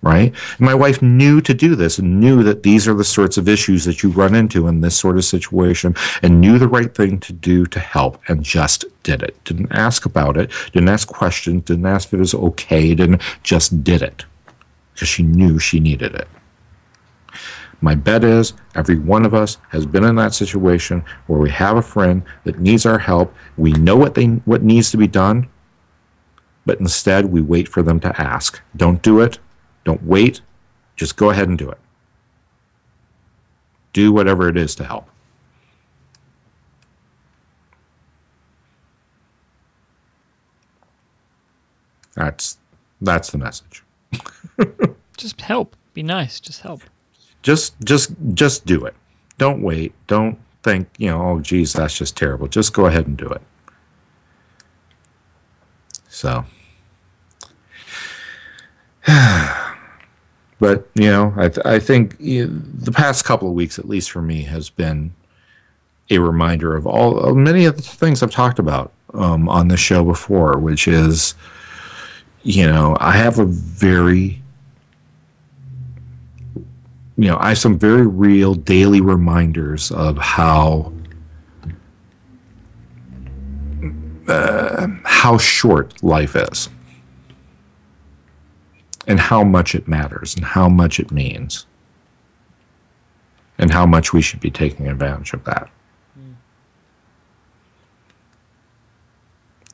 Right? 0.06 0.36
And 0.60 0.60
my 0.60 0.76
wife 0.76 1.02
knew 1.02 1.42
to 1.42 1.54
do 1.56 1.76
this 1.76 1.98
and 1.98 2.20
knew 2.20 2.44
that 2.44 2.62
these 2.62 2.88
are 2.88 2.94
the 2.94 3.04
sorts 3.04 3.38
of 3.38 3.50
issues 3.50 3.86
that 3.86 4.04
you 4.04 4.12
run 4.12 4.36
into 4.36 4.68
in 4.68 4.82
this 4.82 5.00
sort 5.00 5.18
of 5.18 5.26
situation 5.26 5.96
and 6.22 6.40
knew 6.40 6.60
the 6.60 6.68
right 6.68 6.94
thing 6.94 7.20
to 7.22 7.34
do 7.34 7.66
to 7.66 7.80
help 7.80 8.22
and 8.28 8.44
just 8.44 8.86
did 9.02 9.24
it. 9.24 9.44
Didn't 9.46 9.72
ask 9.72 10.06
about 10.06 10.38
it, 10.38 10.52
didn't 10.74 10.90
ask 10.90 11.08
questions, 11.08 11.64
didn't 11.64 11.88
ask 11.88 12.10
if 12.10 12.14
it 12.14 12.20
was 12.20 12.36
okay, 12.36 12.94
didn't 12.94 13.24
just 13.42 13.84
did 13.84 14.04
it 14.04 14.26
because 14.94 15.10
she 15.10 15.24
knew 15.24 15.58
she 15.58 15.80
needed 15.80 16.14
it. 16.14 16.28
My 17.82 17.96
bet 17.96 18.24
is 18.24 18.54
every 18.74 18.98
one 18.98 19.26
of 19.26 19.34
us 19.34 19.58
has 19.70 19.86
been 19.86 20.04
in 20.04 20.16
that 20.16 20.34
situation 20.34 21.04
where 21.28 21.40
we 21.40 21.50
have 21.50 21.78
a 21.78 21.82
friend 21.82 22.24
that 22.44 22.60
needs 22.60 22.86
our 22.86 23.00
help. 23.00 23.34
We 23.58 23.74
know 23.74 23.96
what 23.96 24.16
they 24.16 24.26
what 24.46 24.64
needs 24.64 24.92
to 24.92 24.98
be 24.98 25.08
done, 25.08 25.50
but 26.66 26.80
instead 26.80 27.26
we 27.26 27.42
wait 27.42 27.68
for 27.68 27.84
them 27.84 28.00
to 28.00 28.22
ask. 28.22 28.62
Don't 28.76 29.02
do 29.02 29.20
it. 29.20 29.40
Don't 29.86 30.04
wait. 30.04 30.42
Just 30.98 31.16
go 31.16 31.30
ahead 31.30 31.48
and 31.48 31.58
do 31.58 31.70
it. 31.70 31.78
Do 33.94 34.12
whatever 34.12 34.50
it 34.50 34.58
is 34.58 34.76
to 34.76 34.84
help. 34.84 35.08
That's 42.16 42.58
that's 43.00 43.30
the 43.30 43.38
message. 43.38 43.84
Just 45.18 45.40
help. 45.42 45.76
Be 45.94 46.04
nice. 46.04 46.40
Just 46.40 46.62
help. 46.62 46.82
Just 47.42 47.80
just 47.84 48.12
just 48.34 48.66
do 48.66 48.86
it. 48.86 48.96
Don't 49.38 49.62
wait. 49.62 49.94
Don't 50.08 50.40
think, 50.64 50.88
you 50.98 51.10
know, 51.10 51.22
oh 51.22 51.40
geez, 51.40 51.74
that's 51.74 51.96
just 51.96 52.18
terrible. 52.18 52.48
Just 52.48 52.74
go 52.74 52.88
ahead 52.88 53.06
and 53.06 53.16
do 53.16 53.28
it. 53.28 53.42
So 56.08 56.46
but 60.66 60.90
you 60.96 61.12
know, 61.12 61.32
I, 61.38 61.50
th- 61.50 61.64
I 61.64 61.78
think 61.78 62.16
you 62.20 62.48
know, 62.48 62.62
the 62.74 62.92
past 62.92 63.24
couple 63.24 63.48
of 63.48 63.54
weeks, 63.54 63.78
at 63.78 63.88
least 63.88 64.10
for 64.10 64.24
me, 64.24 64.42
has 64.44 64.72
been 64.72 65.14
a 66.10 66.18
reminder 66.18 66.76
of 66.76 66.88
all 66.88 67.20
of 67.20 67.36
many 67.36 67.66
of 67.66 67.76
the 67.76 67.84
things 67.84 68.24
I've 68.24 68.32
talked 68.32 68.58
about 68.58 68.92
um, 69.14 69.48
on 69.48 69.68
the 69.68 69.78
show 69.78 70.04
before, 70.04 70.58
which 70.58 70.88
is, 70.88 71.36
you 72.42 72.66
know, 72.66 72.98
I 73.00 73.12
have 73.12 73.38
a 73.38 73.46
very, 73.46 74.42
you 77.16 77.28
know, 77.28 77.38
I 77.40 77.50
have 77.50 77.60
some 77.60 77.78
very 77.78 78.08
real 78.08 78.56
daily 78.56 79.02
reminders 79.02 79.92
of 79.92 80.18
how. 80.18 80.92
Uh, 84.28 84.88
how 85.04 85.38
short 85.38 86.02
life 86.02 86.36
is 86.36 86.68
and 89.08 89.20
how 89.20 89.44
much 89.44 89.76
it 89.76 89.88
matters 89.88 90.36
and 90.36 90.44
how 90.46 90.68
much 90.68 91.00
it 91.00 91.12
means 91.12 91.66
and 93.58 93.72
how 93.72 93.86
much 93.86 94.14
we 94.14 94.22
should 94.22 94.40
be 94.40 94.52
taking 94.52 94.88
advantage 94.88 95.34
of 95.34 95.44
that. 95.46 95.70
Mm. 96.20 96.34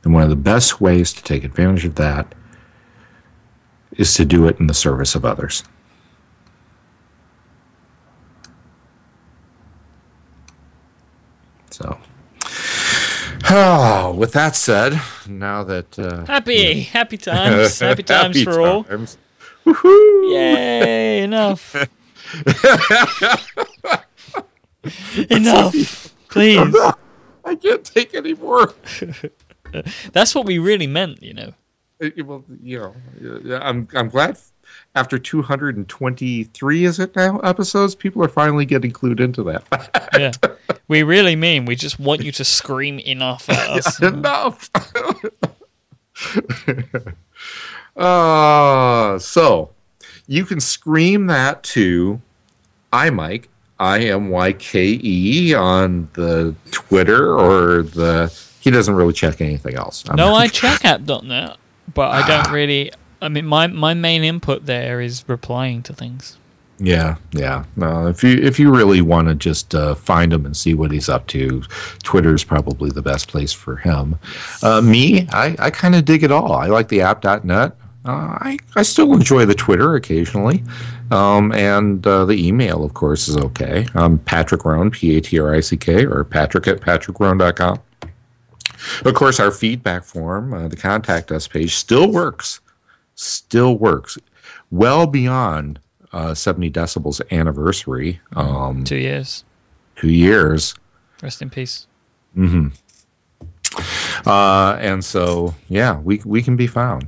And 0.04 0.14
one 0.14 0.24
of 0.24 0.30
the 0.30 0.36
best 0.36 0.80
ways 0.82 1.14
to 1.14 1.24
take 1.24 1.44
advantage 1.44 1.86
of 1.86 1.96
that 1.96 2.34
is 3.98 4.14
to 4.16 4.26
do 4.26 4.48
it 4.48 4.60
in 4.60 4.68
the 4.68 4.74
service 4.74 5.16
of 5.16 5.26
others. 5.26 5.64
So, 11.72 11.98
oh, 13.50 14.14
with 14.18 14.34
that 14.34 14.56
said, 14.56 15.02
now 15.28 15.64
that 15.64 15.98
uh, 15.98 16.26
happy, 16.26 16.82
happy 16.82 17.18
times, 17.18 17.80
happy 17.80 18.04
times 18.04 18.36
happy 18.36 18.44
for 18.44 18.84
times. 18.84 19.18
all. 19.18 19.21
Woohoo! 19.66 20.34
Yay! 20.34 21.24
Enough. 21.24 21.76
enough, 25.30 26.14
please. 26.30 26.76
I 27.46 27.56
can't 27.56 27.84
take 27.84 28.14
any 28.14 28.34
more. 28.34 28.74
That's 30.14 30.36
what 30.36 30.46
we 30.46 30.60
really 30.60 30.88
meant, 30.88 31.22
you 31.22 31.34
know. 31.34 31.54
Uh, 32.02 32.10
well, 32.26 32.44
you 32.62 32.80
know, 32.80 33.60
I'm 33.62 33.88
I'm 33.94 34.10
glad 34.10 34.38
after 34.96 35.20
223 35.20 36.86
is 36.86 37.00
it 37.00 37.16
now 37.16 37.40
episodes 37.40 37.94
people 37.94 38.24
are 38.24 38.30
finally 38.30 38.66
getting 38.66 38.92
clued 38.92 39.20
into 39.20 39.44
that 39.44 40.10
yeah 40.18 40.32
we 40.88 41.04
really 41.04 41.36
mean 41.36 41.66
we 41.66 41.76
just 41.76 42.00
want 42.00 42.24
you 42.24 42.32
to 42.32 42.46
scream 42.46 42.98
enough 43.00 43.50
at 43.50 43.70
us 43.70 44.02
enough 44.02 44.70
uh, 47.98 49.20
so 49.20 49.72
you 50.28 50.46
can 50.46 50.60
scream 50.60 51.28
that 51.28 51.64
to 51.64 52.22
imyke 52.94 53.46
i-m-y-k-e 53.80 55.54
on 55.56 56.08
the 56.14 56.56
twitter 56.70 57.38
or 57.38 57.84
the 57.84 58.32
he 58.60 58.70
doesn't 58.70 58.94
really 58.94 59.14
check 59.14 59.42
anything 59.42 59.76
else 59.76 60.04
I'm 60.08 60.18
no 60.18 60.36
i 60.36 60.48
check 60.48 60.86
app.net 60.86 61.58
but 61.94 62.12
i 62.12 62.28
don't 62.28 62.54
really 62.54 62.92
I 63.22 63.30
mean, 63.30 63.46
my 63.46 63.68
my 63.68 63.94
main 63.94 64.24
input 64.24 64.66
there 64.66 65.00
is 65.00 65.24
replying 65.28 65.84
to 65.84 65.94
things. 65.94 66.38
Yeah, 66.80 67.18
yeah. 67.32 67.66
No, 67.76 68.08
if 68.08 68.24
you 68.24 68.34
if 68.38 68.60
you 68.60 68.74
really 68.74 69.02
want 69.02 69.28
to 69.28 69.36
just 69.36 69.76
uh, 69.76 69.94
find 69.94 70.34
him 70.34 70.46
and 70.46 70.58
see 70.58 70.74
what 70.74 70.92
he's 70.92 71.08
up 71.08 71.28
to, 71.28 71.62
Twitter's 72.02 72.44
probably 72.44 72.90
the 72.90 73.04
best 73.04 73.28
place 73.28 73.54
for 73.54 73.76
him. 73.76 74.18
Uh, 74.64 74.82
me, 74.82 75.28
I, 75.32 75.56
I 75.60 75.70
kind 75.70 75.94
of 75.94 76.06
dig 76.06 76.24
it 76.24 76.32
all. 76.32 76.54
I 76.54 76.66
like 76.68 76.88
the 76.88 77.02
app.net. 77.02 77.76
Uh, 78.04 78.38
I 78.40 78.58
I 78.76 78.82
still 78.82 79.14
enjoy 79.14 79.46
the 79.46 79.54
Twitter 79.54 79.96
occasionally, 79.96 80.64
um, 81.12 81.52
and 81.52 82.06
uh, 82.08 82.26
the 82.26 82.48
email, 82.48 82.84
of 82.84 82.94
course, 82.94 83.28
is 83.28 83.38
okay. 83.38 83.86
I'm 83.94 84.18
Patrick 84.18 84.66
Rhone, 84.66 84.90
P 84.90 85.18
A 85.18 85.22
T 85.22 85.40
R 85.40 85.54
I 85.54 85.60
C 85.60 85.78
K, 85.78 86.06
or 86.06 86.24
Patrick 86.24 86.68
at 86.68 86.82
patrickrhone.com. 86.82 87.80
Of 89.06 89.14
course, 89.14 89.40
our 89.40 89.52
feedback 89.52 90.04
form, 90.04 90.54
uh, 90.54 90.68
the 90.68 90.76
contact 90.76 91.32
us 91.32 91.48
page, 91.48 91.76
still 91.76 92.12
works 92.12 92.60
still 93.22 93.78
works 93.78 94.18
well 94.72 95.08
beyond 95.08 95.80
uh, 96.14 96.34
70 96.34 96.72
decibels 96.72 97.22
anniversary. 97.32 98.20
Um, 98.36 98.84
two 98.84 98.98
years. 98.98 99.44
Two 99.96 100.10
years. 100.10 100.76
Rest 101.22 101.42
in 101.42 101.50
peace. 101.50 101.88
Mm-hmm. 102.36 102.70
Uh, 104.28 104.74
and 104.76 105.04
so, 105.04 105.54
yeah, 105.70 105.98
we 106.00 106.22
we 106.26 106.42
can 106.42 106.56
be 106.56 106.68
found. 106.68 107.08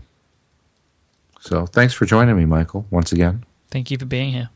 So, 1.44 1.66
thanks 1.66 1.94
for 1.94 2.06
joining 2.06 2.38
me, 2.38 2.46
Michael, 2.46 2.88
once 2.90 3.12
again. 3.12 3.44
Thank 3.70 3.92
you 3.92 3.98
for 3.98 4.06
being 4.06 4.32
here. 4.32 4.50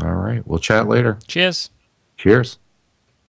All 0.00 0.14
right, 0.14 0.46
we'll 0.46 0.60
chat 0.60 0.86
later. 0.86 1.18
Cheers. 1.26 1.70
Cheers. 2.16 2.58